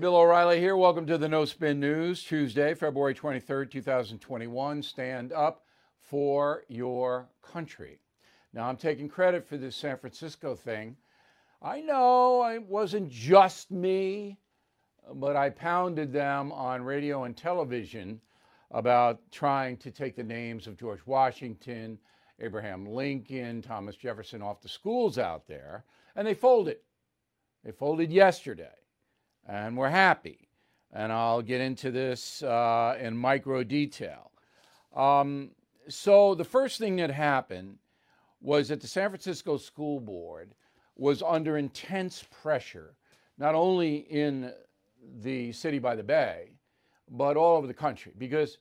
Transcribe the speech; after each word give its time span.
Bill 0.00 0.16
O'Reilly 0.16 0.58
here. 0.58 0.78
Welcome 0.78 1.06
to 1.08 1.18
the 1.18 1.28
No 1.28 1.44
Spin 1.44 1.78
News, 1.78 2.24
Tuesday, 2.24 2.72
February 2.72 3.14
23rd, 3.14 3.70
2021. 3.70 4.82
Stand 4.82 5.30
up 5.30 5.66
for 6.00 6.64
your 6.68 7.28
country. 7.42 8.00
Now, 8.54 8.66
I'm 8.66 8.78
taking 8.78 9.10
credit 9.10 9.46
for 9.46 9.58
this 9.58 9.76
San 9.76 9.98
Francisco 9.98 10.54
thing. 10.54 10.96
I 11.60 11.82
know 11.82 12.44
it 12.44 12.62
wasn't 12.62 13.10
just 13.10 13.70
me, 13.70 14.38
but 15.16 15.36
I 15.36 15.50
pounded 15.50 16.14
them 16.14 16.50
on 16.50 16.80
radio 16.80 17.24
and 17.24 17.36
television 17.36 18.22
about 18.70 19.20
trying 19.30 19.76
to 19.76 19.90
take 19.90 20.16
the 20.16 20.24
names 20.24 20.66
of 20.66 20.78
George 20.78 21.04
Washington, 21.04 21.98
Abraham 22.40 22.86
Lincoln, 22.86 23.60
Thomas 23.60 23.96
Jefferson 23.96 24.40
off 24.40 24.62
the 24.62 24.68
schools 24.68 25.18
out 25.18 25.46
there, 25.46 25.84
and 26.16 26.26
they 26.26 26.32
folded. 26.32 26.78
They 27.64 27.72
folded 27.72 28.10
yesterday, 28.10 28.79
and 29.50 29.76
we're 29.76 29.88
happy. 29.88 30.48
And 30.92 31.12
I'll 31.12 31.42
get 31.42 31.60
into 31.60 31.90
this 31.90 32.42
uh, 32.42 32.96
in 33.00 33.16
micro 33.16 33.62
detail. 33.62 34.30
Um, 34.94 35.50
so, 35.88 36.34
the 36.34 36.44
first 36.44 36.78
thing 36.78 36.96
that 36.96 37.10
happened 37.10 37.78
was 38.40 38.68
that 38.68 38.80
the 38.80 38.86
San 38.86 39.10
Francisco 39.10 39.56
School 39.56 40.00
Board 40.00 40.54
was 40.96 41.22
under 41.22 41.58
intense 41.58 42.24
pressure, 42.42 42.94
not 43.38 43.54
only 43.54 43.96
in 43.96 44.52
the 45.22 45.52
city 45.52 45.78
by 45.78 45.94
the 45.94 46.02
bay, 46.02 46.50
but 47.08 47.36
all 47.36 47.56
over 47.56 47.66
the 47.66 47.74
country, 47.74 48.12
because 48.18 48.58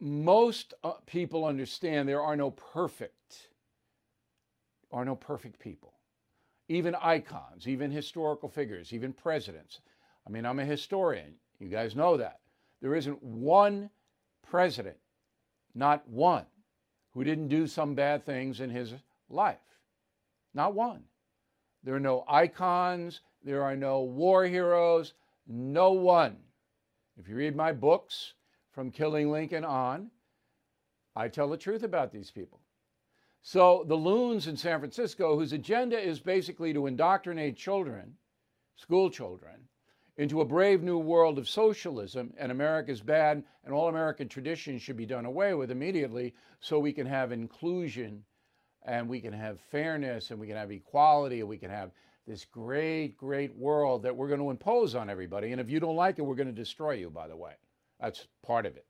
most 0.00 0.74
uh, 0.84 0.92
people 1.06 1.44
understand 1.44 2.08
there 2.08 2.22
are 2.22 2.36
no 2.36 2.50
perfect, 2.50 3.48
are 4.90 5.04
no 5.04 5.16
perfect 5.16 5.58
people 5.58 5.91
even 6.68 6.94
icons, 6.94 7.66
even 7.66 7.90
historical 7.90 8.48
figures, 8.48 8.92
even 8.92 9.12
presidents. 9.12 9.80
I 10.26 10.30
mean, 10.30 10.46
I'm 10.46 10.58
a 10.58 10.64
historian. 10.64 11.34
You 11.58 11.68
guys 11.68 11.94
know 11.96 12.16
that. 12.16 12.40
There 12.80 12.94
isn't 12.94 13.22
one 13.22 13.90
president, 14.42 14.96
not 15.74 16.08
one, 16.08 16.46
who 17.12 17.24
didn't 17.24 17.48
do 17.48 17.66
some 17.66 17.94
bad 17.94 18.24
things 18.24 18.60
in 18.60 18.70
his 18.70 18.94
life. 19.28 19.58
Not 20.54 20.74
one. 20.74 21.04
There 21.84 21.94
are 21.94 22.00
no 22.00 22.24
icons, 22.28 23.20
there 23.44 23.62
are 23.62 23.76
no 23.76 24.02
war 24.02 24.44
heroes, 24.44 25.14
no 25.46 25.92
one. 25.92 26.36
If 27.18 27.28
you 27.28 27.36
read 27.36 27.56
my 27.56 27.72
books 27.72 28.34
from 28.72 28.90
Killing 28.90 29.30
Lincoln 29.30 29.64
on, 29.64 30.10
I 31.14 31.28
tell 31.28 31.48
the 31.48 31.56
truth 31.56 31.82
about 31.82 32.12
these 32.12 32.30
people. 32.30 32.61
So 33.42 33.84
the 33.88 33.96
loons 33.96 34.46
in 34.46 34.56
San 34.56 34.78
Francisco, 34.78 35.36
whose 35.36 35.52
agenda 35.52 35.98
is 35.98 36.20
basically 36.20 36.72
to 36.72 36.86
indoctrinate 36.86 37.56
children, 37.56 38.16
school 38.76 39.10
children, 39.10 39.68
into 40.16 40.40
a 40.40 40.44
brave 40.44 40.82
new 40.82 40.98
world 40.98 41.38
of 41.38 41.48
socialism 41.48 42.32
and 42.36 42.52
America's 42.52 43.00
bad 43.00 43.42
and 43.64 43.74
all 43.74 43.88
American 43.88 44.28
traditions 44.28 44.82
should 44.82 44.96
be 44.96 45.06
done 45.06 45.24
away 45.24 45.54
with 45.54 45.70
immediately 45.70 46.34
so 46.60 46.78
we 46.78 46.92
can 46.92 47.06
have 47.06 47.32
inclusion 47.32 48.24
and 48.84 49.08
we 49.08 49.20
can 49.20 49.32
have 49.32 49.60
fairness 49.70 50.30
and 50.30 50.38
we 50.38 50.46
can 50.46 50.56
have 50.56 50.70
equality 50.70 51.40
and 51.40 51.48
we 51.48 51.58
can 51.58 51.70
have 51.70 51.90
this 52.26 52.44
great, 52.44 53.16
great 53.16 53.56
world 53.56 54.02
that 54.02 54.14
we're 54.14 54.28
going 54.28 54.40
to 54.40 54.50
impose 54.50 54.94
on 54.94 55.10
everybody. 55.10 55.50
And 55.50 55.60
if 55.60 55.68
you 55.68 55.80
don't 55.80 55.96
like 55.96 56.18
it, 56.18 56.22
we're 56.22 56.36
going 56.36 56.46
to 56.46 56.52
destroy 56.52 56.92
you, 56.92 57.10
by 57.10 57.26
the 57.26 57.36
way. 57.36 57.54
That's 57.98 58.28
part 58.42 58.66
of 58.66 58.76
it. 58.76 58.86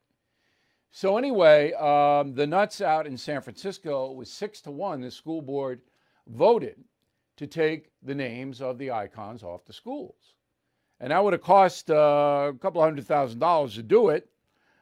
So 0.95 1.17
anyway, 1.17 1.73
um, 1.73 2.35
the 2.35 2.47
nuts 2.47 2.83
out 2.83 3.07
in 3.07 3.17
San 3.17 3.41
Francisco 3.41 4.13
was 4.13 4.31
six 4.31 4.61
to 4.61 4.71
one. 4.71 5.01
The 5.01 5.11
school 5.11 5.41
board 5.41 5.81
voted 6.27 6.77
to 7.39 7.47
take 7.47 7.91
the 8.03 8.15
names 8.15 8.61
of 8.61 8.77
the 8.77 8.91
icons 8.91 9.43
off 9.43 9.65
the 9.65 9.73
schools, 9.73 10.35
and 11.01 11.11
that 11.11 11.25
would 11.25 11.33
have 11.33 11.43
cost 11.43 11.91
uh, 11.91 12.51
a 12.55 12.59
couple 12.61 12.83
hundred 12.83 13.07
thousand 13.07 13.39
dollars 13.39 13.75
to 13.77 13.83
do 13.83 14.11
it. 14.11 14.29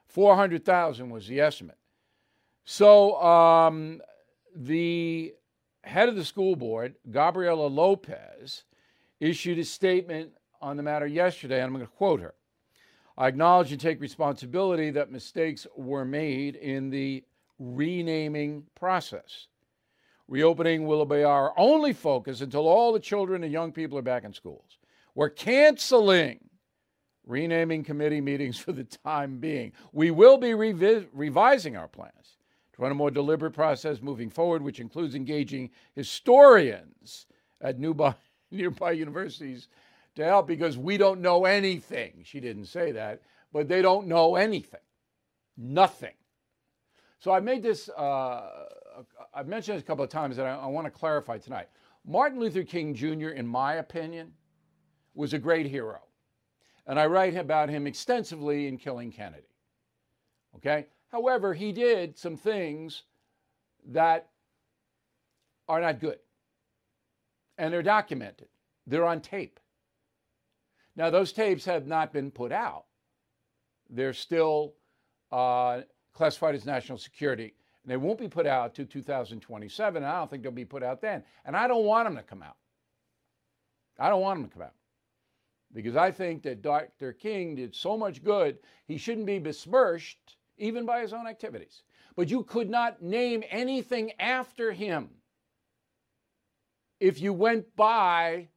Four 0.09 0.35
hundred 0.35 0.65
thousand 0.65 1.11
was 1.11 1.29
the 1.29 1.41
estimate. 1.41 1.79
So 2.65 3.23
um, 3.23 4.03
the 4.55 5.33
head 5.85 6.09
of 6.09 6.17
the 6.17 6.25
school 6.25 6.57
board, 6.57 6.97
Gabriela 7.09 7.69
Lopez, 7.69 8.65
issued 9.21 9.61
a 9.61 9.65
statement 9.65 10.33
on 10.61 10.77
the 10.77 10.83
matter 10.83 11.07
yesterday, 11.07 11.59
and 11.59 11.67
I'm 11.67 11.73
going 11.73 11.87
to 11.87 11.93
quote 11.93 12.21
her. 12.21 12.35
I 13.21 13.29
acknowledge 13.29 13.71
and 13.71 13.79
take 13.79 14.01
responsibility 14.01 14.89
that 14.93 15.13
mistakes 15.13 15.67
were 15.77 16.07
made 16.07 16.57
in 16.57 16.89
the 16.89 17.23
renaming 17.59 18.65
process. 18.75 19.49
Reopening 20.27 20.87
will 20.87 21.05
be 21.05 21.23
our 21.23 21.53
only 21.59 21.93
focus 21.93 22.41
until 22.41 22.67
all 22.67 22.95
the 22.95 22.99
children 22.99 23.45
and 23.45 23.53
young 23.53 23.73
people 23.73 23.99
are 23.99 24.03
back 24.03 24.25
in 24.25 24.33
schools. 24.33 24.79
We're 25.15 25.29
canceling 25.29 26.41
renaming 27.27 27.85
committee 27.85 28.23
meetings 28.23 28.59
for 28.59 28.73
the 28.73 28.85
time 28.85 29.37
being. 29.39 29.73
We 29.93 30.11
will 30.11 30.39
be 30.39 30.53
revis- 30.53 31.07
revising 31.13 31.77
our 31.77 31.89
plans 31.89 32.39
to 32.73 32.81
run 32.81 32.91
a 32.91 32.95
more 32.95 33.11
deliberate 33.11 33.53
process 33.53 34.01
moving 34.01 34.31
forward, 34.31 34.63
which 34.63 34.81
includes 34.81 35.15
engaging 35.15 35.69
historians 35.95 37.27
at 37.61 37.79
nearby, 37.79 38.15
nearby 38.51 38.93
universities 38.93 39.69
to 40.17 40.25
help 40.25 40.47
because 40.47 40.77
we 40.77 40.97
don't 40.97 41.21
know 41.21 41.45
anything. 41.45 42.23
She 42.25 42.41
didn't 42.41 42.67
say 42.67 42.93
that, 42.93 43.23
but 43.53 43.69
they 43.69 43.83
don't 43.83 44.07
know 44.07 44.37
anything. 44.37 44.81
Nothing. 45.57 46.15
So 47.19 47.33
I 47.33 47.41
made 47.41 47.63
this, 47.63 47.89
uh, 47.91 48.67
I've 49.35 49.47
mentioned 49.47 49.77
this 49.77 49.83
a 49.83 49.87
couple 49.87 50.05
of 50.05 50.11
times 50.11 50.39
and 50.39 50.49
I, 50.49 50.57
I 50.57 50.67
want 50.67 50.87
to 50.87 50.91
clarify 50.91 51.39
tonight. 51.39 51.69
Martin 52.07 52.41
Luther 52.41 52.65
King 52.65 52.95
Jr., 52.95 53.29
in 53.29 53.47
my 53.47 53.75
opinion, 53.75 54.33
was 55.15 55.33
a 55.33 55.39
great 55.39 55.67
hero. 55.67 56.01
And 56.87 56.99
I 56.99 57.07
write 57.07 57.37
about 57.37 57.69
him 57.69 57.87
extensively 57.87 58.67
in 58.67 58.79
Killing 58.79 59.13
Kennedy. 59.13 59.47
Okay? 60.57 60.87
However, 61.09 61.55
he 61.55 61.73
did 61.73 62.17
some 62.17 62.37
things 62.37 63.03
that 63.89 64.29
are 65.69 65.81
not 65.81 66.01
good. 66.01 66.19
And 67.59 67.73
they're 67.73 67.83
documented, 67.83 68.49
they're 68.87 69.07
on 69.07 69.21
tape. 69.21 69.60
Now, 71.01 71.09
those 71.09 71.33
tapes 71.33 71.65
have 71.65 71.87
not 71.87 72.13
been 72.13 72.31
put 72.31 72.53
out. 72.53 72.85
They're 73.89 74.13
still 74.13 74.75
uh, 75.33 75.81
classified 76.13 76.55
as 76.55 76.67
national 76.67 76.99
security. 76.99 77.55
And 77.83 77.91
they 77.91 77.97
won't 77.97 78.19
be 78.19 78.29
put 78.29 78.47
out 78.47 78.75
to 78.75 78.85
2027. 78.85 80.03
And 80.03 80.13
I 80.13 80.19
don't 80.19 80.31
think 80.31 80.43
they'll 80.43 80.53
be 80.53 80.67
put 80.67 80.83
out 80.83 81.01
then. 81.01 81.25
And 81.47 81.57
I 81.57 81.69
don't 81.69 81.87
want 81.87 82.07
them 82.07 82.17
to 82.17 82.23
come 82.23 82.43
out. 82.43 82.59
I 83.99 84.11
don't 84.11 84.21
want 84.21 84.41
them 84.41 84.51
to 84.51 84.53
come 84.53 84.63
out. 84.65 84.75
Because 85.73 85.97
I 85.97 86.11
think 86.11 86.43
that 86.43 86.61
Dr. 86.61 87.15
King 87.15 87.55
did 87.55 87.75
so 87.75 87.97
much 87.97 88.23
good, 88.23 88.59
he 88.87 88.99
shouldn't 88.99 89.27
be 89.27 89.39
besmirched 89.39 90.37
even 90.59 90.85
by 90.85 91.01
his 91.01 91.15
own 91.15 91.27
activities. 91.27 91.83
But 92.15 92.29
you 92.29 92.43
could 92.43 92.69
not 92.69 93.01
name 93.01 93.43
anything 93.49 94.13
after 94.21 94.71
him 94.71 95.09
if 97.01 97.23
you 97.23 97.33
went 97.33 97.75
by 97.75 98.49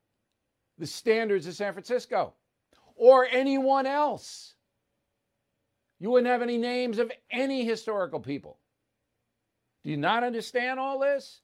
the 0.78 0.88
standards 0.88 1.47
of 1.47 1.56
San 1.56 1.73
Francisco 1.73 2.34
or 2.95 3.28
anyone 3.29 3.85
else. 3.85 4.56
You 6.00 6.11
wouldn't 6.11 6.31
have 6.31 6.41
any 6.41 6.57
names 6.57 7.00
of 7.00 7.11
any 7.31 7.63
historical 7.63 8.19
people. 8.19 8.59
Do 9.84 9.89
you 9.89 9.97
not 9.97 10.23
understand 10.23 10.79
all 10.79 11.00
this? 11.00 11.41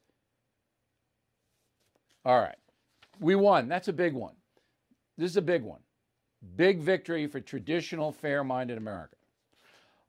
All 2.24 2.38
right. 2.38 2.56
We 3.18 3.34
won. 3.34 3.68
That's 3.68 3.88
a 3.88 3.92
big 3.92 4.14
one. 4.14 4.34
This 5.16 5.30
is 5.30 5.36
a 5.36 5.42
big 5.42 5.62
one. 5.62 5.80
Big 6.56 6.80
victory 6.80 7.26
for 7.26 7.40
traditional, 7.40 8.12
fair 8.12 8.42
minded 8.42 8.78
America. 8.78 9.16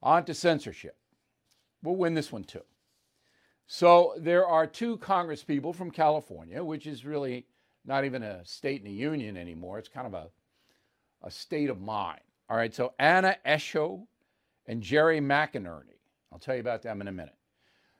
On 0.01 0.23
to 0.25 0.33
censorship. 0.33 0.97
We'll 1.83 1.95
win 1.95 2.13
this 2.13 2.31
one 2.31 2.43
too. 2.43 2.63
So 3.67 4.13
there 4.17 4.45
are 4.45 4.67
two 4.67 4.97
Congress 4.97 5.43
people 5.43 5.73
from 5.73 5.91
California, 5.91 6.63
which 6.63 6.87
is 6.87 7.05
really 7.05 7.45
not 7.85 8.05
even 8.05 8.23
a 8.23 8.45
state 8.45 8.79
in 8.79 8.85
the 8.85 8.91
union 8.91 9.37
anymore. 9.37 9.79
It's 9.79 9.89
kind 9.89 10.07
of 10.07 10.13
a, 10.13 10.27
a 11.23 11.31
state 11.31 11.69
of 11.69 11.81
mind. 11.81 12.21
All 12.49 12.57
right, 12.57 12.73
so 12.73 12.93
Anna 12.99 13.37
Eshoo 13.45 14.05
and 14.67 14.81
Jerry 14.81 15.19
McInerney. 15.19 15.99
I'll 16.31 16.39
tell 16.39 16.55
you 16.55 16.61
about 16.61 16.81
them 16.81 17.01
in 17.01 17.07
a 17.07 17.11
minute. 17.11 17.35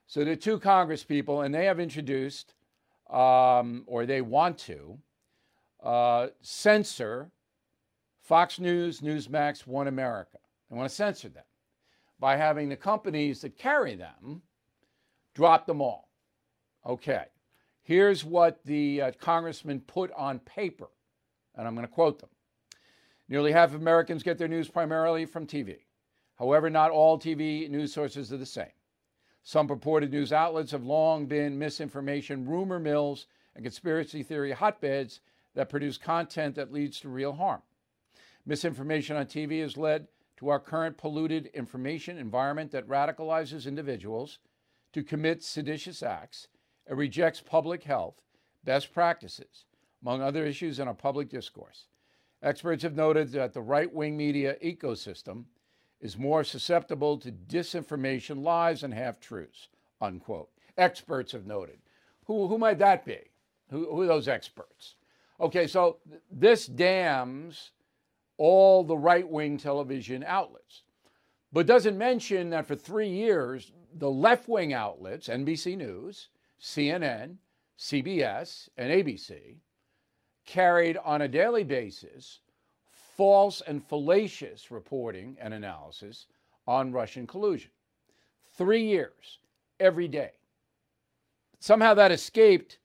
So 0.07 0.24
they're 0.24 0.36
two 0.36 0.60
congresspeople, 0.60 1.45
and 1.45 1.54
they 1.54 1.66
have 1.66 1.80
introduced, 1.80 2.54
um, 3.10 3.83
or 3.88 4.06
they 4.06 4.22
want 4.22 4.57
to, 4.60 4.98
uh, 5.81 6.28
censor 6.42 7.31
Fox 8.22 8.60
News, 8.60 9.01
Newsmax, 9.01 9.66
One 9.66 9.88
America. 9.88 10.38
They 10.69 10.75
want 10.75 10.89
to 10.89 10.95
censor 10.95 11.30
them 11.30 11.44
by 12.19 12.38
having 12.38 12.69
the 12.69 12.75
companies 12.75 13.42
that 13.42 13.57
carry 13.57 13.95
them 13.95 14.42
drop 15.33 15.66
them 15.66 15.81
all. 15.81 16.10
Okay. 16.86 17.25
Here's 17.91 18.23
what 18.23 18.63
the 18.63 19.01
uh, 19.01 19.11
congressman 19.19 19.81
put 19.81 20.13
on 20.13 20.39
paper, 20.39 20.88
and 21.57 21.67
I'm 21.67 21.75
going 21.75 21.85
to 21.85 21.91
quote 21.91 22.19
them. 22.19 22.29
Nearly 23.27 23.51
half 23.51 23.73
of 23.73 23.81
Americans 23.81 24.23
get 24.23 24.38
their 24.38 24.47
news 24.47 24.69
primarily 24.69 25.25
from 25.25 25.45
TV. 25.45 25.79
However, 26.39 26.69
not 26.69 26.91
all 26.91 27.19
TV 27.19 27.69
news 27.69 27.93
sources 27.93 28.31
are 28.31 28.38
the 28.38 28.45
same. 28.45 28.71
Some 29.43 29.67
purported 29.67 30.09
news 30.09 30.31
outlets 30.31 30.71
have 30.71 30.85
long 30.85 31.25
been 31.25 31.59
misinformation, 31.59 32.47
rumor 32.47 32.79
mills, 32.79 33.27
and 33.55 33.65
conspiracy 33.65 34.23
theory 34.23 34.53
hotbeds 34.53 35.19
that 35.53 35.67
produce 35.67 35.97
content 35.97 36.55
that 36.55 36.71
leads 36.71 37.01
to 37.01 37.09
real 37.09 37.33
harm. 37.33 37.61
Misinformation 38.45 39.17
on 39.17 39.25
TV 39.25 39.61
has 39.61 39.75
led 39.75 40.07
to 40.37 40.47
our 40.47 40.61
current 40.61 40.97
polluted 40.97 41.47
information 41.47 42.17
environment 42.17 42.71
that 42.71 42.87
radicalizes 42.87 43.67
individuals 43.67 44.39
to 44.94 45.03
commit 45.03 45.44
seditious 45.44 46.01
acts 46.01 46.47
and 46.88 46.98
rejects 46.98 47.42
public 47.42 47.83
health 47.83 48.22
best 48.63 48.94
practices, 48.94 49.66
among 50.01 50.22
other 50.22 50.45
issues 50.45 50.80
in 50.80 50.88
our 50.88 50.94
public 50.94 51.30
discourse. 51.30 51.86
Experts 52.44 52.83
have 52.83 52.95
noted 52.95 53.31
that 53.31 53.54
the 53.54 53.62
right 53.62 53.92
wing 53.92 54.18
media 54.18 54.56
ecosystem 54.63 55.45
is 56.00 56.18
more 56.18 56.44
susceptible 56.44 57.18
to 57.18 57.31
disinformation, 57.31 58.42
lies, 58.44 58.83
and 58.83 58.94
half 58.94 59.19
truths, 59.19 59.68
unquote. 60.01 60.50
Experts 60.78 61.31
have 61.31 61.45
noted. 61.45 61.78
Who, 62.25 62.48
who 62.48 62.57
might 62.57 62.80
that 62.80 63.06
be? 63.06 63.19
Who, 63.69 63.88
who 63.94 64.01
are 64.01 64.07
those 64.07 64.28
experts? 64.28 64.95
Okay, 65.39 65.68
so 65.68 65.98
th- 66.10 66.22
this 66.31 66.66
damns 66.66 67.72
all 68.38 68.83
the 68.83 68.98
right 68.98 69.28
wing 69.28 69.57
television 69.57 70.24
outlets, 70.25 70.81
but 71.54 71.68
doesn't 71.68 71.98
mention 71.98 72.50
that 72.50 72.66
for 72.66 72.75
three 72.75 73.10
years, 73.10 73.72
the 73.94 74.10
left 74.10 74.48
wing 74.48 74.74
outlets, 74.74 75.28
NBC 75.28 75.78
News, 75.78 76.30
CNN, 76.61 77.37
CBS, 77.77 78.69
and 78.77 78.91
ABC, 78.91 79.57
carried 80.45 80.97
on 80.97 81.21
a 81.21 81.27
daily 81.27 81.63
basis 81.63 82.39
false 83.17 83.61
and 83.61 83.83
fallacious 83.83 84.71
reporting 84.71 85.37
and 85.39 85.53
analysis 85.53 86.27
on 86.67 86.91
Russian 86.91 87.27
collusion. 87.27 87.71
Three 88.57 88.83
years, 88.83 89.39
every 89.79 90.07
day. 90.07 90.31
Somehow 91.59 91.93
that 91.95 92.11
escaped 92.11 92.79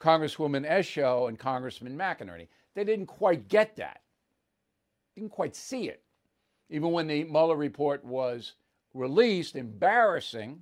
Congresswoman 0.00 0.68
Eshoo 0.68 1.28
and 1.28 1.38
Congressman 1.38 1.96
McInerney. 1.96 2.48
They 2.74 2.84
didn't 2.84 3.06
quite 3.06 3.48
get 3.48 3.76
that, 3.76 4.00
didn't 5.14 5.30
quite 5.30 5.54
see 5.54 5.88
it. 5.88 6.02
Even 6.70 6.92
when 6.92 7.06
the 7.06 7.24
Mueller 7.24 7.56
report 7.56 8.04
was 8.04 8.54
released, 8.94 9.56
embarrassing 9.56 10.60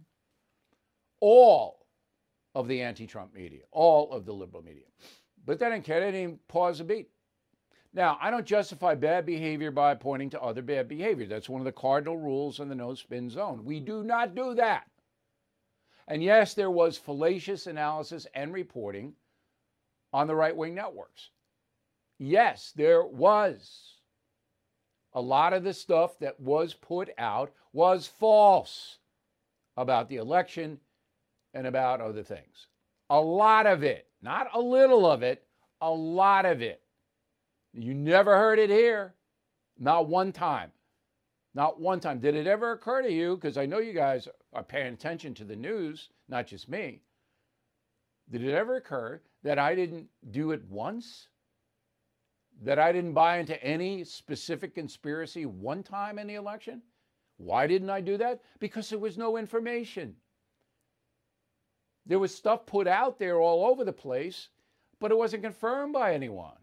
all 1.21 1.78
of 2.59 2.67
the 2.67 2.83
anti 2.83 3.07
Trump 3.07 3.33
media, 3.33 3.61
all 3.71 4.11
of 4.11 4.27
the 4.27 4.33
liberal 4.33 4.65
media. 4.65 4.83
But 5.47 5.61
they 5.61 5.71
didn't 5.71 5.85
care, 5.85 6.11
they 6.11 6.27
pause 6.49 6.81
a 6.81 6.85
beat. 6.85 7.09
Now, 7.95 8.19
I 8.21 8.33
don't 8.33 8.45
justify 8.45 8.97
bad 8.97 9.25
behavior 9.25 9.71
by 9.71 9.95
pointing 9.95 10.29
to 10.31 10.43
other 10.43 10.61
bad 10.61 10.89
behavior. 10.89 11.27
That's 11.27 11.49
one 11.49 11.61
of 11.61 11.65
the 11.65 11.73
cardinal 11.73 12.17
rules 12.17 12.59
in 12.59 12.69
the 12.69 12.75
no 12.75 12.95
spin 12.95 13.31
zone. 13.31 13.65
We 13.65 13.79
do 13.79 14.03
not 14.03 14.35
do 14.35 14.57
that. 14.57 14.89
And 16.09 16.21
yes, 16.21 16.55
there 16.55 16.71
was 16.71 16.99
fallacious 16.99 17.69
analysis 17.69 18.27
and 18.35 18.53
reporting 18.53 19.13
on 20.13 20.27
the 20.27 20.35
right 20.35 20.57
wing 20.57 20.75
networks. 20.75 21.31
Yes, 22.19 22.73
there 22.75 23.05
was. 23.05 24.01
A 25.13 25.21
lot 25.21 25.53
of 25.53 25.63
the 25.63 25.73
stuff 25.73 26.19
that 26.19 26.41
was 26.41 26.75
put 26.75 27.11
out 27.19 27.53
was 27.73 28.09
false 28.09 28.99
about 29.77 30.09
the 30.09 30.17
election 30.17 30.81
and 31.59 31.67
about 31.67 32.01
other 32.01 32.23
things. 32.23 32.69
A 33.11 33.21
lot 33.21 33.67
of 33.67 33.83
it, 33.83 34.07
not 34.23 34.47
a 34.55 34.61
little 34.61 35.11
of 35.11 35.25
it, 35.25 35.43
a 35.81 35.91
lot 35.91 36.47
of 36.47 36.63
it. 36.63 36.81
You 37.75 37.95
never 37.95 38.37
heard 38.37 38.61
it 38.61 38.71
here. 38.71 39.15
Not 39.77 40.09
one 40.09 40.31
time. 40.31 40.71
Not 41.55 41.81
one 41.81 41.99
time. 41.99 42.21
Did 42.21 42.37
it 42.37 42.47
ever 42.47 42.73
occur 42.73 43.03
to 43.03 43.13
you? 43.13 43.35
Because 43.35 43.59
I 43.59 43.67
know 43.67 43.81
you 43.81 43.93
guys 43.93 44.29
are 44.53 44.63
paying 44.63 44.93
attention 44.93 45.35
to 45.35 45.45
the 45.45 45.57
news, 45.57 46.11
not 46.29 46.47
just 46.47 46.69
me. 46.69 47.03
Did 48.31 48.45
it 48.45 48.55
ever 48.55 48.77
occur 48.77 49.21
that 49.43 49.59
I 49.59 49.75
didn't 49.75 50.07
do 50.31 50.53
it 50.53 50.63
once? 50.69 51.27
That 52.63 52.79
I 52.79 52.93
didn't 52.93 53.15
buy 53.15 53.39
into 53.39 53.61
any 53.65 54.05
specific 54.05 54.77
conspiracy 54.77 55.45
one 55.45 55.83
time 55.83 56.21
in 56.21 56.29
the 56.29 56.35
election? 56.35 56.83
Why 57.37 57.67
didn't 57.67 57.91
I 57.91 58.01
do 58.01 58.17
that? 58.19 58.43
Because 58.61 58.91
there 58.91 58.99
was 58.99 59.19
no 59.19 59.37
information. 59.37 60.15
There 62.09 62.19
was 62.19 62.35
stuff 62.35 62.67
put 62.67 62.89
out 62.89 63.19
there 63.19 63.39
all 63.39 63.67
over 63.67 63.85
the 63.85 63.93
place, 63.93 64.49
but 64.99 65.11
it 65.11 65.19
wasn't 65.19 65.43
confirmed 65.43 65.93
by 65.93 66.15
anyone. 66.15 66.57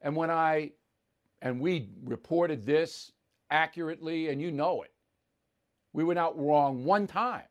And 0.00 0.14
when 0.14 0.30
I, 0.30 0.72
and 1.42 1.60
we 1.60 1.90
reported 2.04 2.64
this 2.64 3.12
accurately, 3.50 4.28
and 4.28 4.40
you 4.40 4.52
know 4.52 4.82
it, 4.82 4.92
we 5.92 6.04
were 6.04 6.14
not 6.14 6.38
wrong 6.38 6.84
one 6.84 7.08
time 7.08 7.42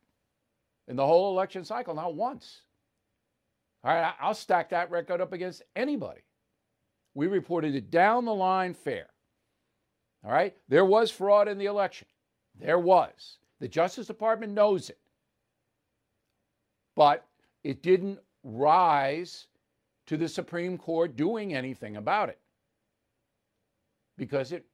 in 0.87 0.95
the 0.95 1.05
whole 1.05 1.33
election 1.33 1.65
cycle, 1.65 1.93
not 1.93 2.15
once. 2.15 2.61
All 3.83 3.93
right, 3.93 4.13
I'll 4.19 4.33
stack 4.33 4.69
that 4.69 4.89
record 4.89 5.19
up 5.19 5.33
against 5.33 5.63
anybody. 5.75 6.21
We 7.13 7.27
reported 7.27 7.75
it 7.75 7.91
down 7.91 8.25
the 8.25 8.33
line 8.33 8.73
fair. 8.73 9.07
All 10.23 10.31
right, 10.31 10.55
there 10.69 10.85
was 10.85 11.11
fraud 11.11 11.49
in 11.49 11.57
the 11.57 11.65
election. 11.65 12.07
There 12.59 12.79
was. 12.79 13.37
The 13.59 13.67
Justice 13.67 14.07
Department 14.07 14.53
knows 14.53 14.89
it. 14.89 14.99
But 16.97 17.27
it 17.63 17.83
didn't 17.83 18.19
rise 18.43 19.45
to 20.07 20.17
the 20.17 20.27
Supreme 20.27 20.79
Court 20.79 21.15
doing 21.15 21.53
anything 21.53 21.95
about 21.95 22.29
it 22.29 22.39
because 24.17 24.51
it 24.51 24.65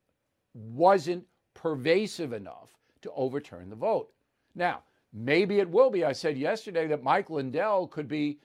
wasn't 0.53 1.25
pervasive 1.53 2.31
enough 2.31 2.69
to 3.01 3.11
overturn 3.11 3.69
the 3.69 3.75
vote. 3.75 4.09
Now, 4.55 4.83
maybe 5.11 5.59
it 5.59 5.69
will 5.69 5.89
be. 5.89 6.05
I 6.05 6.13
said 6.13 6.37
yesterday 6.37 6.87
that 6.87 7.03
Mike 7.03 7.29
Lindell 7.29 7.87
could 7.87 8.07
be 8.07 8.39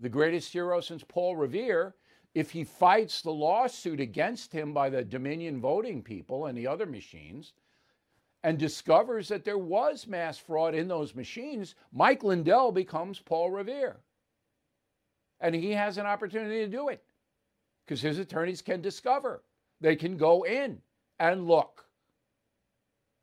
the 0.00 0.08
greatest 0.08 0.52
hero 0.52 0.80
since 0.80 1.04
Paul 1.06 1.36
Revere 1.36 1.94
if 2.34 2.50
he 2.50 2.64
fights 2.64 3.22
the 3.22 3.30
lawsuit 3.30 4.00
against 4.00 4.52
him 4.52 4.74
by 4.74 4.90
the 4.90 5.04
Dominion 5.04 5.60
voting 5.60 6.02
people 6.02 6.46
and 6.46 6.58
the 6.58 6.66
other 6.66 6.86
machines 6.86 7.52
and 8.42 8.58
discovers 8.58 9.28
that 9.28 9.44
there 9.44 9.58
was 9.58 10.06
mass 10.06 10.38
fraud 10.38 10.74
in 10.74 10.88
those 10.88 11.14
machines, 11.14 11.74
Mike 11.92 12.24
Lindell 12.24 12.72
becomes 12.72 13.18
Paul 13.18 13.50
Revere 13.50 14.00
and 15.42 15.54
he 15.54 15.72
has 15.72 15.98
an 15.98 16.06
opportunity 16.06 16.60
to 16.60 16.68
do 16.68 16.88
it 16.88 17.02
because 17.84 18.00
his 18.00 18.18
attorneys 18.18 18.62
can 18.62 18.80
discover. 18.80 19.42
They 19.80 19.96
can 19.96 20.16
go 20.16 20.44
in 20.44 20.80
and 21.18 21.48
look. 21.48 21.84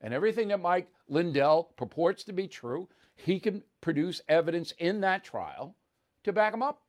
And 0.02 0.14
everything 0.14 0.50
that 0.50 0.60
Mike 0.60 0.90
Lindell 1.08 1.72
purports 1.78 2.26
to 2.26 2.34
be 2.34 2.48
true, 2.48 2.90
he 3.16 3.40
can 3.40 3.64
produce 3.82 4.22
evidence 4.28 4.74
in 4.78 5.02
that 5.02 5.24
trial 5.24 5.76
to 6.26 6.34
back 6.34 6.54
him 6.54 6.62
up. 6.62 6.82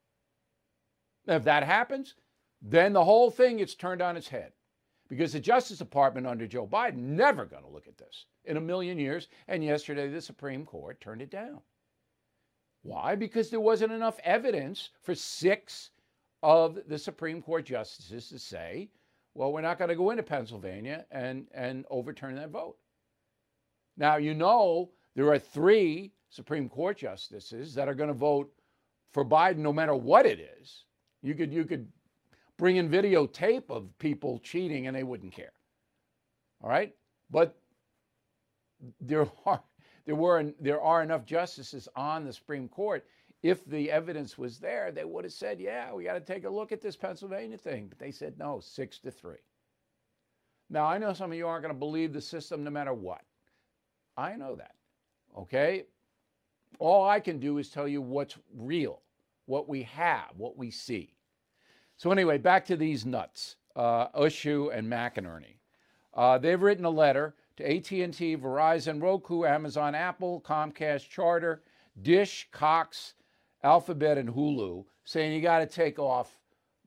If 1.27 1.45
that 1.45 1.63
happens, 1.63 2.15
then 2.61 2.93
the 2.93 3.05
whole 3.05 3.31
thing 3.31 3.59
gets 3.59 3.75
turned 3.75 4.03
on 4.03 4.17
its 4.17 4.29
head 4.29 4.53
because 5.11 5.33
the 5.33 5.41
Justice 5.41 5.79
Department 5.79 6.27
under 6.27 6.47
Joe 6.47 6.67
Biden 6.67 6.99
never 6.99 7.45
going 7.45 7.65
to 7.65 7.69
look 7.69 7.89
at 7.89 7.99
this 7.99 8.27
in 8.45 8.57
a 8.57 8.61
million 8.61 8.97
years. 8.97 9.27
And 9.49 9.63
yesterday, 9.63 10.09
the 10.09 10.21
Supreme 10.21 10.65
Court 10.65 11.01
turned 11.01 11.21
it 11.21 11.31
down. 11.31 11.61
Why? 12.83 13.17
Because 13.17 13.51
there 13.51 13.61
wasn't 13.61 13.93
enough 13.93 14.21
evidence 14.23 14.91
for 15.03 15.15
six 15.15 15.91
of 16.45 16.79
the 16.87 16.97
Supreme 16.97 17.43
Court 17.43 17.67
justices 17.67 18.29
to 18.29 18.39
say, 18.39 18.89
well, 19.35 19.53
we're 19.53 19.61
not 19.61 19.79
going 19.79 19.91
to 19.91 19.97
go 19.97 20.11
into 20.11 20.23
Pennsylvania 20.23 21.05
and, 21.11 21.47
and 21.53 21.85
overturn 21.91 22.37
that 22.37 22.51
vote. 22.51 22.77
Now, 23.97 24.17
you 24.17 24.33
know, 24.33 24.91
there 25.17 25.31
are 25.31 25.39
three 25.39 26.13
Supreme 26.31 26.69
Court 26.69 26.97
justices 26.97 27.75
that 27.75 27.89
are 27.89 27.95
going 27.95 28.09
to 28.09 28.15
vote 28.15 28.51
for 29.13 29.25
Biden 29.25 29.59
no 29.59 29.73
matter 29.73 29.95
what 29.95 30.25
it 30.25 30.39
is. 30.61 30.85
You 31.21 31.35
could, 31.35 31.53
you 31.53 31.65
could 31.65 31.89
bring 32.61 32.77
in 32.77 32.91
videotape 32.91 33.71
of 33.71 33.89
people 33.99 34.39
cheating 34.41 34.87
and 34.87 34.95
they 34.95 35.03
wouldn't 35.03 35.33
care. 35.33 35.53
All 36.63 36.69
right? 36.69 36.95
But 37.31 37.59
there 39.01 39.27
are 39.47 39.63
there 40.05 40.15
were 40.15 40.53
there 40.61 40.81
are 40.81 41.03
enough 41.03 41.25
justices 41.25 41.89
on 41.97 42.25
the 42.25 42.33
Supreme 42.33 42.69
Court. 42.69 43.05
If 43.43 43.65
the 43.65 43.91
evidence 43.91 44.37
was 44.37 44.59
there, 44.59 44.93
they 44.93 45.05
would 45.07 45.25
have 45.25 45.33
said, 45.33 45.59
"Yeah, 45.59 45.95
we 45.95 46.05
got 46.05 46.15
to 46.15 46.21
take 46.21 46.45
a 46.45 46.51
look 46.51 46.73
at 46.73 46.83
this 46.83 46.97
Pennsylvania 46.97 47.57
thing." 47.57 47.87
But 47.89 47.99
they 47.99 48.11
said 48.11 48.39
no, 48.39 48.61
six 48.61 48.99
to 48.99 49.11
three. 49.11 49.43
Now 50.69 50.85
I 50.85 50.99
know 50.99 51.15
some 51.15 51.33
of 51.33 51.39
you 51.39 51.49
aren't 51.49 51.63
going 51.63 51.75
to 51.75 51.79
believe 51.79 52.13
the 52.13 52.21
system 52.21 52.63
no 52.63 52.71
matter 52.71 52.93
what. 52.93 53.23
I 54.17 54.37
know 54.37 54.55
that. 54.57 54.75
Okay. 55.39 55.85
All 56.79 57.09
I 57.09 57.21
can 57.21 57.39
do 57.39 57.59
is 57.59 57.71
tell 57.71 57.89
you 57.89 58.03
what's 58.03 58.37
real, 58.55 59.01
what 59.47 59.69
we 59.69 59.83
have, 59.85 60.31
what 60.37 60.57
we 60.57 60.71
see. 60.71 61.15
So 62.01 62.11
anyway, 62.11 62.39
back 62.39 62.65
to 62.65 62.79
these 62.79 63.05
nuts, 63.05 63.57
uh, 63.77 64.09
Eshoo 64.19 64.75
and 64.75 64.91
McInerney. 64.91 65.57
Uh, 66.15 66.39
they've 66.39 66.63
written 66.63 66.87
a 66.87 66.91
letter 66.91 67.35
to 67.59 67.77
AT&T, 67.77 68.39
Verizon, 68.39 69.03
Roku, 69.03 69.45
Amazon, 69.45 69.95
Apple, 69.95 70.41
Comcast, 70.41 71.11
Charter, 71.11 71.63
Dish, 72.01 72.49
Cox, 72.53 73.13
Alphabet, 73.63 74.17
and 74.17 74.31
Hulu, 74.31 74.87
saying 75.05 75.35
you 75.35 75.43
got 75.43 75.59
to 75.59 75.67
take 75.67 75.99
off 75.99 76.39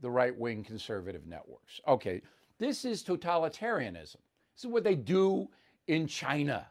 the 0.02 0.10
right-wing 0.10 0.64
conservative 0.64 1.28
networks. 1.28 1.80
Okay, 1.88 2.20
this 2.58 2.84
is 2.84 3.04
totalitarianism. 3.04 4.18
This 4.56 4.64
is 4.64 4.66
what 4.66 4.84
they 4.84 4.96
do 4.96 5.48
in 5.86 6.08
China. 6.08 6.66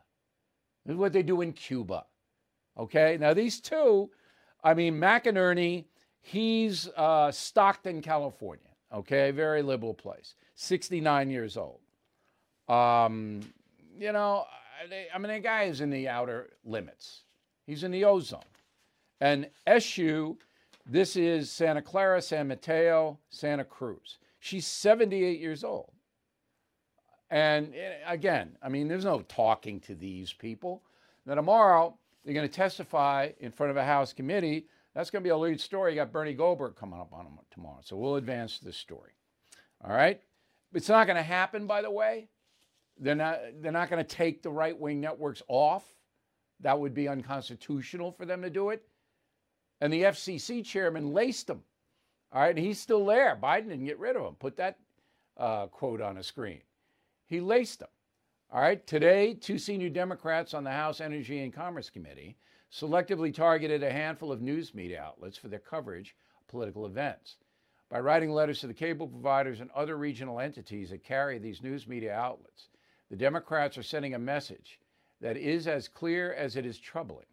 This 0.84 0.94
is 0.94 0.99
what 0.99 1.12
they 1.12 1.22
do 1.22 1.42
in 1.42 1.52
Cuba. 1.52 2.06
Okay, 2.76 3.16
now 3.20 3.34
these 3.34 3.61
two, 3.61 4.11
I 4.64 4.75
mean, 4.75 4.94
McInerney, 4.94 5.84
he's 6.23 6.88
uh, 6.97 7.31
Stockton, 7.31 8.00
California. 8.00 8.69
Okay, 8.93 9.31
very 9.31 9.62
liberal 9.62 9.95
place. 9.95 10.35
69 10.55 11.31
years 11.31 11.57
old. 11.57 11.81
Um, 12.69 13.41
you 13.99 14.12
know, 14.12 14.45
I 15.14 15.19
mean, 15.19 15.33
the 15.33 15.41
guy 15.41 15.64
is 15.64 15.81
in 15.81 15.91
the 15.91 16.09
outer 16.09 16.50
limits. 16.64 17.23
He's 17.67 17.85
in 17.85 17.91
the 17.91 18.05
ozone. 18.05 18.41
And 19.21 19.49
Eshoo, 19.67 20.37
this 20.87 21.17
is 21.17 21.50
Santa 21.50 21.83
Clara, 21.83 22.21
San 22.21 22.49
Mateo, 22.49 23.19
Santa 23.31 23.64
Cruz. 23.64 24.19
She's 24.41 24.67
78 24.67 25.38
years 25.38 25.62
old. 25.62 25.93
And 27.31 27.75
eh, 27.75 27.95
again, 28.07 28.57
I 28.62 28.69
mean, 28.69 28.88
there's 28.88 29.05
no 29.05 29.23
talking 29.23 29.81
to 29.81 29.95
these 29.95 30.33
people. 30.33 30.83
Now, 31.25 31.35
tomorrow, 31.35 31.97
they're 32.25 32.35
going 32.35 32.49
to 32.49 32.55
testify 32.55 33.31
in 33.41 33.52
front 33.52 33.71
of 33.71 33.76
a 33.76 33.85
House 33.85 34.12
committee. 34.12 34.67
That's 34.94 35.11
going 35.11 35.22
to 35.22 35.26
be 35.26 35.30
a 35.30 35.37
lead 35.37 35.61
story. 35.61 35.92
You 35.92 35.96
got 35.96 36.12
Bernie 36.12 36.34
Goldberg 36.34 36.76
coming 36.76 37.00
up 37.00 37.12
on 37.12 37.25
them 37.25 37.38
tomorrow. 37.50 37.80
So 37.82 37.96
we'll 37.96 38.16
advance 38.16 38.58
this 38.58 38.76
story. 38.76 39.12
All 39.82 39.94
right? 39.94 40.20
It's 40.75 40.88
not 40.88 41.06
going 41.06 41.16
to 41.16 41.22
happen, 41.22 41.66
by 41.66 41.82
the 41.82 41.90
way. 41.90 42.28
They're 42.99 43.14
not, 43.14 43.38
they're 43.61 43.72
not 43.72 43.90
going 43.90 44.04
to 44.04 44.16
take 44.16 44.42
the 44.42 44.50
right 44.50 44.78
wing 44.78 45.00
networks 45.00 45.42
off. 45.49 45.84
That 46.61 46.78
would 46.78 46.94
be 46.94 47.08
unconstitutional 47.08 48.12
for 48.12 48.26
them 48.26 48.42
to 48.42 48.50
do 48.50 48.70
it. 48.70 48.84
And 49.80 49.92
the 49.92 50.02
FCC 50.02 50.64
chairman 50.64 51.12
laced 51.12 51.49
them. 51.49 51.62
All 52.32 52.40
right, 52.40 52.56
he's 52.56 52.80
still 52.80 53.04
there. 53.04 53.38
Biden 53.42 53.68
didn't 53.68 53.84
get 53.84 53.99
rid 53.99 54.16
of 54.16 54.25
him. 54.25 54.34
Put 54.34 54.56
that 54.56 54.78
uh, 55.37 55.66
quote 55.66 56.00
on 56.00 56.18
a 56.18 56.22
screen. 56.22 56.61
He 57.26 57.40
laced 57.40 57.80
them. 57.80 57.88
All 58.50 58.61
right, 58.61 58.87
today, 58.87 59.34
two 59.34 59.58
senior 59.58 59.88
Democrats 59.88 60.54
on 60.54 60.64
the 60.64 60.70
House 60.70 61.00
Energy 61.00 61.40
and 61.40 61.52
Commerce 61.52 61.90
Committee 61.90 62.37
selectively 62.73 63.33
targeted 63.33 63.83
a 63.83 63.93
handful 63.93 64.33
of 64.33 64.41
news 64.41 64.75
media 64.75 65.02
outlets 65.02 65.37
for 65.37 65.49
their 65.49 65.59
coverage 65.59 66.17
of 66.41 66.49
political 66.49 66.87
events. 66.87 67.37
By 67.91 68.00
writing 68.00 68.31
letters 68.31 68.61
to 68.61 68.67
the 68.67 68.75
cable 68.75 69.07
providers 69.07 69.61
and 69.61 69.71
other 69.73 69.99
regional 69.99 70.41
entities 70.41 70.91
that 70.91 71.05
carry 71.05 71.38
these 71.38 71.62
news 71.62 71.87
media 71.87 72.14
outlets, 72.14 72.69
the 73.11 73.17
Democrats 73.17 73.76
are 73.76 73.83
sending 73.83 74.14
a 74.14 74.19
message 74.19 74.81
that 75.21 75.37
is 75.37 75.67
as 75.67 75.88
clear 75.88 76.33
as 76.33 76.57
it 76.57 76.64
is 76.64 76.79
troubling. 76.79 77.26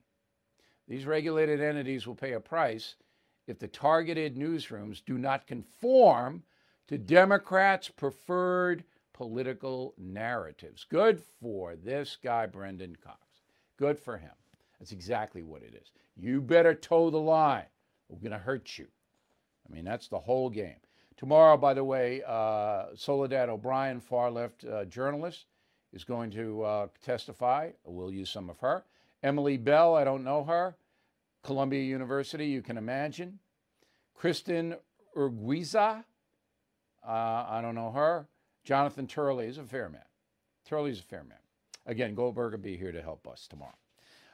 These 0.89 1.05
regulated 1.05 1.61
entities 1.61 2.05
will 2.05 2.15
pay 2.15 2.33
a 2.33 2.39
price 2.39 2.95
if 3.47 3.59
the 3.59 3.67
targeted 3.67 4.35
newsrooms 4.35 5.01
do 5.05 5.17
not 5.17 5.47
conform 5.47 6.43
to 6.87 6.97
Democrats' 6.97 7.87
preferred 7.87 8.83
political 9.13 9.93
narratives. 9.97 10.85
Good 10.89 11.21
for 11.39 11.75
this 11.75 12.17
guy, 12.21 12.45
Brendan 12.45 12.97
Cox. 12.97 13.19
Good 13.77 13.97
for 13.97 14.17
him. 14.17 14.31
That's 14.79 14.91
exactly 14.91 15.43
what 15.43 15.61
it 15.61 15.73
is. 15.75 15.91
You 16.15 16.41
better 16.41 16.73
toe 16.73 17.09
the 17.09 17.17
line. 17.17 17.65
We're 18.07 18.19
going 18.19 18.31
to 18.31 18.37
hurt 18.37 18.77
you. 18.77 18.87
I 19.67 19.73
mean, 19.73 19.85
that's 19.85 20.07
the 20.07 20.19
whole 20.19 20.49
game. 20.49 20.77
Tomorrow, 21.17 21.57
by 21.57 21.73
the 21.73 21.83
way, 21.83 22.21
uh, 22.25 22.85
Soledad 22.95 23.49
O'Brien, 23.49 23.99
far 23.99 24.31
left 24.31 24.63
uh, 24.63 24.85
journalist, 24.85 25.45
is 25.91 26.03
going 26.03 26.31
to 26.31 26.63
uh, 26.63 26.87
testify. 27.03 27.71
We'll 27.83 28.11
use 28.11 28.29
some 28.29 28.49
of 28.49 28.59
her. 28.59 28.85
Emily 29.21 29.57
Bell, 29.57 29.95
I 29.95 30.03
don't 30.03 30.23
know 30.23 30.43
her. 30.45 30.75
Columbia 31.43 31.81
University, 31.81 32.47
you 32.47 32.61
can 32.61 32.77
imagine. 32.77 33.39
Kristen 34.15 34.75
Urquiza, 35.15 36.03
uh, 37.05 37.11
I 37.11 37.59
don't 37.61 37.75
know 37.75 37.91
her. 37.91 38.27
Jonathan 38.63 39.07
Turley 39.07 39.47
is 39.47 39.57
a 39.57 39.63
fair 39.63 39.89
man. 39.89 40.01
Turley's 40.65 40.99
a 40.99 41.03
fair 41.03 41.23
man. 41.23 41.37
Again, 41.85 42.13
Goldberg 42.13 42.51
will 42.51 42.59
be 42.59 42.77
here 42.77 42.91
to 42.91 43.01
help 43.01 43.27
us 43.27 43.47
tomorrow. 43.47 43.73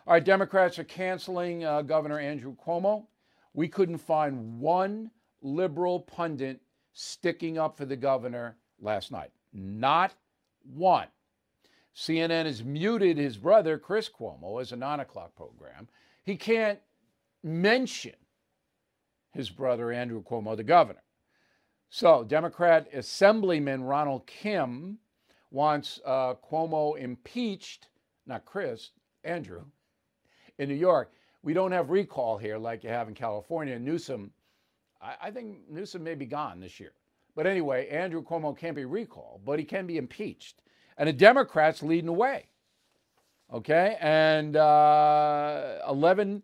All 0.08 0.14
right, 0.14 0.24
Democrats 0.24 0.78
are 0.78 0.84
canceling 0.84 1.66
uh, 1.66 1.82
Governor 1.82 2.20
Andrew 2.20 2.56
Cuomo. 2.56 3.08
We 3.56 3.68
couldn't 3.68 3.98
find 3.98 4.60
one 4.60 5.10
liberal 5.42 6.02
pundit 6.02 6.62
sticking 6.94 7.58
up 7.58 7.76
for 7.76 7.86
the 7.86 7.96
governor 7.96 8.56
last 8.80 9.12
night. 9.12 9.32
Not 9.52 10.14
one. 10.62 11.08
CNN 11.96 12.46
has 12.46 12.64
muted 12.64 13.18
his 13.18 13.36
brother, 13.36 13.80
Chris 13.80 14.08
Cuomo, 14.08 14.62
as 14.62 14.72
a 14.72 14.76
nine 14.76 15.00
o'clock 15.00 15.36
program. 15.36 15.88
He 16.24 16.36
can't 16.36 16.80
mention 17.44 18.14
his 19.32 19.50
brother, 19.50 19.92
Andrew 19.92 20.22
Cuomo, 20.22 20.56
the 20.56 20.64
governor. 20.64 21.02
So, 21.90 22.24
Democrat 22.24 22.88
Assemblyman 22.94 23.84
Ronald 23.84 24.28
Kim 24.28 25.00
wants 25.50 26.00
uh, 26.06 26.36
Cuomo 26.36 26.96
impeached, 26.96 27.88
not 28.28 28.46
Chris, 28.46 28.92
Andrew, 29.24 29.64
in 30.60 30.70
New 30.70 30.76
York. 30.76 31.12
We 31.44 31.54
don't 31.54 31.72
have 31.72 31.90
recall 31.90 32.38
here 32.38 32.58
like 32.58 32.84
you 32.84 32.90
have 32.90 33.08
in 33.08 33.14
California. 33.14 33.78
Newsom, 33.78 34.32
I, 35.02 35.16
I 35.24 35.32
think 35.32 35.58
Newsom 35.70 36.04
may 36.04 36.16
be 36.16 36.26
gone 36.26 36.60
this 36.60 36.80
year. 36.80 36.94
But 37.36 37.46
anyway, 37.46 37.90
Andrew 37.90 38.24
Cuomo 38.24 38.58
can't 38.58 38.76
be 38.76 38.86
recalled, 38.86 39.42
but 39.46 39.60
he 39.60 39.66
can 39.66 39.86
be 39.86 39.98
impeached 39.98 40.62
and 40.98 41.08
the 41.10 41.14
Democrats 41.14 41.84
leading 41.84 42.06
the 42.06 42.14
way. 42.14 42.46
Okay, 43.54 43.98
and 44.02 44.56
uh, 44.56 45.80
11 45.88 46.42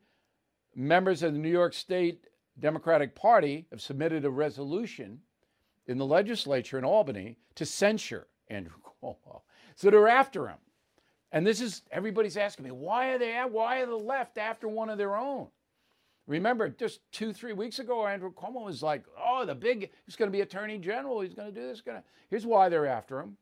members 0.75 1.23
of 1.23 1.33
the 1.33 1.39
New 1.39 1.49
York 1.49 1.73
State 1.73 2.27
Democratic 2.59 3.15
Party 3.15 3.65
have 3.71 3.81
submitted 3.81 4.23
a 4.23 4.29
resolution 4.29 5.19
in 5.87 5.97
the 5.97 6.05
legislature 6.05 6.77
in 6.77 6.85
Albany 6.85 7.37
to 7.55 7.65
censure 7.65 8.27
Andrew 8.49 8.77
Cuomo. 9.03 9.41
So 9.75 9.89
they're 9.89 10.07
after 10.07 10.47
him. 10.47 10.57
And 11.31 11.47
this 11.47 11.61
is 11.61 11.83
everybody's 11.91 12.37
asking 12.37 12.65
me, 12.65 12.71
why 12.71 13.09
are 13.09 13.17
they 13.17 13.33
why 13.49 13.81
are 13.81 13.85
the 13.85 13.95
left 13.95 14.37
after 14.37 14.67
one 14.67 14.89
of 14.89 14.97
their 14.97 15.15
own? 15.15 15.47
Remember, 16.27 16.69
just 16.69 17.01
two, 17.11 17.33
three 17.33 17.53
weeks 17.53 17.79
ago, 17.79 18.05
Andrew 18.05 18.31
Cuomo 18.31 18.65
was 18.65 18.83
like, 18.83 19.03
oh, 19.19 19.45
the 19.45 19.55
big, 19.55 19.89
he's 20.05 20.15
going 20.15 20.31
to 20.31 20.35
be 20.35 20.41
attorney 20.41 20.77
general. 20.77 21.21
He's 21.21 21.33
going 21.33 21.53
to 21.53 21.59
do 21.59 21.67
this. 21.67 21.81
To. 21.81 22.03
Here's 22.29 22.45
why 22.45 22.69
they're 22.69 22.85
after 22.85 23.19
him 23.19 23.37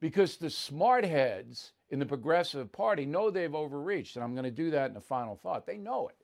because 0.00 0.36
the 0.36 0.50
smart 0.50 1.04
heads 1.04 1.72
in 1.90 1.98
the 1.98 2.06
Progressive 2.06 2.70
Party 2.72 3.06
know 3.06 3.30
they've 3.30 3.54
overreached. 3.54 4.16
And 4.16 4.24
I'm 4.24 4.34
going 4.34 4.44
to 4.44 4.50
do 4.50 4.70
that 4.70 4.90
in 4.90 4.96
a 4.96 5.00
final 5.00 5.36
thought. 5.36 5.66
They 5.66 5.78
know 5.78 6.08
it. 6.08 6.16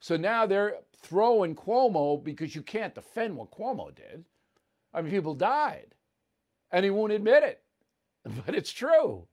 So 0.00 0.16
now 0.16 0.46
they're 0.46 0.76
throwing 1.00 1.54
Cuomo 1.54 2.22
because 2.22 2.54
you 2.54 2.62
can't 2.62 2.94
defend 2.94 3.36
what 3.36 3.50
Cuomo 3.50 3.94
did. 3.94 4.24
I 4.92 5.02
mean, 5.02 5.10
people 5.10 5.34
died, 5.34 5.94
and 6.70 6.84
he 6.84 6.90
won't 6.90 7.12
admit 7.12 7.42
it. 7.42 7.62
But 8.44 8.56
it's 8.56 8.72
true. 8.72 9.28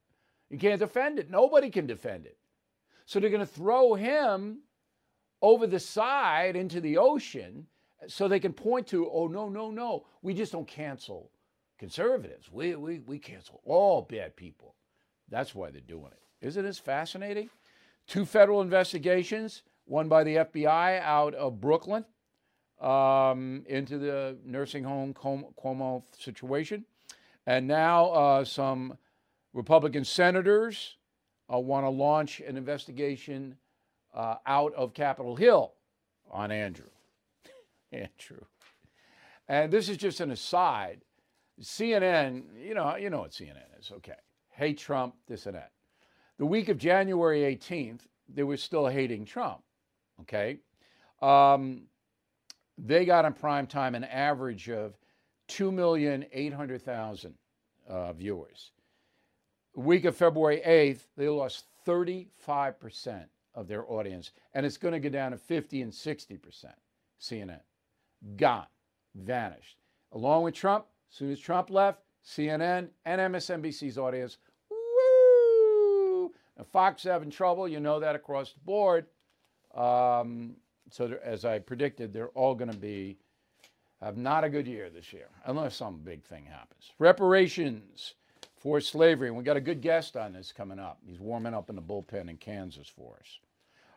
You 0.54 0.60
can't 0.60 0.80
defend 0.80 1.18
it. 1.18 1.32
Nobody 1.32 1.72
can 1.72 1.88
defend 1.88 2.28
it. 2.28 2.38
So 3.08 3.20
they're 3.20 3.32
going 3.32 3.40
to 3.40 3.46
throw 3.48 3.96
him 3.96 4.60
over 5.42 5.66
the 5.66 5.80
side 5.80 6.56
into 6.56 6.80
the 6.80 7.00
ocean 7.00 7.66
so 8.08 8.28
they 8.28 8.40
can 8.40 8.54
point 8.54 8.86
to, 8.90 9.10
oh, 9.10 9.28
no, 9.28 9.50
no, 9.50 9.72
no, 9.72 10.06
we 10.22 10.36
just 10.36 10.52
don't 10.52 10.68
cancel 10.68 11.32
conservatives. 11.80 12.52
We, 12.52 12.76
we, 12.76 13.00
we 13.00 13.18
cancel 13.18 13.62
all 13.66 14.04
bad 14.04 14.36
people. 14.36 14.76
That's 15.28 15.56
why 15.56 15.72
they're 15.72 15.82
doing 15.82 16.12
it. 16.12 16.46
Isn't 16.46 16.64
this 16.64 16.78
fascinating? 16.78 17.50
Two 18.06 18.24
federal 18.24 18.62
investigations, 18.62 19.64
one 19.86 20.08
by 20.08 20.24
the 20.24 20.36
FBI 20.36 21.02
out 21.02 21.34
of 21.34 21.60
Brooklyn 21.60 22.06
um, 22.80 23.64
into 23.68 23.98
the 23.98 24.38
nursing 24.46 24.84
home 24.84 25.16
Cuomo 25.16 26.04
situation. 26.16 26.86
And 27.48 27.68
now 27.68 28.06
uh, 28.12 28.46
some 28.46 29.00
Republican 29.54 30.04
senators 30.04 30.98
uh, 31.54 31.60
want 31.60 31.86
to 31.86 31.90
launch 31.90 32.40
an 32.40 32.58
investigation 32.58 33.56
uh, 34.14 34.36
out 34.46 34.74
of 34.74 34.94
Capitol 34.94 35.36
Hill 35.36 35.74
on 36.32 36.52
Andrew. 36.52 36.90
Andrew. 37.92 38.46
And 39.48 39.72
this 39.72 39.90
is 39.90 39.98
just 39.98 40.20
an 40.20 40.32
aside. 40.32 41.02
CNN, 41.62 42.44
you 42.60 42.74
know, 42.74 42.96
you 42.96 43.10
know 43.10 43.20
what 43.20 43.32
CNN 43.32 43.80
is, 43.80 43.92
okay. 43.92 44.14
Hate 44.50 44.78
Trump, 44.78 45.16
this 45.28 45.46
and 45.46 45.56
that. 45.56 45.72
The 46.40 46.46
week 46.46 46.70
of 46.70 46.78
January 46.78 47.42
18th, 47.42 48.02
they 48.34 48.44
were 48.44 48.58
still 48.58 48.88
hating 48.88 49.26
Trump, 49.26 49.62
okay? 50.22 50.58
Um, 51.22 51.84
they 52.78 53.06
got 53.06 53.26
in 53.26 53.34
prime 53.34 53.68
time 53.68 53.94
an 53.94 54.04
average 54.04 54.70
of 54.70 54.98
2,800,000 55.50 57.34
uh, 57.88 58.14
viewers. 58.14 58.72
Week 59.76 60.06
of 60.06 60.16
February 60.16 60.62
8th, 60.66 61.02
they 61.18 61.28
lost 61.28 61.66
35% 61.86 63.26
of 63.56 63.68
their 63.68 63.90
audience, 63.90 64.32
and 64.54 64.66
it's 64.66 64.78
going 64.78 64.94
to 64.94 65.00
go 65.00 65.10
down 65.10 65.32
to 65.32 65.38
50 65.38 65.82
and 65.82 65.92
60%. 65.92 66.66
CNN. 67.20 67.60
Gone. 68.36 68.68
Vanished. 69.16 69.78
Along 70.12 70.44
with 70.44 70.54
Trump, 70.54 70.86
as 71.10 71.18
soon 71.18 71.32
as 71.32 71.40
Trump 71.40 71.70
left, 71.70 72.02
CNN 72.26 72.90
and 73.06 73.34
MSNBC's 73.34 73.98
audience, 73.98 74.38
woo! 74.70 76.32
Now, 76.58 76.64
Fox 76.64 77.04
having 77.04 77.30
trouble, 77.30 77.68
you 77.68 77.80
know 77.80 78.00
that 78.00 78.16
across 78.16 78.54
the 78.54 78.60
board. 78.60 79.08
Um, 79.74 80.56
so, 80.92 81.18
as 81.24 81.46
I 81.46 81.60
predicted, 81.60 82.14
they're 82.14 82.30
all 82.30 82.54
going 82.54 82.72
to 82.72 82.78
be 82.78 83.18
have 84.02 84.18
not 84.18 84.44
a 84.44 84.50
good 84.50 84.68
year 84.68 84.90
this 84.90 85.14
year, 85.14 85.30
unless 85.46 85.78
some 85.78 86.00
big 86.04 86.24
thing 86.24 86.46
happens. 86.46 86.92
Reparations 87.00 88.16
for 88.64 88.80
slavery. 88.80 89.28
And 89.28 89.36
we 89.36 89.44
got 89.44 89.58
a 89.58 89.62
good 89.62 89.82
guest 89.82 90.16
on 90.16 90.32
this 90.32 90.54
coming 90.54 90.80
up. 90.80 90.98
He's 91.06 91.20
warming 91.20 91.54
up 91.54 91.70
in 91.70 91.76
the 91.76 91.82
bullpen 91.82 92.30
in 92.30 92.38
Kansas 92.38 92.88
for 92.88 93.18
us. 93.20 93.40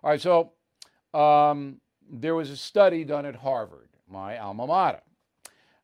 All 0.03 0.11
right, 0.11 0.21
so 0.21 0.51
um, 1.15 1.81
there 2.11 2.35
was 2.35 2.51
a 2.51 2.57
study 2.57 3.05
done 3.05 3.25
at 3.25 3.37
Harvard, 3.37 3.89
my 4.11 4.39
alma 4.39 4.67
mater. 4.67 5.03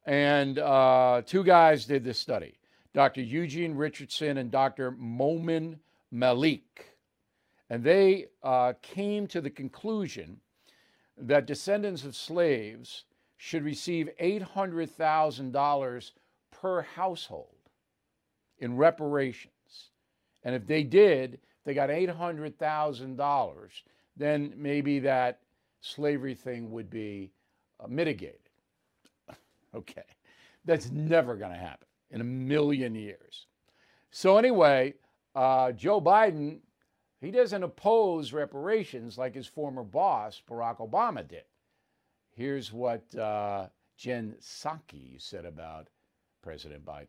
And 0.05 0.59
uh, 0.59 1.23
two 1.25 1.45
guys 1.45 1.85
did 1.85 2.03
this 2.03 2.19
study 2.19 2.59
Dr. 2.93 3.23
Eugene 3.23 3.75
Richardson 3.75 4.37
and 4.39 4.51
Dr. 4.51 4.91
Momin 4.91 5.79
Malik. 6.11 6.89
And 7.71 7.85
they 7.85 8.27
uh, 8.43 8.75
came 8.83 9.29
to 9.29 9.41
the 9.41 9.49
conclusion 9.49 10.41
that 11.17 11.47
descendants 11.47 12.05
of 12.05 12.17
slaves 12.17 13.05
should 13.37 13.63
receive 13.63 14.11
$800,000 14.21 16.11
per 16.51 16.83
household 16.83 17.52
in 18.63 18.77
reparations. 18.77 19.91
And 20.45 20.55
if 20.55 20.67
they 20.67 20.85
did, 20.85 21.41
they 21.65 21.75
got 21.75 21.91
$800,000, 21.91 23.69
then 24.17 24.55
maybe 24.57 25.01
that 25.01 25.41
slavery 25.81 26.35
thing 26.35 26.71
would 26.71 26.89
be 26.89 27.33
uh, 27.81 27.89
mitigated. 27.89 28.39
okay, 29.75 30.05
that's 30.65 30.91
never 30.93 31.35
going 31.35 31.51
to 31.51 31.59
happen 31.59 31.89
in 32.13 32.21
a 32.21 32.25
million 32.25 32.95
years. 32.95 33.47
So, 34.13 34.39
anyway, 34.39 34.95
uh, 35.35 35.73
Joe 35.73 36.01
Biden, 36.01 36.61
he 37.21 37.33
doesn't 37.33 37.63
oppose 37.63 38.33
reparations 38.33 39.19
like 39.19 39.35
his 39.35 39.47
former 39.47 39.83
boss, 39.83 40.41
Barack 40.49 40.79
Obama, 40.79 41.27
did. 41.27 41.45
Here's 42.31 42.73
what 42.73 43.03
uh, 43.17 43.67
Jen 43.97 44.37
Psaki 44.41 45.21
said 45.21 45.47
about 45.47 45.89
President 46.43 46.85
Biden. 46.85 47.09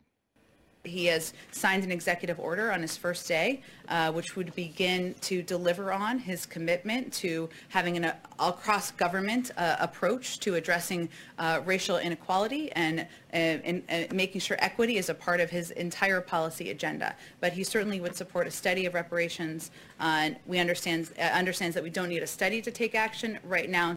He 0.84 1.06
has 1.06 1.32
signed 1.50 1.82
an 1.82 1.90
executive 1.90 2.38
order 2.38 2.70
on 2.70 2.82
his 2.82 2.94
first 2.94 3.26
day, 3.26 3.62
uh, 3.88 4.12
which 4.12 4.36
would 4.36 4.54
begin 4.54 5.14
to 5.22 5.42
deliver 5.42 5.90
on 5.90 6.18
his 6.18 6.44
commitment 6.44 7.10
to 7.14 7.48
having 7.70 7.96
an 7.96 8.04
uh, 8.04 8.16
across 8.38 8.90
government 8.90 9.50
uh, 9.56 9.76
approach 9.80 10.40
to 10.40 10.56
addressing 10.56 11.08
uh, 11.38 11.62
racial 11.64 11.96
inequality 11.96 12.70
and, 12.72 13.00
uh, 13.00 13.04
and, 13.32 13.82
and, 13.88 14.12
making 14.12 14.42
sure 14.42 14.58
equity 14.60 14.98
is 14.98 15.08
a 15.08 15.14
part 15.14 15.40
of 15.40 15.48
his 15.48 15.70
entire 15.70 16.20
policy 16.20 16.70
agenda. 16.70 17.16
But 17.40 17.54
he 17.54 17.64
certainly 17.64 18.00
would 18.02 18.14
support 18.14 18.46
a 18.46 18.50
study 18.50 18.84
of 18.84 18.92
reparations. 18.92 19.70
Uh, 19.98 20.30
we 20.46 20.58
understand 20.58 21.08
understands 21.18 21.74
that 21.74 21.82
we 21.82 21.90
don't 21.90 22.10
need 22.10 22.22
a 22.22 22.26
study 22.26 22.60
to 22.60 22.70
take 22.70 22.94
action 22.94 23.38
right 23.42 23.70
now. 23.70 23.96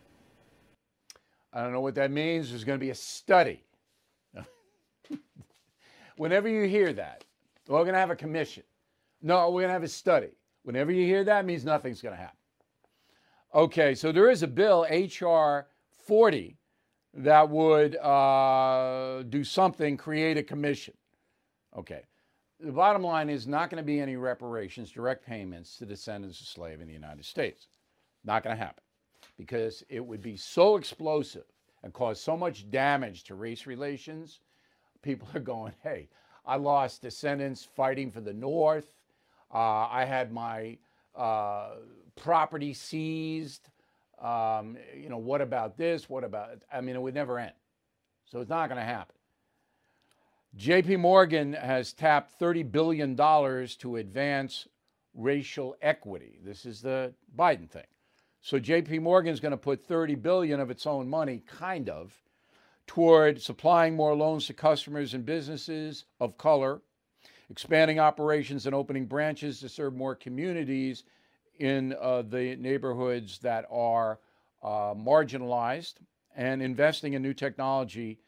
I 1.51 1.63
don't 1.63 1.73
know 1.73 1.81
what 1.81 1.95
that 1.95 2.11
means. 2.11 2.49
There's 2.49 2.63
going 2.63 2.79
to 2.79 2.83
be 2.83 2.91
a 2.91 2.95
study. 2.95 3.61
Whenever 6.17 6.49
you 6.49 6.67
hear 6.67 6.93
that, 6.93 7.23
we're 7.67 7.79
going 7.81 7.93
to 7.93 7.99
have 7.99 8.11
a 8.11 8.15
commission. 8.15 8.63
No, 9.21 9.49
we're 9.49 9.61
going 9.61 9.69
to 9.69 9.73
have 9.73 9.83
a 9.83 9.87
study. 9.87 10.31
Whenever 10.63 10.91
you 10.91 11.05
hear 11.05 11.23
that, 11.23 11.45
means 11.45 11.63
nothing's 11.63 12.01
going 12.01 12.15
to 12.15 12.21
happen. 12.21 12.37
Okay, 13.53 13.95
so 13.95 14.11
there 14.11 14.29
is 14.29 14.43
a 14.43 14.47
bill, 14.47 14.85
H.R. 14.89 15.67
40, 16.05 16.57
that 17.13 17.49
would 17.49 17.95
uh, 17.97 19.23
do 19.29 19.43
something, 19.43 19.97
create 19.97 20.37
a 20.37 20.43
commission. 20.43 20.93
Okay. 21.75 22.01
The 22.59 22.71
bottom 22.71 23.03
line 23.03 23.29
is 23.29 23.47
not 23.47 23.69
going 23.69 23.81
to 23.81 23.85
be 23.85 23.99
any 23.99 24.15
reparations, 24.15 24.91
direct 24.91 25.25
payments 25.25 25.77
to 25.77 25.85
descendants 25.85 26.41
of 26.41 26.47
slaves 26.47 26.81
in 26.81 26.87
the 26.87 26.93
United 26.93 27.25
States. 27.25 27.67
Not 28.23 28.43
going 28.43 28.55
to 28.55 28.61
happen 28.61 28.83
because 29.37 29.83
it 29.89 30.03
would 30.03 30.21
be 30.21 30.37
so 30.37 30.75
explosive 30.75 31.45
and 31.83 31.93
cause 31.93 32.19
so 32.19 32.35
much 32.35 32.69
damage 32.71 33.23
to 33.25 33.35
race 33.35 33.67
relations 33.67 34.39
people 35.07 35.29
are 35.33 35.39
going, 35.39 35.71
hey, 35.83 36.09
I 36.45 36.57
lost 36.57 37.01
descendants 37.01 37.65
fighting 37.77 38.11
for 38.11 38.19
the 38.19 38.33
North. 38.33 38.89
Uh, 39.53 39.87
I 39.89 40.03
had 40.03 40.33
my 40.33 40.77
uh, 41.15 41.75
property 42.17 42.73
seized. 42.73 43.69
Um, 44.21 44.75
you 44.93 45.07
know, 45.07 45.17
what 45.17 45.39
about 45.39 45.77
this? 45.77 46.09
What 46.09 46.25
about, 46.25 46.61
I 46.73 46.81
mean, 46.81 46.97
it 46.97 47.01
would 47.01 47.13
never 47.13 47.39
end. 47.39 47.53
So 48.25 48.41
it's 48.41 48.49
not 48.49 48.67
going 48.67 48.81
to 48.81 48.85
happen. 48.85 49.15
JP 50.57 50.99
Morgan 50.99 51.53
has 51.53 51.93
tapped 51.93 52.37
$30 52.37 52.69
billion 52.69 53.15
to 53.15 53.95
advance 53.95 54.67
racial 55.13 55.77
equity. 55.81 56.37
This 56.43 56.65
is 56.65 56.81
the 56.81 57.13
Biden 57.33 57.69
thing. 57.69 57.87
So 58.41 58.59
JP 58.59 59.03
Morgan 59.03 59.31
is 59.31 59.39
going 59.39 59.51
to 59.51 59.57
put 59.57 59.85
30 59.85 60.15
billion 60.15 60.59
of 60.59 60.69
its 60.69 60.85
own 60.85 61.07
money 61.07 61.43
kind 61.47 61.89
of 61.89 62.13
toward 62.87 63.41
supplying 63.41 63.95
more 63.95 64.15
loans 64.15 64.47
to 64.47 64.53
customers 64.53 65.13
and 65.13 65.25
businesses 65.25 66.05
of 66.19 66.37
color, 66.37 66.81
expanding 67.49 67.99
operations 67.99 68.65
and 68.65 68.73
opening 68.73 69.05
branches 69.05 69.59
to 69.59 69.69
serve 69.69 69.93
more 69.93 70.15
communities 70.15 71.03
in 71.59 71.93
uh, 71.99 72.23
the 72.23 72.55
neighborhoods 72.55 73.39
that 73.39 73.65
are 73.69 74.19
uh, 74.63 74.93
marginalized, 74.93 75.95
and 76.35 76.61
investing 76.61 77.13
in 77.13 77.21
new 77.21 77.33
technology 77.33 78.19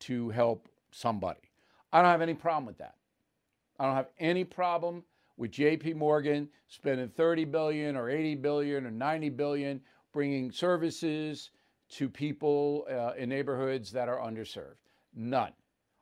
to 0.00 0.30
help 0.30 0.68
somebody. 0.90 1.40
I 1.92 2.02
don't 2.02 2.10
have 2.10 2.22
any 2.22 2.34
problem 2.34 2.66
with 2.66 2.78
that. 2.78 2.94
I 3.78 3.86
don't 3.86 3.94
have 3.94 4.08
any 4.18 4.44
problem 4.44 5.04
with 5.36 5.52
JP 5.52 5.96
Morgan 5.96 6.48
spending 6.66 7.08
30 7.08 7.44
billion 7.46 7.96
or 7.96 8.10
80 8.10 8.36
billion 8.36 8.86
or 8.86 8.90
90 8.90 9.28
billion 9.30 9.80
bringing 10.12 10.50
services 10.50 11.50
to 11.90 12.08
people 12.08 12.86
uh, 12.90 13.12
in 13.16 13.28
neighborhoods 13.28 13.92
that 13.92 14.08
are 14.08 14.18
underserved? 14.18 14.76
None. 15.14 15.52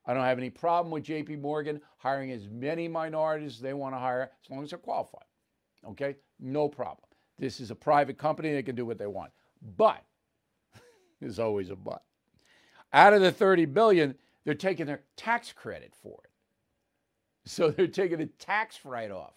I 0.07 0.15
don't 0.15 0.25
have 0.25 0.39
any 0.39 0.51
problem 0.51 0.91
with 0.93 1.05
JP 1.05 1.41
Morgan 1.41 1.81
hiring 1.99 2.31
as 2.31 2.49
many 2.49 2.87
minorities 2.87 3.55
as 3.55 3.61
they 3.61 3.75
want 3.75 3.95
to 3.95 3.99
hire 3.99 4.31
as 4.45 4.51
long 4.51 4.63
as 4.63 4.71
they're 4.71 4.79
qualified. 4.79 5.25
Okay? 5.85 6.17
No 6.39 6.69
problem. 6.69 7.09
This 7.39 7.61
is 7.61 7.71
a 7.71 7.75
private 7.75 8.17
company, 8.17 8.53
they 8.53 8.63
can 8.63 8.77
do 8.77 8.87
what 8.87 8.99
they 8.99 9.07
want. 9.07 9.33
But 9.77 10.05
there's 11.21 11.39
always 11.39 11.71
a 11.71 11.77
but. 11.77 12.03
Out 12.93 13.13
of 13.13 13.21
the 13.21 13.33
30 13.33 13.67
billion, 13.67 14.15
they're 14.45 14.55
taking 14.55 14.87
their 14.87 15.03
tax 15.17 15.53
credit 15.53 15.93
for 16.03 16.21
it. 16.25 16.31
So 17.49 17.71
they're 17.77 17.89
taking 17.89 18.21
a 18.21 18.27
tax 18.27 18.81
write-off 18.85 19.35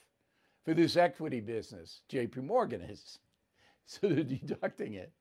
for 0.64 0.74
this 0.74 0.96
equity 0.96 1.40
business, 1.40 2.02
JP 2.12 2.44
Morgan 2.44 2.82
is. 2.82 3.20
So 3.86 4.08
they're 4.08 4.24
deducting 4.24 4.94
it. 4.94 5.12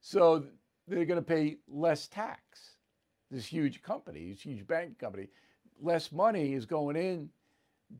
So 0.00 0.44
they're 0.86 1.04
going 1.04 1.20
to 1.20 1.26
pay 1.26 1.58
less 1.68 2.08
tax. 2.08 2.76
This 3.30 3.44
huge 3.44 3.82
company, 3.82 4.30
this 4.30 4.40
huge 4.40 4.66
bank 4.66 4.98
company, 4.98 5.28
less 5.80 6.12
money 6.12 6.54
is 6.54 6.64
going 6.64 6.96
in 6.96 7.28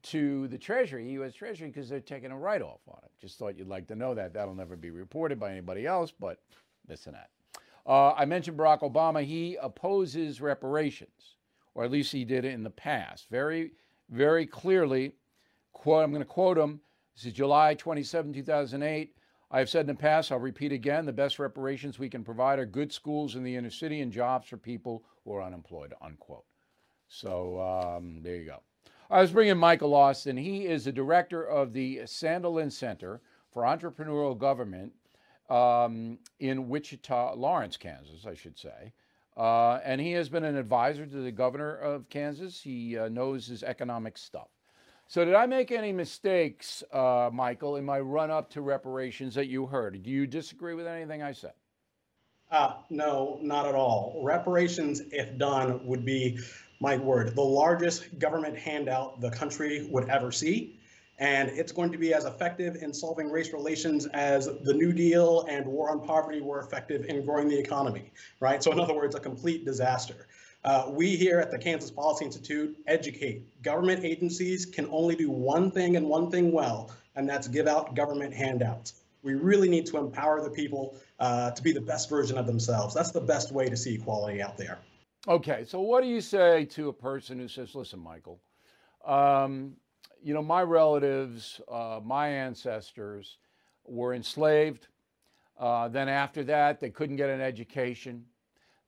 to 0.02 0.48
the 0.48 0.58
Treasury, 0.58 1.11
U.S. 1.12 1.34
Treasury, 1.34 1.68
because 1.68 1.88
they're 1.88 2.00
taking 2.00 2.30
a 2.30 2.37
write-off 2.37 2.80
on 2.88 2.98
it. 3.02 3.11
Just 3.20 3.38
thought 3.38 3.58
you'd 3.58 3.68
like 3.68 3.87
to 3.88 3.94
know 3.94 4.14
that. 4.14 4.32
That'll 4.32 4.54
never 4.54 4.76
be 4.76 4.90
reported 4.90 5.38
by 5.38 5.50
anybody 5.50 5.87
else, 5.87 6.12
but 6.18 6.40
this 6.87 7.06
and 7.06 7.14
that. 7.14 7.30
Uh, 7.87 8.12
I 8.12 8.24
mentioned 8.26 8.58
Barack 8.58 8.80
Obama. 8.80 9.24
He 9.24 9.56
opposes 9.56 10.40
reparations, 10.40 11.37
or 11.74 11.84
at 11.84 11.90
least 11.90 12.12
he 12.12 12.24
did 12.24 12.44
it 12.44 12.52
in 12.52 12.62
the 12.62 12.70
past. 12.70 13.28
Very, 13.30 13.72
very 14.11 14.46
clearly. 14.46 15.12
Quote, 15.72 16.04
I'm 16.04 16.11
going 16.11 16.22
to 16.22 16.28
quote 16.28 16.58
him. 16.58 16.80
This 17.14 17.26
is 17.26 17.32
July 17.32 17.74
27, 17.74 18.32
2008. 18.32 19.14
I 19.50 19.61
have 19.61 19.70
said 19.70 19.82
in 19.82 19.87
the 19.87 19.94
past, 19.94 20.30
I'll 20.30 20.38
repeat 20.38 20.72
again 20.72 21.06
the 21.06 21.12
best 21.12 21.38
reparations 21.38 21.98
we 21.98 22.11
can 22.11 22.22
provide 22.22 22.58
are 22.58 22.66
good 22.66 22.92
schools 22.92 23.34
in 23.34 23.42
the 23.42 23.56
inner 23.56 23.70
city 23.70 24.02
and 24.02 24.12
jobs 24.12 24.48
for 24.48 24.58
people 24.58 25.04
who 25.24 25.32
are 25.32 25.42
unemployed, 25.42 25.94
unquote. 26.02 26.44
So 27.08 27.58
um, 27.61 28.20
there 28.22 28.37
you 28.37 28.44
go. 28.44 28.62
I 29.11 29.22
was 29.22 29.30
bringing 29.30 29.56
Michael 29.56 29.94
Austin. 29.94 30.37
He 30.37 30.66
is 30.66 30.84
the 30.84 30.92
director 30.92 31.42
of 31.42 31.72
the 31.72 32.00
Sandlian 32.00 32.70
Center 32.70 33.22
for 33.50 33.62
Entrepreneurial 33.62 34.37
Government 34.37 34.92
um, 35.48 36.18
in 36.40 36.68
Wichita, 36.68 37.32
Lawrence, 37.34 37.78
Kansas, 37.78 38.26
I 38.26 38.34
should 38.34 38.58
say. 38.58 38.92
Uh, 39.34 39.80
and 39.82 39.98
he 39.98 40.12
has 40.12 40.28
been 40.28 40.44
an 40.44 40.56
advisor 40.56 41.06
to 41.06 41.16
the 41.22 41.32
governor 41.32 41.74
of 41.74 42.11
Kansas. 42.11 42.61
He 42.61 42.98
uh, 42.98 43.08
knows 43.08 43.46
his 43.46 43.62
economic 43.62 44.18
stuff. 44.18 44.48
So, 45.10 45.24
did 45.24 45.34
I 45.34 45.46
make 45.46 45.72
any 45.72 45.90
mistakes, 45.90 46.84
uh, 46.92 47.30
Michael, 47.32 47.76
in 47.76 47.84
my 47.86 47.98
run 47.98 48.30
up 48.30 48.50
to 48.50 48.60
reparations 48.60 49.34
that 49.36 49.46
you 49.46 49.64
heard? 49.64 50.02
Do 50.02 50.10
you 50.10 50.26
disagree 50.26 50.74
with 50.74 50.86
anything 50.86 51.22
I 51.22 51.32
said? 51.32 51.54
Uh, 52.50 52.74
no, 52.90 53.38
not 53.40 53.66
at 53.66 53.74
all. 53.74 54.20
Reparations, 54.22 55.00
if 55.10 55.38
done, 55.38 55.86
would 55.86 56.04
be, 56.04 56.38
my 56.80 56.98
word, 56.98 57.34
the 57.34 57.40
largest 57.40 58.18
government 58.18 58.58
handout 58.58 59.18
the 59.22 59.30
country 59.30 59.88
would 59.90 60.10
ever 60.10 60.30
see. 60.30 60.78
And 61.18 61.48
it's 61.48 61.72
going 61.72 61.90
to 61.90 61.98
be 61.98 62.12
as 62.12 62.26
effective 62.26 62.76
in 62.76 62.92
solving 62.92 63.30
race 63.30 63.54
relations 63.54 64.04
as 64.08 64.44
the 64.62 64.74
New 64.74 64.92
Deal 64.92 65.46
and 65.48 65.64
war 65.64 65.90
on 65.90 66.06
poverty 66.06 66.42
were 66.42 66.60
effective 66.60 67.06
in 67.06 67.24
growing 67.24 67.48
the 67.48 67.58
economy, 67.58 68.12
right? 68.40 68.62
So, 68.62 68.72
in 68.72 68.78
other 68.78 68.94
words, 68.94 69.14
a 69.14 69.20
complete 69.20 69.64
disaster. 69.64 70.26
Uh, 70.68 70.85
we 70.90 71.16
here 71.16 71.40
at 71.40 71.50
the 71.50 71.57
Kansas 71.57 71.90
Policy 71.90 72.26
Institute 72.26 72.76
educate. 72.87 73.62
Government 73.62 74.04
agencies 74.04 74.66
can 74.66 74.87
only 74.90 75.16
do 75.16 75.31
one 75.31 75.70
thing 75.70 75.96
and 75.96 76.07
one 76.07 76.31
thing 76.31 76.52
well, 76.52 76.90
and 77.16 77.26
that's 77.26 77.48
give 77.48 77.66
out 77.66 77.96
government 77.96 78.35
handouts. 78.35 79.00
We 79.22 79.33
really 79.33 79.70
need 79.70 79.87
to 79.87 79.96
empower 79.96 80.42
the 80.42 80.50
people 80.50 80.98
uh, 81.20 81.52
to 81.52 81.62
be 81.62 81.72
the 81.72 81.81
best 81.81 82.11
version 82.11 82.37
of 82.37 82.46
themselves. 82.46 82.94
That's 82.94 83.12
the 83.12 83.20
best 83.22 83.50
way 83.50 83.70
to 83.70 83.78
see 83.78 83.94
equality 83.94 84.42
out 84.42 84.59
there. 84.59 84.76
Okay, 85.26 85.64
so 85.66 85.81
what 85.81 86.02
do 86.02 86.07
you 86.07 86.20
say 86.20 86.66
to 86.66 86.90
a 86.90 86.92
person 86.92 87.38
who 87.38 87.48
says, 87.48 87.74
listen, 87.74 87.98
Michael, 87.98 88.38
um, 89.07 89.72
you 90.22 90.35
know, 90.35 90.42
my 90.42 90.61
relatives, 90.61 91.62
uh, 91.72 92.00
my 92.04 92.28
ancestors 92.28 93.38
were 93.87 94.12
enslaved. 94.12 94.88
Uh, 95.59 95.88
then 95.88 96.11
after 96.11 96.44
that, 96.44 96.78
they 96.78 96.90
couldn't 96.90 97.16
get 97.16 97.31
an 97.31 97.40
education. 97.40 98.26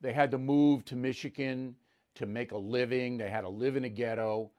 They 0.00 0.12
had 0.12 0.30
to 0.30 0.38
move 0.38 0.84
to 0.86 0.96
Michigan 0.96 1.76
to 2.14 2.26
make 2.26 2.52
a 2.52 2.56
living. 2.56 3.18
They 3.18 3.30
had 3.30 3.42
to 3.42 3.48
live 3.48 3.76
in 3.76 3.84
a 3.84 3.88
ghetto. 3.88 4.50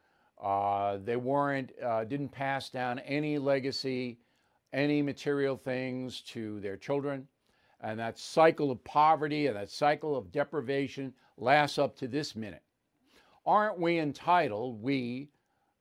Uh, 0.41 0.97
they 1.03 1.15
weren't, 1.15 1.71
uh, 1.83 2.03
didn't 2.03 2.29
pass 2.29 2.69
down 2.69 2.99
any 2.99 3.37
legacy, 3.37 4.19
any 4.73 5.01
material 5.01 5.57
things 5.57 6.21
to 6.21 6.59
their 6.59 6.77
children. 6.77 7.27
And 7.81 7.99
that 7.99 8.17
cycle 8.17 8.71
of 8.71 8.83
poverty 8.83 9.47
and 9.47 9.55
that 9.55 9.69
cycle 9.69 10.15
of 10.15 10.31
deprivation 10.31 11.13
lasts 11.37 11.79
up 11.79 11.95
to 11.97 12.07
this 12.07 12.35
minute. 12.35 12.63
Aren't 13.45 13.79
we 13.79 13.97
entitled, 13.97 14.81
we, 14.81 15.29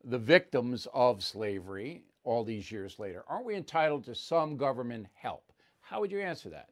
the 0.05 0.19
victims 0.19 0.87
of 0.95 1.23
slavery, 1.23 2.05
all 2.25 2.45
these 2.45 2.73
years 2.73 2.99
later, 2.99 3.25
aren't 3.29 3.45
we 3.45 3.55
entitled 3.55 4.05
to 4.05 4.15
some 4.15 4.57
government 4.57 5.07
help? 5.15 5.53
How 5.81 6.01
would 6.01 6.13
you 6.13 6.21
answer 6.21 6.49
that? 6.51 6.71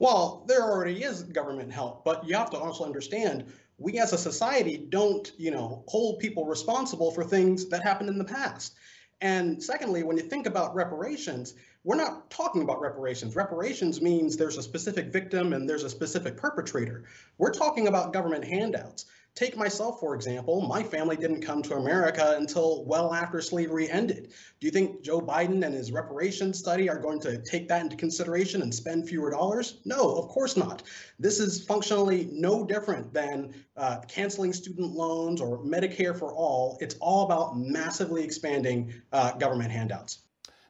Well, 0.00 0.44
there 0.48 0.62
already 0.62 1.02
is 1.02 1.24
government 1.24 1.70
help, 1.70 2.06
but 2.06 2.26
you 2.26 2.34
have 2.34 2.48
to 2.50 2.58
also 2.58 2.84
understand 2.84 3.44
we 3.76 3.98
as 3.98 4.14
a 4.14 4.18
society 4.18 4.86
don't, 4.88 5.30
you 5.36 5.50
know, 5.50 5.84
hold 5.88 6.18
people 6.20 6.46
responsible 6.46 7.10
for 7.10 7.22
things 7.22 7.66
that 7.68 7.82
happened 7.82 8.08
in 8.08 8.16
the 8.16 8.24
past. 8.24 8.74
And 9.20 9.62
secondly, 9.62 10.02
when 10.02 10.16
you 10.16 10.22
think 10.22 10.46
about 10.46 10.74
reparations, 10.74 11.52
we're 11.84 11.96
not 11.96 12.30
talking 12.30 12.62
about 12.62 12.80
reparations. 12.80 13.36
Reparations 13.36 14.00
means 14.00 14.38
there's 14.38 14.56
a 14.56 14.62
specific 14.62 15.12
victim 15.12 15.52
and 15.52 15.68
there's 15.68 15.84
a 15.84 15.90
specific 15.90 16.34
perpetrator. 16.34 17.04
We're 17.36 17.52
talking 17.52 17.86
about 17.86 18.14
government 18.14 18.44
handouts. 18.44 19.04
Take 19.40 19.56
myself, 19.56 19.98
for 20.00 20.14
example. 20.14 20.60
My 20.60 20.82
family 20.82 21.16
didn't 21.16 21.40
come 21.40 21.62
to 21.62 21.76
America 21.76 22.34
until 22.36 22.84
well 22.84 23.14
after 23.14 23.40
slavery 23.40 23.90
ended. 23.90 24.34
Do 24.60 24.66
you 24.66 24.70
think 24.70 25.00
Joe 25.00 25.18
Biden 25.18 25.64
and 25.64 25.74
his 25.74 25.92
reparations 25.92 26.58
study 26.58 26.90
are 26.90 26.98
going 26.98 27.20
to 27.20 27.38
take 27.38 27.66
that 27.68 27.80
into 27.80 27.96
consideration 27.96 28.60
and 28.60 28.74
spend 28.74 29.08
fewer 29.08 29.30
dollars? 29.30 29.80
No, 29.86 30.14
of 30.14 30.28
course 30.28 30.58
not. 30.58 30.82
This 31.18 31.40
is 31.40 31.64
functionally 31.64 32.28
no 32.30 32.66
different 32.66 33.14
than 33.14 33.54
uh, 33.78 34.00
canceling 34.06 34.52
student 34.52 34.92
loans 34.92 35.40
or 35.40 35.64
Medicare 35.64 36.14
for 36.14 36.34
all. 36.34 36.76
It's 36.82 36.96
all 37.00 37.24
about 37.24 37.56
massively 37.56 38.22
expanding 38.22 38.92
uh, 39.10 39.32
government 39.38 39.70
handouts. 39.70 40.18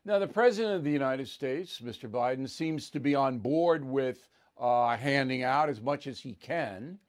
Now, 0.04 0.20
the 0.20 0.28
President 0.28 0.76
of 0.76 0.84
the 0.84 0.92
United 0.92 1.26
States, 1.26 1.80
Mr. 1.80 2.08
Biden, 2.08 2.48
seems 2.48 2.88
to 2.90 3.00
be 3.00 3.16
on 3.16 3.40
board 3.40 3.84
with 3.84 4.28
uh, 4.56 4.96
handing 4.96 5.42
out 5.42 5.68
as 5.68 5.80
much 5.80 6.06
as 6.06 6.20
he 6.20 6.34
can 6.34 7.00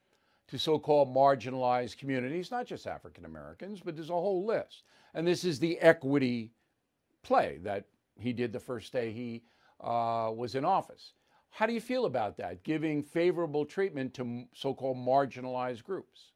to 0.51 0.59
so 0.59 0.77
called 0.77 1.13
marginalized 1.13 1.97
communities, 1.97 2.51
not 2.51 2.65
just 2.67 2.85
African 2.85 3.25
Americans, 3.25 3.79
but 3.83 3.95
there's 3.95 4.09
a 4.09 4.13
whole 4.13 4.45
list. 4.45 4.83
And 5.13 5.25
this 5.25 5.43
is 5.43 5.59
the 5.59 5.79
equity 5.79 6.51
play 7.23 7.59
that 7.63 7.85
he 8.19 8.33
did 8.33 8.51
the 8.51 8.59
first 8.59 8.91
day 8.91 9.11
he 9.11 9.43
uh, 9.79 10.31
was 10.35 10.55
in 10.55 10.65
office. 10.65 11.13
How 11.49 11.65
do 11.65 11.73
you 11.73 11.81
feel 11.81 12.05
about 12.05 12.37
that, 12.37 12.63
giving 12.63 13.01
favorable 13.01 13.65
treatment 13.65 14.13
to 14.15 14.45
so 14.53 14.73
called 14.73 14.97
marginalized 14.97 15.83
groups? 15.83 16.31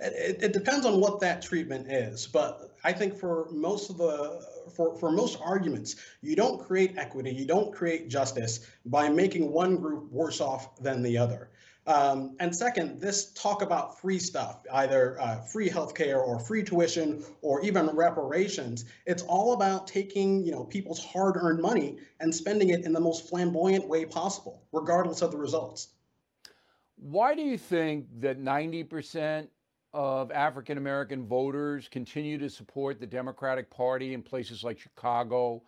It, 0.00 0.42
it, 0.42 0.52
depends 0.52 0.84
on 0.84 1.00
what 1.00 1.18
that 1.20 1.40
treatment 1.40 1.90
is, 1.90 2.26
but 2.26 2.76
I 2.84 2.92
think 2.92 3.16
for 3.16 3.48
most 3.50 3.88
of 3.88 3.96
the 3.96 4.44
for, 4.74 4.94
for 4.98 5.10
most 5.10 5.38
arguments, 5.42 5.96
you 6.20 6.36
don't 6.36 6.60
create 6.60 6.98
equity, 6.98 7.30
you 7.30 7.46
don't 7.46 7.72
create 7.72 8.08
justice 8.08 8.66
by 8.84 9.08
making 9.08 9.50
one 9.50 9.76
group 9.76 10.10
worse 10.12 10.42
off 10.42 10.76
than 10.76 11.02
the 11.02 11.16
other. 11.16 11.51
Um, 11.86 12.36
and 12.38 12.54
second, 12.54 13.00
this 13.00 13.32
talk 13.32 13.60
about 13.60 14.00
free 14.00 14.20
stuff, 14.20 14.60
either 14.72 15.20
uh, 15.20 15.40
free 15.40 15.68
healthcare 15.68 16.24
or 16.24 16.38
free 16.38 16.62
tuition 16.62 17.24
or 17.40 17.60
even 17.62 17.86
reparations, 17.86 18.84
it's 19.04 19.22
all 19.24 19.52
about 19.52 19.88
taking 19.88 20.44
you 20.44 20.52
know 20.52 20.64
people's 20.64 21.04
hard-earned 21.04 21.60
money 21.60 21.98
and 22.20 22.32
spending 22.32 22.70
it 22.70 22.84
in 22.84 22.92
the 22.92 23.00
most 23.00 23.28
flamboyant 23.28 23.88
way 23.88 24.04
possible, 24.04 24.62
regardless 24.70 25.22
of 25.22 25.32
the 25.32 25.36
results. 25.36 25.88
Why 26.96 27.34
do 27.34 27.42
you 27.42 27.58
think 27.58 28.06
that 28.20 28.40
90% 28.40 29.48
of 29.92 30.30
African 30.30 30.78
American 30.78 31.26
voters 31.26 31.88
continue 31.88 32.38
to 32.38 32.48
support 32.48 33.00
the 33.00 33.06
Democratic 33.08 33.68
Party 33.70 34.14
in 34.14 34.22
places 34.22 34.62
like 34.62 34.78
Chicago, 34.78 35.64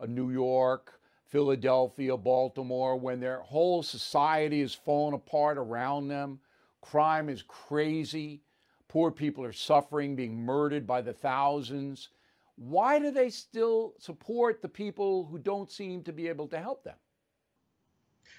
uh, 0.00 0.06
New 0.06 0.30
York, 0.30 0.97
Philadelphia, 1.28 2.16
Baltimore, 2.16 2.96
when 2.96 3.20
their 3.20 3.40
whole 3.40 3.82
society 3.82 4.60
is 4.60 4.74
falling 4.74 5.14
apart 5.14 5.58
around 5.58 6.08
them. 6.08 6.40
Crime 6.80 7.28
is 7.28 7.42
crazy. 7.42 8.42
Poor 8.88 9.10
people 9.10 9.44
are 9.44 9.52
suffering, 9.52 10.16
being 10.16 10.36
murdered 10.36 10.86
by 10.86 11.02
the 11.02 11.12
thousands. 11.12 12.08
Why 12.56 12.98
do 12.98 13.10
they 13.10 13.28
still 13.28 13.94
support 13.98 14.62
the 14.62 14.68
people 14.68 15.26
who 15.26 15.38
don't 15.38 15.70
seem 15.70 16.02
to 16.04 16.12
be 16.12 16.28
able 16.28 16.48
to 16.48 16.58
help 16.58 16.82
them? 16.82 16.96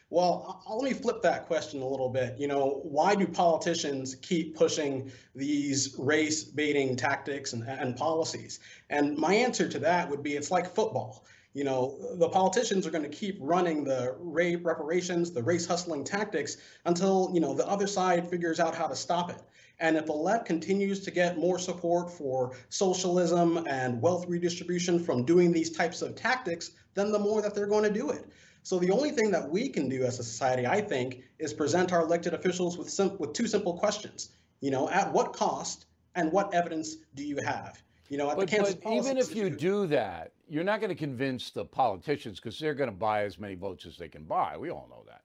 Well, 0.10 0.64
uh, 0.68 0.72
uh, 0.72 0.76
let 0.76 0.92
me 0.92 0.98
flip 0.98 1.22
that 1.22 1.46
question 1.46 1.84
a 1.84 1.88
little 1.88 2.10
bit. 2.10 2.40
You 2.40 2.48
know, 2.48 2.82
why 2.84 3.14
do 3.14 3.28
politicians 3.28 4.16
keep 4.16 4.56
pushing 4.56 5.12
these 5.36 5.96
race 6.00 6.44
baiting 6.44 6.96
tactics 6.96 7.54
and, 7.54 7.64
and 7.64 7.96
policies? 7.96 8.60
And 8.90 9.16
my 9.16 9.36
answer 9.36 9.70
to 9.70 9.80
that 9.80 10.10
would 10.10 10.24
be 10.24 10.36
it's 10.36 10.50
like 10.50 10.74
football 10.74 11.24
you 11.60 11.66
know, 11.66 11.98
the 12.14 12.30
politicians 12.30 12.88
are 12.88 12.90
going 12.90 13.04
to 13.04 13.10
keep 13.10 13.38
running 13.42 13.84
the 13.84 14.16
rape 14.18 14.66
reparations, 14.66 15.32
the 15.32 15.44
race 15.44 15.66
hustling 15.66 16.06
tactics 16.06 16.56
until, 16.86 17.30
you 17.34 17.42
know, 17.42 17.54
the 17.54 17.68
other 17.68 17.86
side 17.86 18.30
figures 18.30 18.62
out 18.62 18.74
how 18.74 18.88
to 18.88 18.96
stop 18.96 19.30
it. 19.30 19.42
And 19.82 19.98
if 19.98 20.06
the 20.06 20.14
left 20.14 20.46
continues 20.46 21.02
to 21.02 21.12
get 21.12 21.38
more 21.38 21.60
support 21.60 22.14
for 22.14 22.56
socialism 22.70 23.68
and 23.68 24.02
wealth 24.02 24.26
redistribution 24.30 25.04
from 25.04 25.26
doing 25.26 25.52
these 25.52 25.70
types 25.70 26.02
of 26.02 26.16
tactics, 26.16 26.72
then 26.94 27.12
the 27.12 27.20
more 27.20 27.42
that 27.42 27.54
they're 27.54 27.68
going 27.68 27.84
to 27.84 27.92
do 27.92 28.10
it. 28.12 28.26
So 28.64 28.80
the 28.80 28.92
only 28.92 29.12
thing 29.12 29.30
that 29.32 29.50
we 29.50 29.68
can 29.68 29.90
do 29.90 30.06
as 30.06 30.18
a 30.18 30.24
society, 30.24 30.66
I 30.66 30.80
think, 30.80 31.24
is 31.40 31.54
present 31.54 31.92
our 31.92 32.04
elected 32.04 32.34
officials 32.34 32.78
with 32.78 32.98
with 33.20 33.34
two 33.34 33.48
simple 33.48 33.74
questions. 33.74 34.30
You 34.62 34.72
know, 34.72 34.90
at 34.90 35.12
what 35.12 35.34
cost 35.34 35.88
and 36.16 36.32
what 36.32 36.54
evidence 36.54 36.96
do 37.16 37.24
you 37.26 37.40
have? 37.46 37.84
You 38.10 38.18
know, 38.18 38.34
but, 38.36 38.50
but 38.50 38.80
even 38.92 39.18
if 39.18 39.36
you 39.36 39.52
do 39.52 39.86
that, 39.88 40.32
you're 40.48 40.64
not 40.64 40.82
going 40.82 40.90
to 40.90 40.96
convince 40.96 41.52
the 41.52 41.64
politicians 41.64 42.40
because 42.40 42.58
they're 42.58 42.74
going 42.74 42.90
to 42.90 42.96
buy 42.96 43.24
as 43.24 43.38
many 43.38 43.54
votes 43.54 43.86
as 43.86 43.98
they 43.98 44.08
can 44.10 44.24
buy. 44.24 44.58
We 44.58 44.72
all 44.72 44.88
know 44.90 45.04
that. 45.08 45.22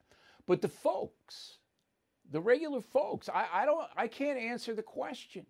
But 0.46 0.60
the 0.60 0.68
folks, 0.68 1.56
the 2.30 2.40
regular 2.40 2.82
folks, 2.82 3.30
I, 3.30 3.46
I 3.52 3.64
don't, 3.64 3.86
I 3.96 4.06
can't 4.06 4.38
answer 4.38 4.74
the 4.74 4.82
question. 4.82 5.46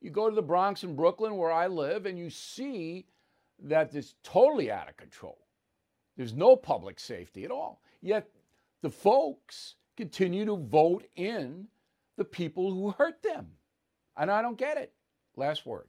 You 0.00 0.10
go 0.10 0.28
to 0.28 0.34
the 0.34 0.42
Bronx 0.42 0.82
and 0.82 0.96
Brooklyn, 0.96 1.36
where 1.36 1.52
I 1.52 1.68
live, 1.68 2.06
and 2.06 2.18
you 2.18 2.30
see 2.30 3.06
that 3.62 3.94
it's 3.94 4.14
totally 4.24 4.72
out 4.72 4.88
of 4.88 4.96
control. 4.96 5.38
There's 6.16 6.34
no 6.34 6.56
public 6.56 6.98
safety 6.98 7.44
at 7.44 7.52
all. 7.52 7.80
Yet 8.02 8.28
the 8.82 8.90
folks 8.90 9.76
continue 9.96 10.44
to 10.46 10.56
vote 10.56 11.06
in 11.14 11.68
the 12.16 12.24
people 12.24 12.72
who 12.72 12.90
hurt 12.90 13.22
them. 13.22 13.46
And 14.16 14.30
I 14.30 14.42
don't 14.42 14.58
get 14.58 14.78
it. 14.78 14.92
Last 15.36 15.64
word. 15.64 15.86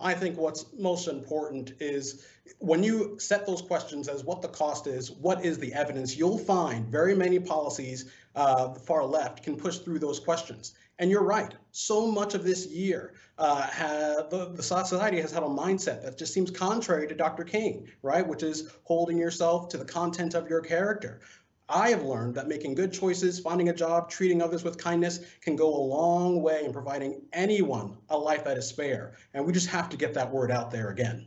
I 0.00 0.14
think 0.14 0.36
what's 0.36 0.66
most 0.78 1.08
important 1.08 1.74
is 1.80 2.26
when 2.58 2.82
you 2.82 3.16
set 3.18 3.46
those 3.46 3.62
questions 3.62 4.08
as 4.08 4.24
what 4.24 4.42
the 4.42 4.48
cost 4.48 4.86
is, 4.86 5.10
what 5.10 5.44
is 5.44 5.58
the 5.58 5.72
evidence, 5.72 6.16
you'll 6.16 6.38
find 6.38 6.86
very 6.86 7.14
many 7.14 7.38
policies, 7.38 8.10
uh, 8.34 8.68
the 8.68 8.80
far 8.80 9.04
left, 9.04 9.42
can 9.42 9.56
push 9.56 9.78
through 9.78 9.98
those 9.98 10.20
questions. 10.20 10.74
And 10.98 11.10
you're 11.10 11.22
right. 11.22 11.54
So 11.72 12.06
much 12.06 12.34
of 12.34 12.44
this 12.44 12.66
year, 12.66 13.14
uh, 13.38 13.62
have, 13.62 14.30
the, 14.30 14.52
the 14.54 14.62
society 14.62 15.20
has 15.20 15.30
had 15.30 15.42
a 15.42 15.46
mindset 15.46 16.02
that 16.02 16.16
just 16.16 16.32
seems 16.32 16.50
contrary 16.50 17.06
to 17.08 17.14
Dr. 17.14 17.44
King, 17.44 17.86
right? 18.02 18.26
Which 18.26 18.42
is 18.42 18.70
holding 18.84 19.18
yourself 19.18 19.68
to 19.70 19.76
the 19.76 19.84
content 19.84 20.34
of 20.34 20.48
your 20.48 20.60
character. 20.60 21.20
I 21.68 21.88
have 21.90 22.04
learned 22.04 22.36
that 22.36 22.46
making 22.46 22.74
good 22.74 22.92
choices, 22.92 23.40
finding 23.40 23.70
a 23.70 23.74
job, 23.74 24.08
treating 24.08 24.40
others 24.40 24.62
with 24.62 24.78
kindness 24.78 25.20
can 25.40 25.56
go 25.56 25.68
a 25.68 25.82
long 25.82 26.40
way 26.40 26.64
in 26.64 26.72
providing 26.72 27.22
anyone 27.32 27.96
a 28.08 28.16
life 28.16 28.44
that 28.44 28.56
is 28.56 28.68
spare. 28.68 29.14
And 29.34 29.44
we 29.44 29.52
just 29.52 29.66
have 29.68 29.88
to 29.88 29.96
get 29.96 30.14
that 30.14 30.30
word 30.30 30.52
out 30.52 30.70
there 30.70 30.90
again. 30.90 31.26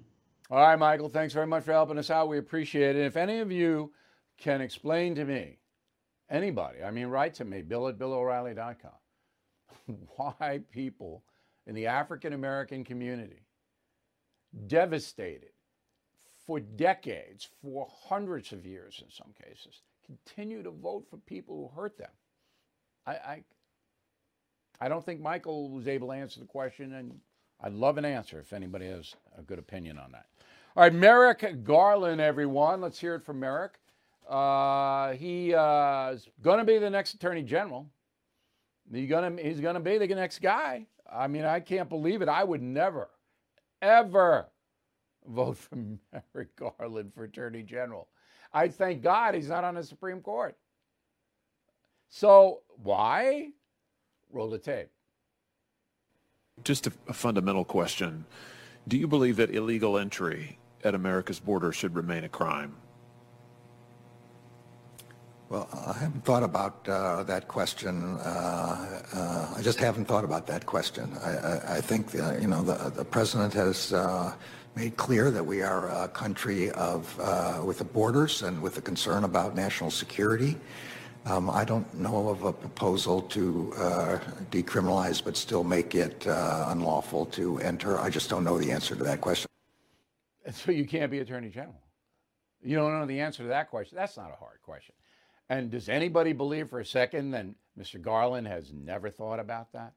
All 0.49 0.59
right, 0.59 0.79
Michael, 0.79 1.09
thanks 1.09 1.33
very 1.33 1.45
much 1.45 1.63
for 1.63 1.73
helping 1.73 1.97
us 1.97 2.09
out. 2.09 2.29
We 2.29 2.37
appreciate 2.37 2.95
it. 2.95 3.05
If 3.05 3.17
any 3.17 3.39
of 3.39 3.51
you 3.51 3.91
can 4.37 4.61
explain 4.61 5.13
to 5.15 5.25
me, 5.25 5.59
anybody, 6.29 6.83
I 6.83 6.91
mean, 6.91 7.07
write 7.07 7.33
to 7.35 7.45
me, 7.45 7.61
bill 7.61 7.89
at 7.89 7.99
billoreilly.com, 7.99 9.97
why 10.15 10.61
people 10.71 11.23
in 11.67 11.75
the 11.75 11.87
African 11.87 12.31
American 12.31 12.85
community 12.85 13.45
devastated 14.67 15.51
for 16.47 16.59
decades, 16.59 17.49
for 17.61 17.87
hundreds 18.07 18.53
of 18.53 18.65
years 18.65 19.03
in 19.05 19.11
some 19.11 19.33
cases, 19.39 19.81
continue 20.09 20.63
to 20.63 20.71
vote 20.71 21.05
for 21.09 21.17
people 21.17 21.71
who 21.73 21.81
hurt 21.81 21.97
them? 21.97 22.09
I, 23.05 23.11
I, 23.11 23.43
I 24.81 24.89
don't 24.89 25.05
think 25.05 25.21
Michael 25.21 25.69
was 25.69 25.87
able 25.87 26.07
to 26.07 26.13
answer 26.13 26.39
the 26.39 26.45
question, 26.45 26.93
and 26.93 27.19
I'd 27.61 27.73
love 27.73 27.97
an 27.97 28.05
answer 28.05 28.39
if 28.39 28.53
anybody 28.53 28.87
has 28.87 29.15
a 29.37 29.41
good 29.41 29.59
opinion 29.59 29.97
on 29.97 30.11
that. 30.13 30.25
All 30.75 30.83
right, 30.83 30.93
Merrick 30.93 31.63
Garland, 31.63 32.21
everyone. 32.21 32.81
Let's 32.81 32.99
hear 32.99 33.15
it 33.15 33.23
from 33.23 33.39
Merrick. 33.39 33.73
Uh, 34.29 35.13
he 35.13 35.53
uh, 35.53 36.11
is 36.11 36.27
going 36.41 36.59
to 36.59 36.65
be 36.65 36.77
the 36.77 36.89
next 36.89 37.15
Attorney 37.15 37.41
General. 37.41 37.87
He's 38.91 39.09
going 39.09 39.37
he's 39.37 39.59
going 39.59 39.73
to 39.75 39.79
be 39.79 39.97
the 39.97 40.07
next 40.07 40.39
guy. 40.39 40.85
I 41.11 41.27
mean, 41.27 41.43
I 41.43 41.59
can't 41.59 41.89
believe 41.89 42.21
it. 42.21 42.29
I 42.29 42.43
would 42.43 42.61
never, 42.61 43.09
ever 43.81 44.47
vote 45.27 45.57
for 45.57 45.75
Merrick 46.35 46.55
Garland 46.55 47.13
for 47.13 47.23
Attorney 47.23 47.63
General. 47.63 48.07
I 48.51 48.67
thank 48.67 49.01
God 49.01 49.35
he's 49.35 49.49
not 49.49 49.63
on 49.63 49.75
the 49.75 49.83
Supreme 49.83 50.21
Court. 50.21 50.55
So, 52.09 52.61
why? 52.81 53.49
Roll 54.31 54.49
the 54.49 54.57
tape. 54.57 54.89
Just 56.63 56.87
a, 56.87 56.91
a 57.07 57.13
fundamental 57.13 57.63
question. 57.63 58.25
Do 58.87 58.97
you 58.97 59.07
believe 59.07 59.35
that 59.37 59.53
illegal 59.53 59.97
entry 59.97 60.57
at 60.83 60.95
America's 60.95 61.39
border 61.39 61.71
should 61.71 61.95
remain 61.95 62.23
a 62.23 62.29
crime? 62.29 62.75
Well, 65.49 65.67
I 65.87 65.93
haven't 65.93 66.25
thought 66.25 66.43
about 66.43 66.87
uh, 66.87 67.23
that 67.23 67.47
question. 67.47 68.17
Uh, 68.17 69.01
uh, 69.13 69.53
I 69.57 69.61
just 69.63 69.79
haven't 69.79 70.05
thought 70.05 70.23
about 70.23 70.45
that 70.45 70.67
question. 70.67 71.11
I, 71.23 71.29
I, 71.29 71.75
I 71.77 71.81
think 71.81 72.13
uh, 72.13 72.37
you 72.39 72.47
know 72.47 72.61
the, 72.61 72.91
the 72.91 73.03
president 73.03 73.53
has 73.53 73.91
uh, 73.91 74.33
made 74.75 74.97
clear 74.97 75.31
that 75.31 75.45
we 75.45 75.61
are 75.61 75.89
a 75.89 76.07
country 76.07 76.71
of 76.71 77.19
uh, 77.19 77.61
with 77.63 77.79
the 77.79 77.83
borders 77.83 78.43
and 78.43 78.61
with 78.61 78.77
a 78.77 78.81
concern 78.81 79.23
about 79.23 79.55
national 79.55 79.91
security. 79.91 80.57
Um, 81.25 81.49
I 81.49 81.65
don't 81.65 81.91
know 81.93 82.29
of 82.29 82.43
a 82.43 82.53
proposal 82.53 83.21
to 83.23 83.73
decriminalize 84.51 85.23
but 85.23 85.35
still 85.35 85.63
make 85.63 85.93
it 85.93 86.25
unlawful 86.25 87.25
to 87.27 87.59
enter. 87.59 87.99
I 87.99 88.09
just 88.09 88.29
don't 88.29 88.43
know 88.43 88.57
the 88.57 88.71
answer 88.71 88.95
to 88.95 89.03
that 89.03 89.19
question. 89.19 89.49
So 90.51 90.71
you 90.71 90.85
can't 90.85 91.11
be 91.11 91.19
attorney 91.19 91.49
general. 91.49 91.81
You 92.63 92.77
don't 92.77 92.97
know 92.97 93.05
the 93.05 93.19
answer 93.19 93.43
to 93.43 93.49
that 93.49 93.69
question. 93.69 93.97
That's 93.97 94.17
not 94.17 94.31
a 94.31 94.35
hard 94.35 94.61
question. 94.63 94.95
And 95.49 95.71
does 95.71 95.89
anybody 95.89 96.33
believe 96.33 96.69
for 96.69 96.79
a 96.79 96.85
second 96.85 97.31
that 97.31 97.45
Mr. 97.77 98.01
Garland 98.01 98.47
has 98.47 98.71
never 98.73 99.09
thought 99.09 99.39
about 99.39 99.71
that? 99.73 99.93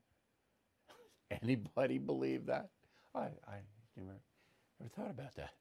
anybody 1.43 1.99
believe 1.99 2.47
that? 2.47 2.69
I, 3.15 3.29
I 3.47 3.61
never, 4.83 4.89
thought 4.95 5.11
about 5.11 5.35
that. 5.37 5.51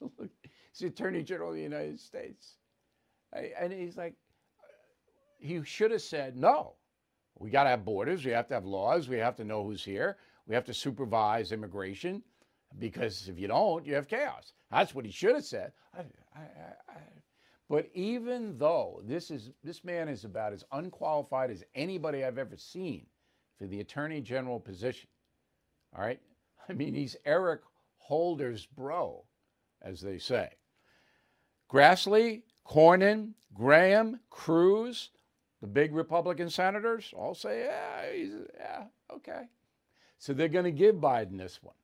So 0.00 0.10
look, 0.18 0.30
he's 0.42 0.78
the 0.80 0.86
Attorney 0.86 1.22
General 1.22 1.50
of 1.50 1.56
the 1.56 1.62
United 1.62 2.00
States. 2.00 2.56
I, 3.34 3.50
and 3.60 3.70
he's 3.70 3.98
like, 3.98 4.14
uh, 4.58 4.66
he 5.38 5.62
should 5.62 5.90
have 5.90 6.00
said, 6.00 6.38
no, 6.38 6.72
we 7.38 7.50
got 7.50 7.64
to 7.64 7.70
have 7.70 7.84
borders. 7.84 8.24
We 8.24 8.30
have 8.30 8.48
to 8.48 8.54
have 8.54 8.64
laws. 8.64 9.08
We 9.08 9.18
have 9.18 9.36
to 9.36 9.44
know 9.44 9.62
who's 9.62 9.84
here. 9.84 10.16
We 10.46 10.54
have 10.54 10.64
to 10.64 10.74
supervise 10.74 11.52
immigration 11.52 12.22
because 12.78 13.28
if 13.28 13.38
you 13.38 13.46
don't, 13.48 13.84
you 13.84 13.94
have 13.94 14.08
chaos. 14.08 14.54
That's 14.70 14.94
what 14.94 15.04
he 15.04 15.10
should 15.10 15.34
have 15.34 15.44
said. 15.44 15.72
I, 15.94 16.00
I, 16.34 16.40
I, 16.88 16.96
but 17.68 17.88
even 17.94 18.56
though 18.58 19.02
this 19.04 19.30
is 19.30 19.50
this 19.62 19.84
man 19.84 20.08
is 20.08 20.24
about 20.24 20.52
as 20.52 20.64
unqualified 20.72 21.50
as 21.50 21.64
anybody 21.74 22.24
I've 22.24 22.38
ever 22.38 22.56
seen 22.56 23.06
for 23.58 23.66
the 23.66 23.80
attorney 23.80 24.20
general 24.20 24.60
position. 24.60 25.08
All 25.96 26.04
right? 26.04 26.20
I 26.68 26.72
mean, 26.72 26.94
he's 26.94 27.16
Eric 27.24 27.60
Holder's 28.04 28.66
bro, 28.66 29.24
as 29.80 30.00
they 30.00 30.18
say. 30.18 30.50
Grassley, 31.72 32.42
Cornyn, 32.66 33.32
Graham, 33.54 34.20
Cruz, 34.28 35.10
the 35.62 35.66
big 35.66 35.94
Republican 35.94 36.50
senators 36.50 37.14
all 37.16 37.34
say, 37.34 37.64
yeah, 37.64 38.12
he's, 38.12 38.32
yeah, 38.58 38.84
okay. 39.10 39.44
So 40.18 40.34
they're 40.34 40.48
going 40.48 40.66
to 40.66 40.70
give 40.70 40.96
Biden 40.96 41.38
this 41.38 41.62
one. 41.62 41.74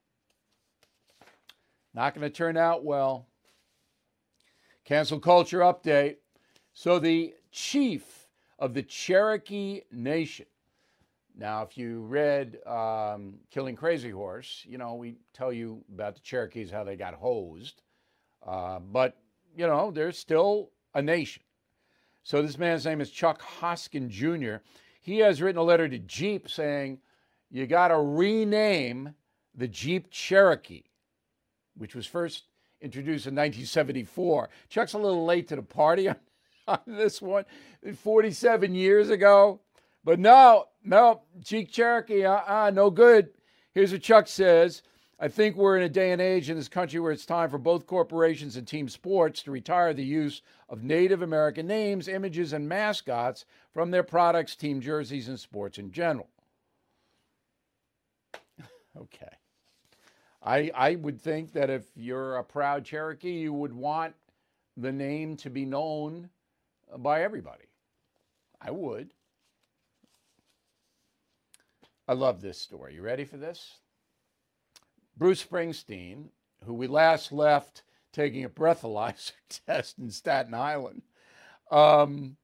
Not 1.94 2.14
going 2.14 2.30
to 2.30 2.36
turn 2.36 2.58
out 2.58 2.84
well. 2.84 3.26
Cancel 4.84 5.20
culture 5.20 5.60
update. 5.60 6.16
So, 6.74 6.98
the 6.98 7.34
chief 7.50 8.28
of 8.58 8.74
the 8.74 8.82
Cherokee 8.82 9.80
Nation. 9.90 10.46
Now, 11.36 11.62
if 11.62 11.78
you 11.78 12.00
read 12.02 12.58
um, 12.66 13.34
Killing 13.50 13.76
Crazy 13.76 14.10
Horse, 14.10 14.64
you 14.68 14.78
know, 14.78 14.94
we 14.94 15.16
tell 15.32 15.52
you 15.52 15.82
about 15.92 16.14
the 16.14 16.20
Cherokees, 16.20 16.70
how 16.70 16.84
they 16.84 16.96
got 16.96 17.14
hosed. 17.14 17.82
Uh, 18.46 18.78
but, 18.78 19.16
you 19.56 19.66
know, 19.66 19.90
they're 19.90 20.12
still 20.12 20.70
a 20.94 21.02
nation. 21.02 21.42
So, 22.22 22.42
this 22.42 22.58
man's 22.58 22.84
name 22.84 23.00
is 23.00 23.10
Chuck 23.10 23.40
Hoskin 23.40 24.10
Jr. 24.10 24.62
He 25.00 25.18
has 25.18 25.40
written 25.40 25.58
a 25.58 25.64
letter 25.64 25.88
to 25.88 25.98
Jeep 25.98 26.50
saying, 26.50 26.98
you 27.50 27.66
got 27.66 27.88
to 27.88 27.98
rename 27.98 29.14
the 29.54 29.68
Jeep 29.68 30.10
Cherokee, 30.10 30.84
which 31.76 31.94
was 31.94 32.06
first 32.06 32.44
introduced 32.80 33.26
in 33.26 33.34
1974. 33.34 34.48
Chuck's 34.68 34.92
a 34.92 34.98
little 34.98 35.24
late 35.24 35.48
to 35.48 35.56
the 35.56 35.62
party 35.62 36.08
on, 36.08 36.16
on 36.68 36.78
this 36.86 37.20
one, 37.20 37.44
47 38.02 38.74
years 38.74 39.10
ago. 39.10 39.60
But 40.04 40.18
no, 40.18 40.66
no, 40.82 41.22
Jeep 41.40 41.70
Cherokee, 41.70 42.24
uh 42.24 42.40
uh 42.46 42.70
no 42.72 42.90
good. 42.90 43.30
Here's 43.72 43.92
what 43.92 44.02
Chuck 44.02 44.26
says. 44.28 44.82
I 45.22 45.28
think 45.28 45.54
we're 45.54 45.76
in 45.76 45.82
a 45.82 45.88
day 45.88 46.12
and 46.12 46.20
age 46.20 46.48
in 46.48 46.56
this 46.56 46.68
country 46.68 46.98
where 46.98 47.12
it's 47.12 47.26
time 47.26 47.50
for 47.50 47.58
both 47.58 47.86
corporations 47.86 48.56
and 48.56 48.66
team 48.66 48.88
sports 48.88 49.42
to 49.42 49.50
retire 49.50 49.92
the 49.92 50.02
use 50.02 50.40
of 50.70 50.82
Native 50.82 51.20
American 51.20 51.66
names, 51.66 52.08
images, 52.08 52.54
and 52.54 52.66
mascots 52.66 53.44
from 53.74 53.90
their 53.90 54.02
products, 54.02 54.56
team 54.56 54.80
jerseys, 54.80 55.28
and 55.28 55.38
sports 55.38 55.76
in 55.76 55.92
general. 55.92 56.30
okay. 58.96 59.36
I, 60.42 60.70
I 60.74 60.94
would 60.94 61.20
think 61.20 61.52
that 61.52 61.68
if 61.68 61.84
you're 61.94 62.36
a 62.36 62.44
proud 62.44 62.86
Cherokee, 62.86 63.32
you 63.40 63.52
would 63.52 63.74
want 63.74 64.14
the 64.78 64.92
name 64.92 65.36
to 65.36 65.50
be 65.50 65.66
known 65.66 66.30
by 66.96 67.22
everybody. 67.22 67.66
I 68.58 68.70
would. 68.70 69.12
I 72.10 72.14
love 72.14 72.40
this 72.40 72.58
story. 72.58 72.94
You 72.94 73.02
ready 73.02 73.24
for 73.24 73.36
this? 73.36 73.76
Bruce 75.16 75.44
Springsteen, 75.44 76.30
who 76.64 76.74
we 76.74 76.88
last 76.88 77.30
left 77.30 77.84
taking 78.12 78.42
a 78.42 78.48
breathalyzer 78.48 79.30
test 79.66 79.96
in 80.00 80.10
Staten 80.10 80.52
Island, 80.52 81.02
um, 81.70 82.36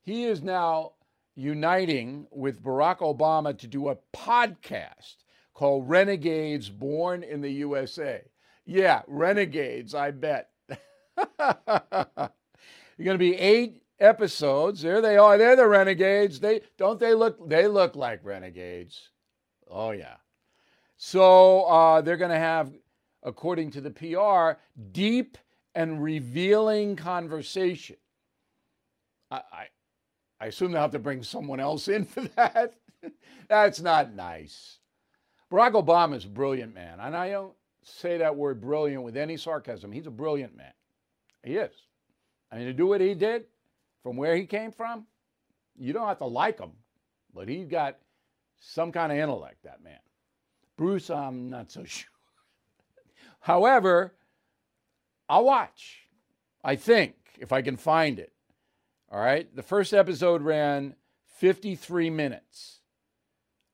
he 0.00 0.24
is 0.24 0.40
now 0.40 0.92
uniting 1.34 2.28
with 2.30 2.62
Barack 2.62 3.00
Obama 3.00 3.58
to 3.58 3.66
do 3.66 3.90
a 3.90 3.98
podcast 4.16 5.16
called 5.52 5.86
Renegades 5.86 6.70
Born 6.70 7.22
in 7.22 7.42
the 7.42 7.52
USA. 7.52 8.22
Yeah, 8.64 9.02
Renegades, 9.06 9.94
I 9.94 10.12
bet. 10.12 10.48
You're 11.18 11.26
going 13.04 13.14
to 13.14 13.18
be 13.18 13.36
eight 13.36 13.79
episodes. 14.00 14.82
There 14.82 15.00
they 15.00 15.16
are. 15.16 15.38
They're 15.38 15.56
the 15.56 15.66
renegades. 15.66 16.40
They 16.40 16.62
don't 16.76 16.98
they 16.98 17.14
look 17.14 17.48
they 17.48 17.66
look 17.66 17.94
like 17.96 18.24
renegades. 18.24 19.10
Oh 19.68 19.90
yeah. 19.92 20.16
So 21.02 21.62
uh, 21.62 22.02
they're 22.02 22.18
going 22.18 22.30
to 22.30 22.36
have, 22.36 22.74
according 23.22 23.70
to 23.70 23.80
the 23.80 23.90
PR, 23.90 24.60
deep 24.92 25.38
and 25.74 26.02
revealing 26.02 26.94
conversation. 26.94 27.96
I, 29.30 29.40
I, 29.50 29.66
I 30.38 30.46
assume 30.48 30.72
they'll 30.72 30.82
have 30.82 30.90
to 30.90 30.98
bring 30.98 31.22
someone 31.22 31.58
else 31.58 31.88
in 31.88 32.04
for 32.04 32.20
that. 32.36 32.74
That's 33.48 33.80
not 33.80 34.14
nice. 34.14 34.78
Barack 35.50 35.72
Obama 35.72 36.16
is 36.16 36.26
a 36.26 36.28
brilliant 36.28 36.74
man, 36.74 37.00
and 37.00 37.16
I 37.16 37.30
don't 37.30 37.54
say 37.82 38.18
that 38.18 38.36
word 38.36 38.60
brilliant 38.60 39.02
with 39.02 39.16
any 39.16 39.38
sarcasm. 39.38 39.90
He's 39.90 40.06
a 40.06 40.10
brilliant 40.10 40.54
man. 40.54 40.72
He 41.42 41.56
is. 41.56 41.72
I 42.52 42.58
mean, 42.58 42.66
to 42.66 42.74
do 42.74 42.86
what 42.86 43.00
he 43.00 43.14
did 43.14 43.44
from 44.02 44.16
where 44.16 44.36
he 44.36 44.46
came 44.46 44.72
from, 44.72 45.06
you 45.78 45.92
don't 45.92 46.08
have 46.08 46.18
to 46.18 46.26
like 46.26 46.58
him, 46.58 46.72
but 47.34 47.48
he's 47.48 47.66
got 47.66 47.98
some 48.60 48.92
kind 48.92 49.10
of 49.12 49.18
intellect, 49.18 49.62
that 49.64 49.82
man. 49.82 49.98
Bruce, 50.76 51.10
I'm 51.10 51.50
not 51.50 51.70
so 51.70 51.84
sure. 51.84 52.10
However, 53.40 54.14
I'll 55.28 55.44
watch. 55.44 56.08
I 56.62 56.76
think, 56.76 57.14
if 57.38 57.52
I 57.52 57.62
can 57.62 57.76
find 57.76 58.18
it. 58.18 58.32
All 59.10 59.20
right. 59.20 59.54
The 59.54 59.62
first 59.62 59.92
episode 59.92 60.42
ran 60.42 60.94
53 61.38 62.10
minutes. 62.10 62.80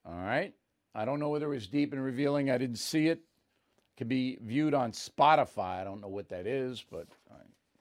All 0.05 0.15
right. 0.15 0.55
I 0.95 1.05
don't 1.05 1.21
know 1.21 1.29
whether 1.29 1.47
it 1.47 1.57
was 1.57 1.67
deep 1.67 1.93
and 1.93 2.03
revealing. 2.03 2.51
I 2.51 2.59
didn't 2.59 2.79
see 2.79 3.09
it. 3.09 3.19
it 3.19 3.97
can 3.97 4.09
be 4.09 4.39
viewed 4.41 4.73
on 4.73 4.93
Spotify. 4.93 5.81
I 5.81 5.85
don't 5.85 6.01
know 6.01 6.09
what 6.09 6.29
that 6.31 6.47
is, 6.47 6.85
but 6.91 7.07
I 7.31 7.37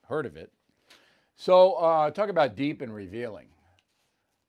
heard 0.08 0.26
of 0.26 0.36
it. 0.36 0.52
So, 1.36 1.74
uh, 1.74 2.10
talk 2.10 2.30
about 2.30 2.56
deep 2.56 2.80
and 2.80 2.94
revealing. 2.94 3.48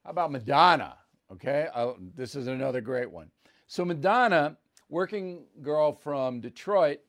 How 0.06 0.12
about 0.12 0.32
Madonna? 0.32 0.96
Okay, 1.30 1.68
uh, 1.74 1.94
this 2.16 2.34
is 2.34 2.48
another 2.48 2.80
great 2.80 3.12
one. 3.12 3.30
So, 3.68 3.84
Madonna, 3.84 4.56
working 4.88 5.44
girl 5.62 5.92
from 5.92 6.40
Detroit, 6.40 7.00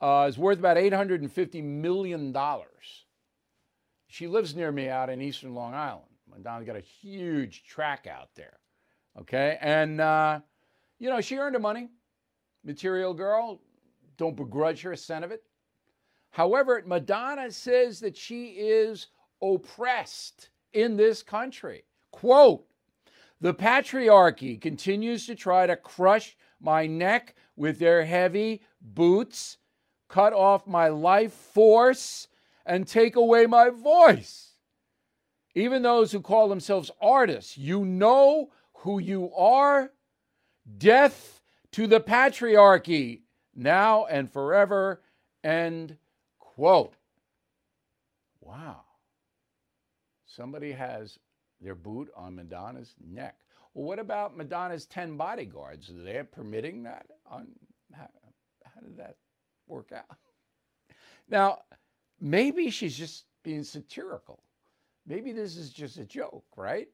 uh, 0.00 0.26
is 0.28 0.38
worth 0.38 0.60
about 0.60 0.76
$850 0.76 1.64
million. 1.64 2.32
She 4.06 4.28
lives 4.28 4.54
near 4.54 4.70
me 4.70 4.88
out 4.88 5.10
in 5.10 5.20
eastern 5.20 5.52
Long 5.54 5.74
Island. 5.74 6.06
Madonna's 6.30 6.66
got 6.66 6.76
a 6.76 6.80
huge 6.80 7.64
track 7.64 8.06
out 8.06 8.28
there. 8.36 8.58
Okay, 9.18 9.58
and 9.60 10.00
uh, 10.00 10.40
you 11.00 11.10
know, 11.10 11.20
she 11.20 11.36
earned 11.36 11.56
her 11.56 11.60
money. 11.60 11.88
Material 12.64 13.12
girl, 13.12 13.60
don't 14.16 14.36
begrudge 14.36 14.82
her 14.82 14.92
a 14.92 14.96
cent 14.96 15.24
of 15.24 15.32
it. 15.32 15.42
However, 16.32 16.82
Madonna 16.84 17.50
says 17.50 18.00
that 18.00 18.16
she 18.16 18.46
is 18.46 19.08
oppressed 19.40 20.48
in 20.72 20.96
this 20.96 21.22
country. 21.22 21.84
Quote, 22.10 22.66
the 23.40 23.54
patriarchy 23.54 24.60
continues 24.60 25.26
to 25.26 25.34
try 25.34 25.66
to 25.66 25.76
crush 25.76 26.36
my 26.60 26.86
neck 26.86 27.34
with 27.56 27.78
their 27.78 28.04
heavy 28.04 28.62
boots, 28.80 29.58
cut 30.08 30.32
off 30.32 30.66
my 30.66 30.88
life 30.88 31.32
force, 31.32 32.28
and 32.64 32.86
take 32.86 33.16
away 33.16 33.46
my 33.46 33.68
voice. 33.68 34.52
Even 35.54 35.82
those 35.82 36.12
who 36.12 36.20
call 36.20 36.48
themselves 36.48 36.90
artists, 37.00 37.58
you 37.58 37.84
know 37.84 38.50
who 38.74 38.98
you 38.98 39.34
are. 39.34 39.90
Death 40.78 41.42
to 41.72 41.86
the 41.86 42.00
patriarchy, 42.00 43.22
now 43.54 44.06
and 44.06 44.30
forever. 44.30 45.02
End 45.44 45.98
quote. 46.62 46.94
Wow. 48.40 48.82
Somebody 50.26 50.70
has 50.70 51.18
their 51.60 51.74
boot 51.74 52.08
on 52.14 52.36
Madonna's 52.36 52.94
neck. 53.04 53.34
Well, 53.74 53.84
what 53.84 53.98
about 53.98 54.36
Madonna's 54.36 54.86
10 54.86 55.16
bodyguards? 55.16 55.90
Are 55.90 56.04
they 56.04 56.22
permitting 56.22 56.84
that? 56.84 57.06
On, 57.28 57.48
how, 57.92 58.06
how 58.64 58.80
did 58.80 58.96
that 58.96 59.16
work 59.66 59.90
out? 59.90 60.16
Now, 61.28 61.62
maybe 62.20 62.70
she's 62.70 62.96
just 62.96 63.24
being 63.42 63.64
satirical. 63.64 64.44
Maybe 65.04 65.32
this 65.32 65.56
is 65.56 65.70
just 65.70 65.98
a 65.98 66.04
joke, 66.04 66.44
right? 66.56 66.86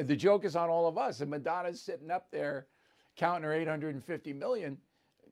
The 0.00 0.16
joke 0.16 0.46
is 0.46 0.56
on 0.56 0.70
all 0.70 0.88
of 0.88 0.96
us. 0.96 1.20
And 1.20 1.30
Madonna's 1.30 1.82
sitting 1.82 2.10
up 2.10 2.30
there 2.30 2.66
counting 3.16 3.44
her 3.44 3.52
850 3.52 4.32
million, 4.32 4.78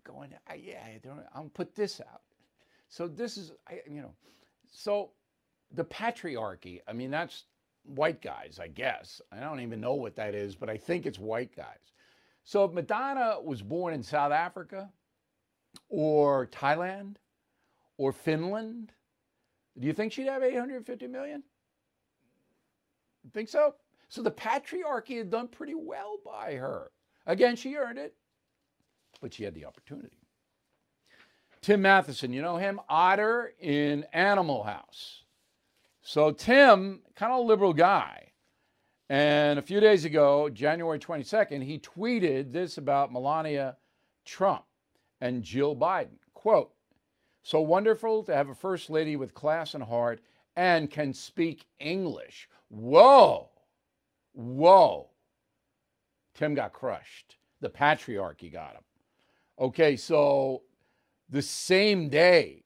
going, 0.04 0.34
yeah, 0.54 0.82
I 0.84 1.00
don't, 1.02 1.24
I'll 1.34 1.48
put 1.54 1.74
this 1.74 1.98
out. 2.02 2.20
So 2.90 3.06
this 3.06 3.36
is, 3.36 3.52
you 3.88 4.02
know, 4.02 4.12
so 4.68 5.12
the 5.72 5.84
patriarchy, 5.84 6.80
I 6.88 6.92
mean, 6.92 7.10
that's 7.10 7.44
white 7.84 8.20
guys, 8.20 8.58
I 8.60 8.66
guess. 8.66 9.22
I 9.32 9.38
don't 9.38 9.60
even 9.60 9.80
know 9.80 9.94
what 9.94 10.16
that 10.16 10.34
is, 10.34 10.56
but 10.56 10.68
I 10.68 10.76
think 10.76 11.06
it's 11.06 11.18
white 11.18 11.54
guys. 11.56 11.92
So 12.42 12.64
if 12.64 12.72
Madonna 12.72 13.36
was 13.42 13.62
born 13.62 13.94
in 13.94 14.02
South 14.02 14.32
Africa 14.32 14.90
or 15.88 16.48
Thailand 16.48 17.16
or 17.96 18.12
Finland, 18.12 18.92
do 19.78 19.86
you 19.86 19.92
think 19.92 20.12
she'd 20.12 20.26
have 20.26 20.42
850 20.42 21.06
million? 21.06 21.44
Think 23.32 23.48
so? 23.48 23.76
So 24.08 24.20
the 24.20 24.32
patriarchy 24.32 25.18
had 25.18 25.30
done 25.30 25.46
pretty 25.46 25.76
well 25.76 26.18
by 26.24 26.54
her. 26.54 26.90
Again, 27.26 27.54
she 27.54 27.76
earned 27.76 27.98
it, 27.98 28.16
but 29.20 29.32
she 29.32 29.44
had 29.44 29.54
the 29.54 29.66
opportunity. 29.66 30.19
Tim 31.62 31.82
Matheson, 31.82 32.32
you 32.32 32.40
know 32.40 32.56
him? 32.56 32.80
Otter 32.88 33.52
in 33.60 34.04
Animal 34.12 34.62
House. 34.62 35.24
So 36.02 36.30
Tim, 36.30 37.00
kind 37.14 37.32
of 37.32 37.40
a 37.40 37.42
liberal 37.42 37.74
guy. 37.74 38.32
And 39.10 39.58
a 39.58 39.62
few 39.62 39.80
days 39.80 40.04
ago, 40.04 40.48
January 40.48 40.98
22nd, 40.98 41.62
he 41.62 41.78
tweeted 41.78 42.52
this 42.52 42.78
about 42.78 43.12
Melania 43.12 43.76
Trump 44.24 44.64
and 45.20 45.42
Jill 45.42 45.76
Biden. 45.76 46.16
Quote, 46.32 46.72
so 47.42 47.60
wonderful 47.60 48.22
to 48.24 48.34
have 48.34 48.48
a 48.48 48.54
first 48.54 48.88
lady 48.88 49.16
with 49.16 49.34
class 49.34 49.74
and 49.74 49.82
heart 49.82 50.20
and 50.56 50.90
can 50.90 51.12
speak 51.12 51.66
English. 51.78 52.48
Whoa, 52.68 53.50
whoa. 54.32 55.10
Tim 56.34 56.54
got 56.54 56.72
crushed. 56.72 57.36
The 57.60 57.68
patriarchy 57.68 58.50
got 58.50 58.74
him. 58.74 58.84
Okay, 59.58 59.96
so 59.96 60.62
the 61.30 61.42
same 61.42 62.08
day, 62.08 62.64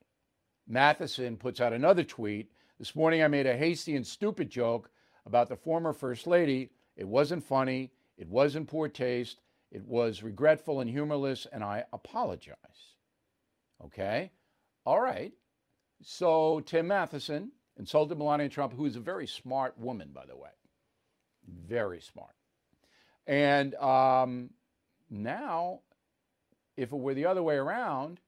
Matheson 0.66 1.37
puts 1.37 1.61
out 1.61 1.72
another 1.72 2.03
tweet. 2.03 2.50
This 2.79 2.96
morning 2.96 3.22
I 3.22 3.29
made 3.29 3.46
a 3.46 3.57
hasty 3.57 3.94
and 3.94 4.07
stupid 4.07 4.48
joke 4.50 4.90
about 5.27 5.48
the 5.48 5.57
former 5.57 5.92
First 5.92 6.27
Lady. 6.27 6.70
It 6.96 7.07
wasn't 7.07 7.44
funny, 7.44 7.92
it 8.16 8.29
wasn't 8.29 8.68
poor 8.68 8.88
taste, 8.88 9.40
it 9.70 9.85
was 9.85 10.22
regretful 10.22 10.81
and 10.81 10.88
humorless, 10.88 11.46
and 11.53 11.62
I 11.62 11.85
apologize. 11.92 12.57
Okay? 13.85 14.31
All 14.87 15.00
right. 15.00 15.33
So 16.03 16.61
Tim 16.61 16.88
Matheson 16.88 17.50
insulted 17.79 18.16
Melania 18.16 18.48
Trump, 18.48 18.72
who 18.72 18.87
is 18.87 18.96
a 18.96 19.00
very 19.00 19.27
smart 19.27 19.79
woman, 19.79 20.11
by 20.14 20.24
the 20.27 20.37
way. 20.37 20.50
Very 21.66 22.00
smart. 22.00 22.35
And 23.27 23.74
um, 23.74 24.50
now, 25.11 25.81
if 26.77 26.92
it 26.92 26.96
were 26.96 27.14
the 27.14 27.27
other 27.27 27.42
way 27.42 27.57
around, 27.57 28.20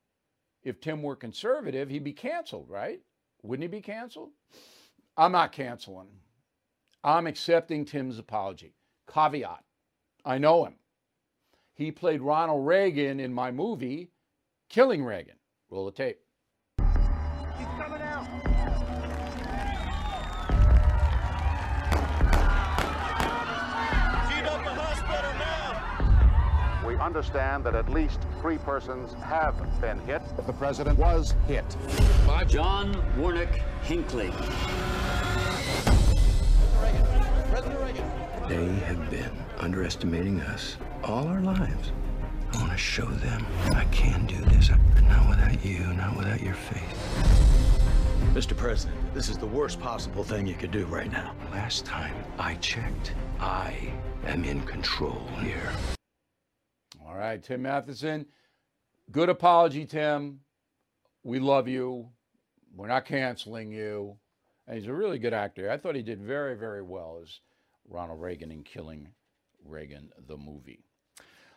if 0.66 0.80
Tim 0.80 1.00
were 1.00 1.14
conservative, 1.14 1.88
he'd 1.88 2.02
be 2.02 2.12
canceled, 2.12 2.68
right? 2.68 3.00
Wouldn't 3.42 3.62
he 3.62 3.68
be 3.68 3.80
canceled? 3.80 4.30
I'm 5.16 5.30
not 5.30 5.52
canceling. 5.52 6.08
I'm 7.04 7.28
accepting 7.28 7.84
Tim's 7.84 8.18
apology. 8.18 8.74
Caveat 9.08 9.62
I 10.24 10.38
know 10.38 10.64
him. 10.64 10.74
He 11.74 11.92
played 11.92 12.20
Ronald 12.20 12.66
Reagan 12.66 13.20
in 13.20 13.32
my 13.32 13.52
movie, 13.52 14.10
Killing 14.68 15.04
Reagan. 15.04 15.36
Roll 15.70 15.86
the 15.86 15.92
tape. 15.92 16.18
Understand 27.06 27.62
that 27.62 27.76
at 27.76 27.88
least 27.88 28.18
three 28.40 28.58
persons 28.58 29.14
have 29.22 29.54
been 29.80 29.98
hit. 30.00 30.20
The 30.44 30.52
president 30.52 30.98
was 30.98 31.36
hit. 31.46 31.64
By 32.26 32.42
John 32.42 33.00
Warnock 33.16 33.48
Hinckley. 33.84 34.32
They 38.48 38.66
have 38.86 39.08
been 39.08 39.30
underestimating 39.58 40.40
us 40.40 40.76
all 41.04 41.28
our 41.28 41.40
lives. 41.40 41.92
I 42.52 42.58
want 42.58 42.72
to 42.72 42.78
show 42.78 43.06
them 43.06 43.46
I 43.66 43.84
can 43.92 44.26
do 44.26 44.38
this. 44.46 44.70
Not 45.02 45.28
without 45.28 45.64
you, 45.64 45.86
not 45.94 46.16
without 46.16 46.40
your 46.40 46.54
faith. 46.54 47.26
Mr. 48.34 48.56
President, 48.56 48.98
this 49.14 49.28
is 49.28 49.38
the 49.38 49.46
worst 49.46 49.80
possible 49.80 50.24
thing 50.24 50.44
you 50.44 50.54
could 50.54 50.72
do 50.72 50.86
right 50.86 51.10
now. 51.10 51.34
Last 51.52 51.86
time 51.86 52.16
I 52.36 52.54
checked, 52.56 53.14
I 53.38 53.92
am 54.26 54.44
in 54.44 54.60
control 54.62 55.24
here. 55.40 55.70
All 57.16 57.22
right, 57.22 57.42
Tim 57.42 57.62
Matheson. 57.62 58.26
Good 59.10 59.30
apology, 59.30 59.86
Tim. 59.86 60.40
We 61.22 61.38
love 61.38 61.66
you. 61.66 62.10
We're 62.74 62.88
not 62.88 63.06
canceling 63.06 63.72
you. 63.72 64.18
And 64.68 64.76
he's 64.76 64.86
a 64.86 64.92
really 64.92 65.18
good 65.18 65.32
actor. 65.32 65.70
I 65.70 65.78
thought 65.78 65.94
he 65.94 66.02
did 66.02 66.20
very, 66.20 66.54
very 66.56 66.82
well 66.82 67.18
as 67.22 67.40
Ronald 67.88 68.20
Reagan 68.20 68.50
in 68.50 68.64
Killing 68.64 69.08
Reagan, 69.64 70.10
the 70.28 70.36
movie. 70.36 70.84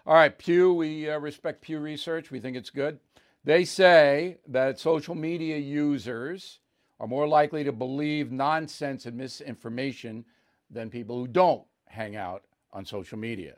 All 0.06 0.14
right, 0.14 0.38
Pew, 0.38 0.74
we 0.74 1.10
uh, 1.10 1.20
respect 1.20 1.62
Pew 1.62 1.80
Research. 1.80 2.32
We 2.32 2.40
think 2.40 2.56
it's 2.56 2.70
good. 2.70 3.02
They 3.44 3.66
say 3.66 4.38
that 4.48 4.80
social 4.80 5.14
media 5.14 5.58
users 5.58 6.60
are 7.02 7.08
more 7.08 7.28
likely 7.28 7.66
to 7.66 7.74
believe 7.74 8.32
nonsense 8.32 9.06
and 9.06 9.18
misinformation 9.18 10.24
than 10.72 10.90
people 10.90 11.18
who 11.18 11.28
don't 11.28 11.66
hang 11.86 12.16
out 12.16 12.46
on 12.72 12.86
social 12.86 13.18
media. 13.18 13.58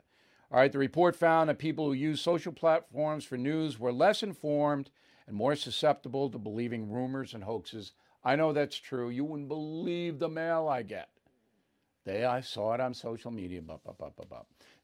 All 0.52 0.58
right, 0.58 0.70
the 0.70 0.78
report 0.78 1.16
found 1.16 1.48
that 1.48 1.58
people 1.58 1.86
who 1.86 1.94
use 1.94 2.20
social 2.20 2.52
platforms 2.52 3.24
for 3.24 3.38
news 3.38 3.78
were 3.78 3.90
less 3.90 4.22
informed 4.22 4.90
and 5.26 5.34
more 5.34 5.56
susceptible 5.56 6.28
to 6.28 6.36
believing 6.36 6.90
rumors 6.90 7.32
and 7.32 7.42
hoaxes. 7.42 7.92
I 8.22 8.36
know 8.36 8.52
that's 8.52 8.76
true. 8.76 9.08
You 9.08 9.24
wouldn't 9.24 9.48
believe 9.48 10.18
the 10.18 10.28
mail 10.28 10.68
I 10.68 10.82
get. 10.82 11.08
They, 12.04 12.26
I 12.26 12.42
saw 12.42 12.74
it 12.74 12.80
on 12.80 12.92
social 12.92 13.30
media. 13.30 13.62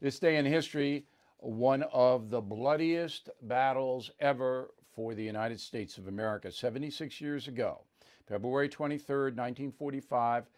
This 0.00 0.18
day 0.18 0.36
in 0.36 0.46
history, 0.46 1.04
one 1.36 1.82
of 1.92 2.30
the 2.30 2.40
bloodiest 2.40 3.28
battles 3.42 4.10
ever 4.20 4.70
for 4.94 5.14
the 5.14 5.24
United 5.24 5.60
States 5.60 5.98
of 5.98 6.08
America. 6.08 6.50
76 6.50 7.20
years 7.20 7.46
ago, 7.46 7.82
February 8.26 8.70
23rd, 8.70 9.36
1945, 9.36 10.48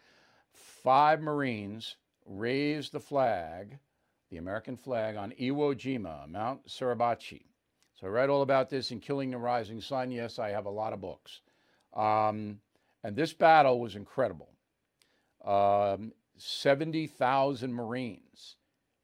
five 0.53 1.19
Marines 1.19 1.97
raised 2.25 2.93
the 2.93 2.99
flag 3.01 3.77
the 4.31 4.37
American 4.37 4.77
flag 4.77 5.17
on 5.17 5.33
Iwo 5.39 5.75
Jima, 5.75 6.27
Mount 6.27 6.65
Suribachi. 6.65 7.43
So 7.93 8.07
I 8.07 8.09
read 8.09 8.29
all 8.29 8.41
about 8.41 8.69
this 8.69 8.89
in 8.89 8.99
Killing 8.99 9.29
the 9.29 9.37
Rising 9.37 9.81
Sun. 9.81 10.09
Yes, 10.09 10.39
I 10.39 10.49
have 10.49 10.65
a 10.65 10.71
lot 10.71 10.93
of 10.93 11.01
books. 11.01 11.41
Um, 11.93 12.61
and 13.03 13.15
this 13.15 13.33
battle 13.33 13.79
was 13.79 13.95
incredible. 13.95 14.49
Um, 15.45 16.13
70,000 16.37 17.73
Marines 17.73 18.55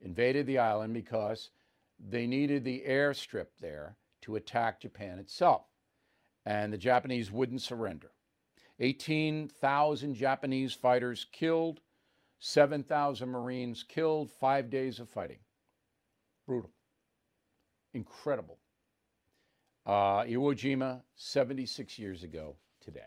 invaded 0.01 0.47
the 0.47 0.59
island 0.59 0.93
because 0.93 1.49
they 1.99 2.25
needed 2.25 2.63
the 2.63 2.83
airstrip 2.87 3.47
there 3.59 3.97
to 4.21 4.37
attack 4.37 4.79
Japan 4.81 5.19
itself. 5.19 5.65
And 6.45 6.71
the 6.71 6.77
Japanese 6.77 7.31
wouldn't 7.31 7.61
surrender. 7.61 8.11
18,000 8.79 10.13
Japanese 10.13 10.73
fighters 10.73 11.25
killed, 11.31 11.81
7,000 12.39 13.29
Marines 13.29 13.83
killed, 13.83 14.29
five 14.31 14.69
days 14.69 14.99
of 14.99 15.09
fighting. 15.09 15.39
Brutal. 16.45 16.71
Incredible. 17.93 18.59
Uh, 19.85 20.23
Iwo 20.23 20.53
Jima, 20.53 21.01
76 21.15 21.97
years 21.97 22.23
ago 22.23 22.55
today. 22.81 23.01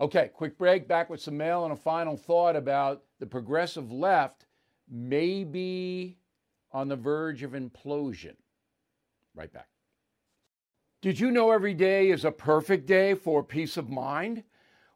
Okay, 0.00 0.30
quick 0.34 0.58
break. 0.58 0.88
Back 0.88 1.08
with 1.08 1.20
some 1.20 1.36
mail 1.36 1.64
and 1.64 1.72
a 1.72 1.76
final 1.76 2.16
thought 2.16 2.56
about 2.56 3.02
the 3.20 3.26
progressive 3.26 3.92
left 3.92 4.46
may 4.88 5.44
be 5.44 6.18
on 6.72 6.88
the 6.88 6.96
verge 6.96 7.42
of 7.42 7.52
implosion. 7.52 8.34
Right 9.34 9.52
back. 9.52 9.68
Did 11.00 11.20
you 11.20 11.30
know 11.30 11.50
every 11.50 11.74
day 11.74 12.10
is 12.10 12.24
a 12.24 12.32
perfect 12.32 12.86
day 12.86 13.14
for 13.14 13.44
peace 13.44 13.76
of 13.76 13.90
mind? 13.90 14.42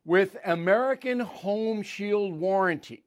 With 0.09 0.39
American 0.47 1.21
Home 1.21 1.83
Shield 1.83 2.41
Warranty, 2.41 3.03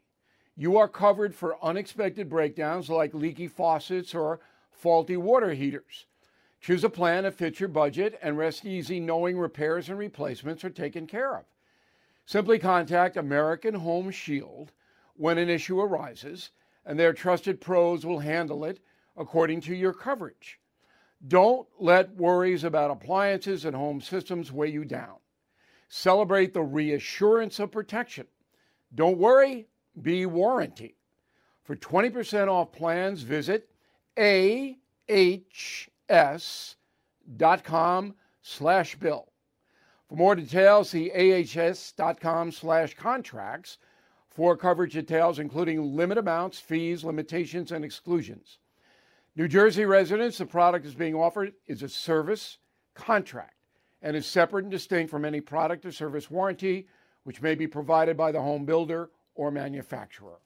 you 0.55 0.77
are 0.77 0.87
covered 0.87 1.33
for 1.33 1.57
unexpected 1.65 2.29
breakdowns 2.29 2.91
like 2.91 3.15
leaky 3.15 3.47
faucets 3.47 4.13
or 4.13 4.39
faulty 4.69 5.17
water 5.17 5.51
heaters. 5.53 6.05
Choose 6.59 6.83
a 6.83 6.91
plan 6.91 7.23
that 7.23 7.33
fits 7.33 7.59
your 7.59 7.69
budget 7.69 8.19
and 8.21 8.37
rest 8.37 8.65
easy 8.65 8.99
knowing 8.99 9.39
repairs 9.39 9.89
and 9.89 9.97
replacements 9.97 10.63
are 10.63 10.69
taken 10.69 11.07
care 11.07 11.35
of. 11.37 11.45
Simply 12.27 12.59
contact 12.59 13.17
American 13.17 13.73
Home 13.73 14.11
Shield 14.11 14.71
when 15.15 15.39
an 15.39 15.49
issue 15.49 15.81
arises, 15.81 16.51
and 16.85 16.99
their 16.99 17.13
trusted 17.13 17.59
pros 17.59 18.05
will 18.05 18.19
handle 18.19 18.63
it 18.63 18.79
according 19.17 19.61
to 19.61 19.73
your 19.73 19.93
coverage. 19.93 20.59
Don't 21.27 21.67
let 21.79 22.15
worries 22.15 22.63
about 22.63 22.91
appliances 22.91 23.65
and 23.65 23.75
home 23.75 24.01
systems 24.01 24.51
weigh 24.51 24.69
you 24.69 24.85
down. 24.85 25.15
Celebrate 25.93 26.53
the 26.53 26.63
reassurance 26.63 27.59
of 27.59 27.69
protection. 27.69 28.25
Don't 28.95 29.17
worry, 29.17 29.67
be 30.01 30.25
warranty. 30.25 30.95
For 31.65 31.75
20% 31.75 32.47
off 32.47 32.71
plans, 32.71 33.23
visit 33.23 33.69
ahs.com 34.17 34.55
slash 38.41 38.95
bill. 38.95 39.33
For 40.07 40.15
more 40.15 40.33
details, 40.33 40.91
see 40.91 41.11
ahs.com 41.11 42.53
slash 42.53 42.95
contracts 42.95 43.77
for 44.29 44.55
coverage 44.55 44.93
details, 44.93 45.39
including 45.39 45.93
limit 45.97 46.17
amounts, 46.17 46.57
fees, 46.57 47.03
limitations, 47.03 47.73
and 47.73 47.83
exclusions. 47.83 48.59
New 49.35 49.49
Jersey 49.49 49.83
residents, 49.83 50.37
the 50.37 50.45
product 50.45 50.85
is 50.85 50.95
being 50.95 51.15
offered 51.15 51.51
is 51.67 51.83
a 51.83 51.89
service 51.89 52.59
contract 52.95 53.55
and 54.01 54.15
is 54.15 54.25
separate 54.25 54.65
and 54.65 54.71
distinct 54.71 55.11
from 55.11 55.25
any 55.25 55.41
product 55.41 55.85
or 55.85 55.91
service 55.91 56.29
warranty, 56.31 56.87
which 57.23 57.41
may 57.41 57.55
be 57.55 57.67
provided 57.67 58.17
by 58.17 58.31
the 58.31 58.41
home 58.41 58.65
builder 58.65 59.09
or 59.35 59.51
manufacturer. 59.51 60.39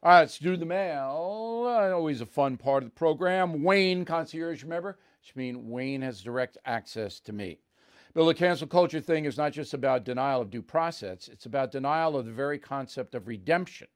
All 0.00 0.12
right, 0.12 0.20
let's 0.20 0.38
do 0.38 0.56
the 0.56 0.64
mail. 0.64 1.66
Always 1.66 2.20
a 2.20 2.26
fun 2.26 2.56
part 2.56 2.84
of 2.84 2.90
the 2.90 2.94
program. 2.94 3.64
Wayne, 3.64 4.04
concierge 4.04 4.62
member, 4.62 4.96
which 5.20 5.34
means 5.34 5.58
Wayne 5.58 6.02
has 6.02 6.22
direct 6.22 6.56
access 6.64 7.18
to 7.20 7.32
me. 7.32 7.58
Bill, 8.14 8.26
the 8.26 8.34
cancel 8.34 8.68
culture 8.68 9.00
thing 9.00 9.24
is 9.24 9.36
not 9.36 9.52
just 9.52 9.74
about 9.74 10.04
denial 10.04 10.40
of 10.40 10.50
due 10.50 10.62
process, 10.62 11.28
it's 11.28 11.46
about 11.46 11.72
denial 11.72 12.16
of 12.16 12.26
the 12.26 12.32
very 12.32 12.58
concept 12.58 13.16
of 13.16 13.26
redemption. 13.26 13.88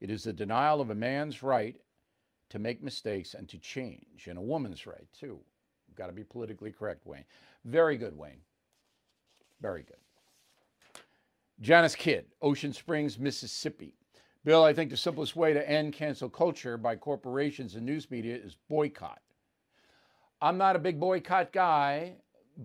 It 0.00 0.10
is 0.10 0.24
the 0.24 0.32
denial 0.32 0.80
of 0.80 0.90
a 0.90 0.94
man's 0.94 1.42
right 1.42 1.76
to 2.50 2.58
make 2.58 2.82
mistakes 2.82 3.34
and 3.34 3.48
to 3.48 3.58
change, 3.58 4.26
and 4.28 4.38
a 4.38 4.42
woman's 4.42 4.86
right, 4.86 5.08
too. 5.18 5.38
Got 5.96 6.06
to 6.08 6.12
be 6.12 6.24
politically 6.24 6.72
correct, 6.72 7.06
Wayne. 7.06 7.24
Very 7.64 7.96
good, 7.96 8.16
Wayne. 8.16 8.40
Very 9.60 9.82
good. 9.82 9.96
Janice 11.60 11.94
Kidd, 11.94 12.26
Ocean 12.42 12.72
Springs, 12.72 13.18
Mississippi. 13.18 13.94
Bill, 14.44 14.62
I 14.62 14.72
think 14.72 14.90
the 14.90 14.96
simplest 14.96 15.34
way 15.34 15.52
to 15.52 15.68
end 15.68 15.94
cancel 15.94 16.28
culture 16.28 16.76
by 16.76 16.96
corporations 16.96 17.74
and 17.74 17.84
news 17.84 18.10
media 18.10 18.36
is 18.36 18.56
boycott. 18.68 19.20
I'm 20.40 20.58
not 20.58 20.76
a 20.76 20.80
big 20.80 21.00
boycott 21.00 21.52
guy, 21.52 22.16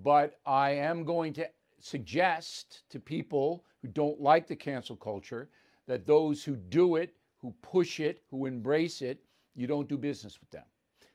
but 0.04 0.40
I 0.46 0.72
am 0.72 1.06
going 1.06 1.34
to 1.34 1.50
suggest 1.80 2.84
to 2.90 3.00
people 3.00 3.64
who 3.82 3.88
don't 3.88 4.22
like 4.22 4.48
the 4.48 4.56
cancel 4.56 4.96
culture 4.96 5.50
that 5.88 6.06
those 6.06 6.44
who 6.44 6.56
do 6.56 6.98
it 6.98 7.16
who 7.42 7.54
push 7.62 8.00
it, 8.00 8.22
who 8.30 8.46
embrace 8.46 9.02
it, 9.02 9.20
you 9.56 9.68
don't 9.68 9.90
do 9.90 9.98
business 9.98 10.40
with 10.40 10.50
them. 10.50 10.66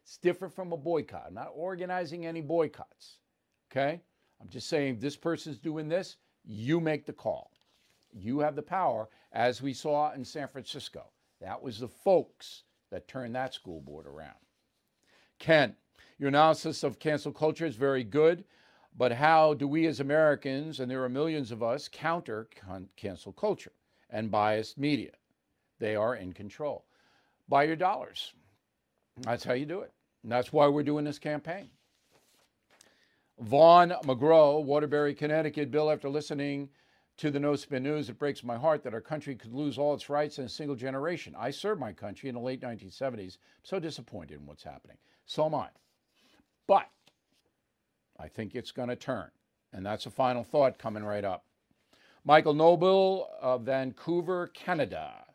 It's 0.02 0.18
different 0.18 0.54
from 0.54 0.72
a 0.72 0.76
boycott. 0.76 1.24
I'm 1.26 1.34
not 1.34 1.52
organizing 1.54 2.26
any 2.26 2.40
boycotts. 2.40 3.18
Okay? 3.70 4.00
I'm 4.40 4.48
just 4.48 4.68
saying 4.68 4.98
this 4.98 5.16
person's 5.16 5.58
doing 5.58 5.88
this, 5.88 6.16
you 6.44 6.80
make 6.80 7.06
the 7.06 7.12
call. 7.12 7.50
You 8.12 8.38
have 8.40 8.54
the 8.54 8.62
power, 8.62 9.08
as 9.32 9.60
we 9.60 9.72
saw 9.72 10.12
in 10.12 10.24
San 10.24 10.48
Francisco. 10.48 11.10
That 11.40 11.60
was 11.60 11.80
the 11.80 11.88
folks 11.88 12.62
that 12.90 13.08
turned 13.08 13.34
that 13.34 13.52
school 13.52 13.80
board 13.80 14.06
around. 14.06 14.36
Ken, 15.38 15.74
your 16.18 16.28
analysis 16.28 16.82
of 16.82 16.98
cancel 16.98 17.32
culture 17.32 17.66
is 17.66 17.76
very 17.76 18.04
good, 18.04 18.44
but 18.96 19.12
how 19.12 19.52
do 19.52 19.68
we 19.68 19.86
as 19.86 20.00
Americans, 20.00 20.80
and 20.80 20.90
there 20.90 21.04
are 21.04 21.08
millions 21.08 21.50
of 21.50 21.62
us, 21.62 21.88
counter 21.88 22.48
cancel 22.96 23.32
culture 23.32 23.72
and 24.08 24.30
biased 24.30 24.78
media? 24.78 25.12
They 25.78 25.94
are 25.94 26.14
in 26.14 26.32
control. 26.32 26.86
By 27.48 27.64
your 27.64 27.76
dollars. 27.76 28.32
That's 29.18 29.44
how 29.44 29.54
you 29.54 29.66
do 29.66 29.80
it. 29.80 29.92
And 30.22 30.32
that's 30.32 30.52
why 30.52 30.66
we're 30.66 30.82
doing 30.82 31.04
this 31.04 31.18
campaign. 31.18 31.70
Vaughn 33.38 33.90
McGraw, 34.04 34.62
Waterbury, 34.64 35.14
Connecticut. 35.14 35.70
Bill, 35.70 35.90
after 35.90 36.08
listening 36.08 36.70
to 37.18 37.30
the 37.30 37.40
No 37.40 37.54
Spin 37.54 37.82
News, 37.82 38.08
it 38.08 38.18
breaks 38.18 38.42
my 38.42 38.56
heart 38.56 38.82
that 38.82 38.94
our 38.94 39.00
country 39.00 39.34
could 39.34 39.52
lose 39.52 39.78
all 39.78 39.94
its 39.94 40.08
rights 40.08 40.38
in 40.38 40.44
a 40.44 40.48
single 40.48 40.76
generation. 40.76 41.34
I 41.38 41.50
served 41.50 41.80
my 41.80 41.92
country 41.92 42.28
in 42.28 42.34
the 42.34 42.40
late 42.40 42.60
1970s. 42.60 43.36
I'm 43.36 43.62
so 43.62 43.78
disappointed 43.78 44.40
in 44.40 44.46
what's 44.46 44.64
happening. 44.64 44.96
So 45.26 45.46
am 45.46 45.54
I. 45.54 45.68
But 46.66 46.88
I 48.18 48.28
think 48.28 48.54
it's 48.54 48.72
going 48.72 48.88
to 48.88 48.96
turn. 48.96 49.30
And 49.72 49.84
that's 49.84 50.06
a 50.06 50.10
final 50.10 50.42
thought 50.42 50.78
coming 50.78 51.04
right 51.04 51.24
up. 51.24 51.44
Michael 52.24 52.54
Noble 52.54 53.28
of 53.40 53.62
Vancouver, 53.62 54.48
Canada. 54.48 55.25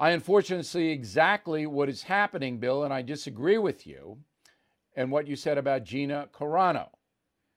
I 0.00 0.10
unfortunately 0.10 0.62
see 0.62 0.90
exactly 0.90 1.66
what 1.66 1.88
is 1.88 2.04
happening, 2.04 2.58
Bill, 2.58 2.84
and 2.84 2.94
I 2.94 3.02
disagree 3.02 3.58
with 3.58 3.84
you 3.84 4.18
and 4.94 5.10
what 5.10 5.26
you 5.26 5.34
said 5.34 5.58
about 5.58 5.82
Gina 5.82 6.28
Carano. 6.32 6.90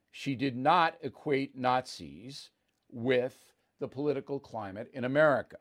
She 0.09 0.35
did 0.35 0.57
not 0.57 0.95
equate 1.01 1.55
Nazis 1.55 2.49
with 2.89 3.37
the 3.79 3.87
political 3.87 4.39
climate 4.39 4.89
in 4.93 5.03
America. 5.03 5.57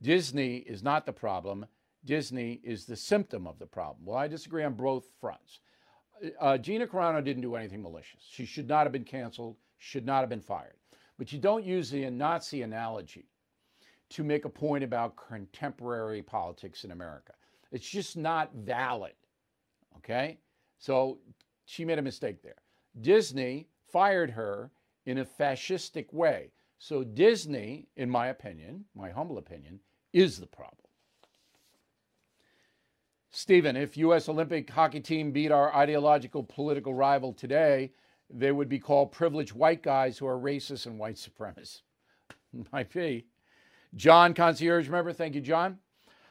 Disney 0.00 0.58
is 0.58 0.82
not 0.82 1.06
the 1.06 1.12
problem. 1.12 1.66
Disney 2.04 2.60
is 2.62 2.86
the 2.86 2.96
symptom 2.96 3.46
of 3.46 3.58
the 3.58 3.66
problem. 3.66 4.06
Well, 4.06 4.16
I 4.16 4.28
disagree 4.28 4.62
on 4.62 4.74
both 4.74 5.04
fronts. 5.20 5.58
Uh, 6.40 6.56
Gina 6.56 6.86
Carano 6.86 7.22
didn't 7.22 7.42
do 7.42 7.56
anything 7.56 7.82
malicious. 7.82 8.22
She 8.30 8.44
should 8.44 8.68
not 8.68 8.84
have 8.84 8.92
been 8.92 9.04
canceled, 9.04 9.56
should 9.78 10.06
not 10.06 10.20
have 10.20 10.28
been 10.28 10.40
fired. 10.40 10.76
But 11.18 11.32
you 11.32 11.40
don't 11.40 11.64
use 11.64 11.90
the 11.90 12.08
Nazi 12.10 12.62
analogy 12.62 13.26
to 14.12 14.24
make 14.24 14.44
a 14.44 14.48
point 14.48 14.84
about 14.84 15.16
contemporary 15.16 16.22
politics 16.22 16.84
in 16.84 16.90
America. 16.90 17.32
It's 17.70 17.88
just 17.88 18.16
not 18.16 18.50
valid. 18.54 19.14
Okay? 19.98 20.38
So 20.78 21.18
she 21.64 21.84
made 21.84 21.98
a 21.98 22.02
mistake 22.02 22.42
there. 22.42 22.62
Disney 23.00 23.68
fired 23.90 24.30
her 24.30 24.70
in 25.06 25.18
a 25.18 25.24
fascistic 25.24 26.12
way. 26.12 26.52
So 26.78 27.04
Disney, 27.04 27.86
in 27.96 28.10
my 28.10 28.28
opinion, 28.28 28.84
my 28.94 29.10
humble 29.10 29.38
opinion, 29.38 29.80
is 30.12 30.38
the 30.38 30.46
problem. 30.46 30.78
Stephen, 33.30 33.76
if 33.76 33.96
U.S. 33.96 34.28
Olympic 34.28 34.68
hockey 34.68 35.00
team 35.00 35.32
beat 35.32 35.50
our 35.50 35.74
ideological 35.74 36.42
political 36.42 36.92
rival 36.92 37.32
today, 37.32 37.92
they 38.28 38.52
would 38.52 38.68
be 38.68 38.78
called 38.78 39.10
privileged 39.10 39.52
white 39.52 39.82
guys 39.82 40.18
who 40.18 40.26
are 40.26 40.38
racist 40.38 40.86
and 40.86 40.98
white 40.98 41.16
supremacists. 41.16 41.80
Might 42.72 42.92
be. 42.92 43.26
John, 43.94 44.32
concierge 44.32 44.86
remember? 44.86 45.12
thank 45.12 45.34
you, 45.34 45.40
John. 45.40 45.78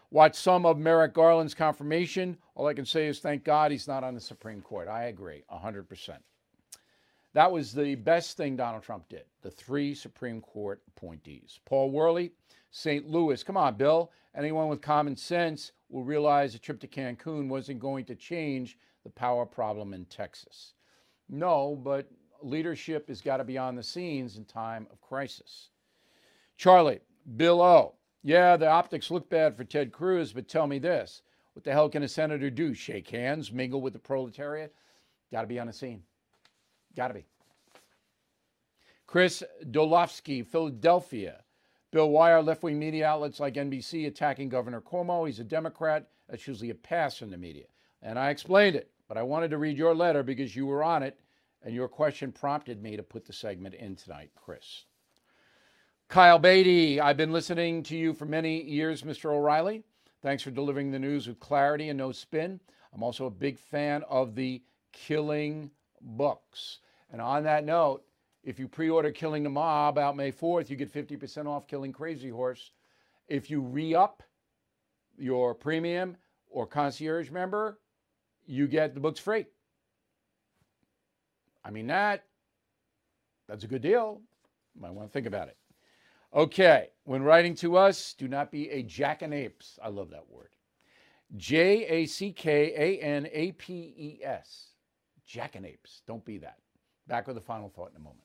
Watch 0.10 0.36
some 0.36 0.66
of 0.66 0.78
Merrick 0.78 1.14
Garland's 1.14 1.54
confirmation. 1.54 2.38
All 2.56 2.68
I 2.68 2.74
can 2.74 2.86
say 2.86 3.08
is 3.08 3.20
thank 3.20 3.44
God 3.44 3.72
he's 3.72 3.88
not 3.88 4.04
on 4.04 4.14
the 4.14 4.20
Supreme 4.20 4.62
Court. 4.62 4.88
I 4.88 5.06
agree, 5.06 5.44
100%. 5.52 6.18
That 7.34 7.52
was 7.52 7.72
the 7.72 7.96
best 7.96 8.36
thing 8.36 8.58
Donald 8.58 8.84
Trump 8.84 9.08
did, 9.08 9.24
the 9.42 9.52
three 9.52 9.96
Supreme 9.96 10.42
Court 10.42 10.82
appointees. 10.90 11.60
Paul 11.66 11.92
Worley, 11.92 12.32
St. 12.72 13.08
Louis. 13.08 13.42
Come 13.42 13.56
on, 13.56 13.76
Bill. 13.76 14.12
Anyone 14.36 14.68
with 14.68 14.82
common 14.82 15.16
sense 15.16 15.72
will 15.90 16.04
realize 16.04 16.56
a 16.56 16.60
trip 16.60 16.80
to 16.82 16.88
Cancun 16.88 17.48
wasn't 17.48 17.80
going 17.80 18.06
to 18.06 18.16
change 18.16 18.78
the 19.04 19.10
power 19.10 19.46
problem 19.46 19.94
in 19.94 20.06
Texas. 20.06 20.74
No, 21.30 21.80
but 21.82 22.10
leadership 22.42 23.08
has 23.08 23.22
got 23.22 23.38
to 23.38 23.44
be 23.44 23.58
on 23.58 23.76
the 23.76 23.84
scenes 23.84 24.38
in 24.38 24.46
time 24.46 24.88
of 24.92 25.00
crisis. 25.00 25.70
Charlie, 26.58 27.00
Bill 27.38 27.62
O. 27.62 27.94
Yeah, 28.24 28.58
the 28.58 28.68
optics 28.68 29.10
look 29.10 29.30
bad 29.30 29.56
for 29.56 29.64
Ted 29.64 29.92
Cruz, 29.92 30.34
but 30.34 30.48
tell 30.48 30.68
me 30.68 30.80
this. 30.80 31.24
What 31.54 31.64
the 31.64 31.72
hell 31.72 31.90
can 31.90 32.04
a 32.04 32.08
senator 32.08 32.50
do? 32.50 32.74
Shake 32.74 33.10
hands, 33.10 33.52
mingle 33.52 33.82
with 33.82 33.94
the 33.94 34.00
proletariat? 34.00 34.74
Got 35.32 35.42
to 35.42 35.48
be 35.48 35.60
on 35.60 35.68
the 35.68 35.74
scene. 35.74 36.04
Got 36.96 37.10
to 37.10 37.14
be. 37.16 37.26
Chris 39.08 39.44
Dolofsky, 39.66 40.46
Philadelphia. 40.46 41.44
Bill, 41.92 42.10
why 42.10 42.32
are 42.32 42.42
left 42.42 42.64
wing 42.64 42.80
media 42.80 43.06
outlets 43.06 43.40
like 43.40 43.56
NBC 43.56 44.08
attacking 44.08 44.48
Governor 44.48 44.80
Cuomo? 44.80 45.28
He's 45.28 45.40
a 45.40 45.44
Democrat. 45.44 46.08
That's 46.30 46.48
usually 46.48 46.70
a 46.70 46.76
pass 46.76 47.22
in 47.22 47.30
the 47.30 47.38
media. 47.38 47.66
And 48.02 48.18
I 48.18 48.30
explained 48.30 48.78
it, 48.78 48.90
but 49.10 49.18
I 49.18 49.24
wanted 49.24 49.52
to 49.52 49.58
read 49.58 49.78
your 49.78 49.94
letter 49.94 50.24
because 50.24 50.56
you 50.56 50.66
were 50.66 50.84
on 50.84 51.04
it, 51.04 51.20
and 51.64 51.76
your 51.76 51.90
question 51.90 52.32
prompted 52.32 52.82
me 52.82 52.96
to 52.96 53.04
put 53.04 53.26
the 53.26 53.34
segment 53.34 53.76
in 53.76 53.98
tonight, 53.98 54.32
Chris. 54.36 54.86
Kyle 56.12 56.40
Beatty, 56.40 57.00
I've 57.00 57.16
been 57.16 57.32
listening 57.32 57.84
to 57.84 57.96
you 57.96 58.14
for 58.14 58.26
many 58.26 58.62
years, 58.64 59.04
Mr. 59.04 59.32
O'Reilly. 59.32 59.82
Thanks 60.22 60.44
for 60.44 60.52
delivering 60.52 60.92
the 60.92 61.00
news 61.00 61.26
with 61.26 61.40
clarity 61.40 61.88
and 61.88 61.98
no 61.98 62.12
spin. 62.12 62.60
I'm 62.94 63.02
also 63.02 63.28
a 63.28 63.32
big 63.32 63.58
fan 63.58 64.04
of 64.10 64.36
the 64.36 64.62
Killing 64.92 65.72
books. 66.02 66.80
And 67.14 67.22
on 67.22 67.44
that 67.44 67.64
note, 67.64 68.04
If 68.44 68.60
you 68.60 68.68
pre 68.68 68.90
order 68.90 69.10
Killing 69.10 69.44
the 69.44 69.50
Mob 69.50 69.98
out 69.98 70.18
May 70.18 70.34
4th, 70.34 70.70
you 70.70 70.76
get 70.76 70.94
50% 70.94 71.48
off 71.48 71.66
Killing 71.66 71.94
Crazy 71.94 72.28
Horse. 72.28 72.72
If 73.30 73.50
you 73.50 73.62
re 73.62 73.96
up 73.96 74.22
your 75.18 75.56
premium 75.56 76.18
or 76.50 76.68
concierge 76.68 77.30
member, 77.30 77.80
you 78.46 78.68
get 78.68 78.96
the 78.96 79.00
books 79.00 79.22
free. 79.22 79.46
I 81.64 81.72
mean, 81.72 81.88
that, 81.88 82.26
that's 83.48 83.64
a 83.64 83.68
good 83.68 83.82
deal. 83.82 84.20
You 84.76 84.82
might 84.82 84.92
want 84.92 85.08
to 85.08 85.14
think 85.14 85.26
about 85.26 85.48
it. 85.48 85.56
Okay, 86.34 86.90
when 87.04 87.24
writing 87.24 87.56
to 87.56 87.76
us, 87.76 88.14
do 88.18 88.28
not 88.28 88.52
be 88.52 88.70
a 88.70 88.84
jackanapes. 88.84 89.78
I 89.84 89.90
love 89.90 90.12
that 90.12 90.30
word. 90.30 90.50
J 91.36 91.86
A 91.86 92.06
C 92.06 92.32
K 92.32 92.74
A 92.76 93.04
N 93.04 93.28
A 93.32 93.52
P 93.54 93.74
E 93.74 94.20
S. 94.24 94.68
Jackanapes. 95.28 96.02
Don't 96.08 96.24
be 96.26 96.38
that. 96.40 96.58
Back 97.08 97.28
with 97.28 97.36
the 97.36 97.42
final 97.42 97.70
thought 97.70 97.92
in 97.92 97.98
a 97.98 98.00
moment. 98.00 98.24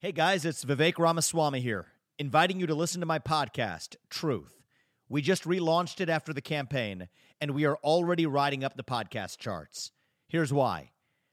Hey 0.00 0.12
guys, 0.12 0.44
it's 0.44 0.64
Vivek 0.64 0.98
Ramaswamy 0.98 1.60
here, 1.60 1.86
inviting 2.18 2.58
you 2.58 2.66
to 2.66 2.74
listen 2.74 3.00
to 3.00 3.06
my 3.06 3.18
podcast, 3.18 3.96
Truth. 4.08 4.62
We 5.08 5.22
just 5.22 5.44
relaunched 5.44 6.00
it 6.00 6.08
after 6.08 6.32
the 6.32 6.40
campaign, 6.40 7.08
and 7.40 7.50
we 7.50 7.64
are 7.66 7.76
already 7.78 8.26
riding 8.26 8.64
up 8.64 8.76
the 8.76 8.84
podcast 8.84 9.38
charts. 9.38 9.90
Here's 10.28 10.52
why. 10.52 10.92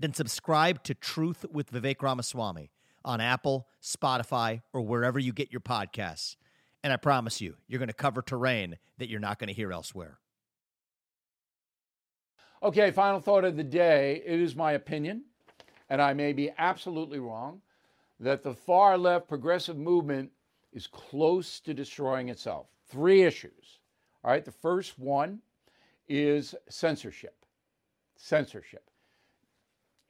then 0.00 0.14
subscribe 0.14 0.82
to 0.84 0.94
Truth 0.94 1.44
with 1.52 1.70
Vivek 1.70 2.02
Ramaswamy 2.02 2.70
on 3.04 3.20
Apple, 3.20 3.68
Spotify, 3.82 4.62
or 4.72 4.80
wherever 4.80 5.18
you 5.18 5.32
get 5.32 5.52
your 5.52 5.60
podcasts. 5.60 6.36
And 6.82 6.92
I 6.92 6.96
promise 6.96 7.40
you, 7.40 7.56
you're 7.68 7.78
going 7.78 7.88
to 7.88 7.94
cover 7.94 8.22
terrain 8.22 8.78
that 8.98 9.10
you're 9.10 9.20
not 9.20 9.38
going 9.38 9.48
to 9.48 9.54
hear 9.54 9.72
elsewhere. 9.72 10.18
Okay, 12.62 12.90
final 12.90 13.20
thought 13.20 13.44
of 13.44 13.56
the 13.56 13.64
day. 13.64 14.22
It 14.24 14.40
is 14.40 14.56
my 14.56 14.72
opinion, 14.72 15.24
and 15.90 16.00
I 16.00 16.14
may 16.14 16.32
be 16.32 16.50
absolutely 16.56 17.18
wrong, 17.18 17.60
that 18.18 18.42
the 18.42 18.54
far 18.54 18.96
left 18.98 19.28
progressive 19.28 19.76
movement 19.76 20.30
is 20.72 20.86
close 20.86 21.60
to 21.60 21.74
destroying 21.74 22.28
itself. 22.28 22.68
Three 22.88 23.22
issues. 23.22 23.80
All 24.24 24.30
right, 24.30 24.44
the 24.44 24.52
first 24.52 24.98
one 24.98 25.40
is 26.08 26.54
censorship. 26.68 27.44
Censorship. 28.16 28.90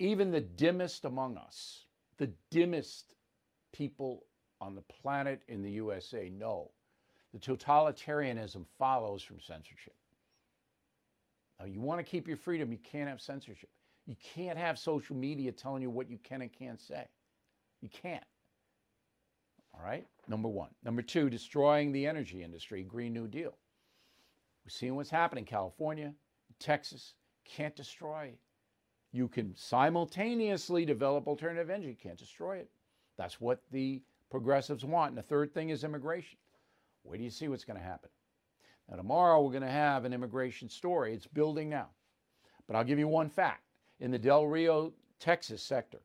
Even 0.01 0.31
the 0.31 0.41
dimmest 0.41 1.05
among 1.05 1.37
us, 1.37 1.85
the 2.17 2.33
dimmest 2.51 3.15
people 3.71 4.25
on 4.59 4.75
the 4.75 4.81
planet 4.81 5.43
in 5.47 5.63
the 5.63 5.71
USA 5.73 6.31
know 6.31 6.71
the 7.35 7.39
totalitarianism 7.39 8.65
follows 8.79 9.23
from 9.23 9.41
censorship. 9.41 9.95
Now, 11.59 11.67
you 11.67 11.83
want 11.83 11.99
to 12.01 12.03
keep 12.03 12.27
your 12.27 12.39
freedom, 12.39 12.73
you 12.73 12.79
can't 12.79 13.11
have 13.11 13.21
censorship. 13.21 13.69
You 14.07 14.17
can't 14.35 14.57
have 14.57 14.79
social 14.79 15.15
media 15.15 15.53
telling 15.53 15.83
you 15.83 15.91
what 15.91 16.11
you 16.11 16.19
can 16.25 16.41
and 16.41 16.51
can't 16.51 16.81
say. 16.81 17.05
You 17.83 17.91
can't. 17.91 18.25
All 19.75 19.85
right, 19.85 20.07
number 20.27 20.49
one. 20.49 20.71
Number 20.83 21.03
two, 21.03 21.29
destroying 21.29 21.93
the 21.93 22.07
energy 22.07 22.43
industry, 22.43 22.83
Green 22.83 23.13
New 23.13 23.29
Deal. 23.29 23.55
We're 24.65 24.71
seeing 24.71 24.97
what's 24.97 25.11
happening 25.11 25.43
in 25.43 25.47
California, 25.47 26.15
Texas. 26.59 27.13
Can't 27.45 27.77
destroy. 27.77 28.33
You 29.13 29.29
can 29.29 29.55
simultaneously 29.57 30.85
develop 30.85 31.27
alternative 31.27 31.71
energy, 31.71 31.91
You 31.91 31.97
can't 31.97 32.19
destroy 32.19 32.59
it. 32.59 32.71
That's 33.17 33.41
what 33.41 33.63
the 33.71 34.03
progressives 34.31 34.85
want. 34.85 35.11
And 35.11 35.19
the 35.19 35.23
third 35.23 35.53
thing 35.53 35.71
is 35.71 35.85
immigration. 35.85 36.39
Where 37.03 37.19
do 37.19 37.25
you 37.25 37.31
see 37.31 37.49
what's 37.49 37.65
going 37.65 37.79
to 37.79 37.85
happen? 37.85 38.11
Now, 38.89 38.97
tomorrow 38.97 39.43
we're 39.43 39.51
going 39.51 39.63
to 39.63 39.71
have 39.71 40.05
an 40.05 40.13
immigration 40.13 40.69
story. 40.69 41.15
It's 41.15 41.27
building 41.27 41.69
now. 41.69 41.89
But 42.67 42.77
I'll 42.77 42.85
give 42.85 42.99
you 42.99 43.09
one 43.09 43.29
fact. 43.29 43.65
In 44.01 44.11
the 44.11 44.19
Del 44.19 44.47
Rio, 44.47 44.93
Texas 45.19 45.63
sector, 45.63 46.01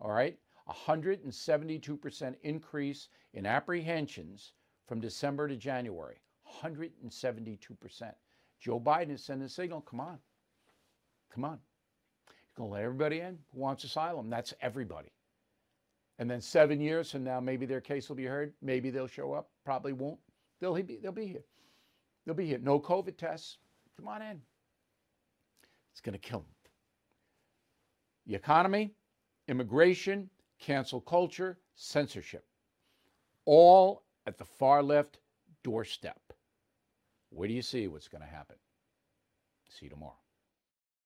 all 0.00 0.10
right, 0.10 0.38
172% 0.68 2.34
increase 2.42 3.08
in 3.34 3.46
apprehensions 3.46 4.52
from 4.86 5.00
December 5.00 5.48
to 5.48 5.56
January. 5.56 6.20
172%. 6.62 8.14
Joe 8.60 8.80
Biden 8.80 9.12
is 9.12 9.24
sending 9.24 9.46
a 9.46 9.48
signal 9.48 9.80
come 9.80 10.00
on. 10.00 10.18
Come 11.32 11.44
on. 11.44 11.58
To 12.58 12.64
let 12.64 12.82
everybody 12.82 13.20
in 13.20 13.38
who 13.52 13.60
wants 13.60 13.84
asylum. 13.84 14.28
That's 14.28 14.52
everybody. 14.60 15.12
And 16.18 16.28
then 16.28 16.40
seven 16.40 16.80
years 16.80 17.12
from 17.12 17.22
now, 17.22 17.38
maybe 17.38 17.66
their 17.66 17.80
case 17.80 18.08
will 18.08 18.16
be 18.16 18.24
heard. 18.24 18.52
Maybe 18.60 18.90
they'll 18.90 19.06
show 19.06 19.32
up. 19.32 19.50
Probably 19.64 19.92
won't. 19.92 20.18
They'll 20.60 20.74
be, 20.74 20.98
they'll 21.00 21.12
be 21.12 21.26
here. 21.26 21.44
They'll 22.26 22.34
be 22.34 22.46
here. 22.46 22.58
No 22.58 22.80
COVID 22.80 23.16
tests. 23.16 23.58
Come 23.96 24.08
on 24.08 24.22
in. 24.22 24.40
It's 25.92 26.00
going 26.00 26.14
to 26.14 26.18
kill 26.18 26.40
them. 26.40 26.48
The 28.26 28.34
economy, 28.34 28.90
immigration, 29.46 30.28
cancel 30.58 31.00
culture, 31.00 31.58
censorship. 31.76 32.44
All 33.44 34.02
at 34.26 34.36
the 34.36 34.44
far 34.44 34.82
left 34.82 35.18
doorstep. 35.62 36.20
Where 37.30 37.46
do 37.46 37.54
you 37.54 37.62
see 37.62 37.86
what's 37.86 38.08
going 38.08 38.22
to 38.22 38.28
happen? 38.28 38.56
See 39.68 39.86
you 39.86 39.90
tomorrow. 39.90 40.16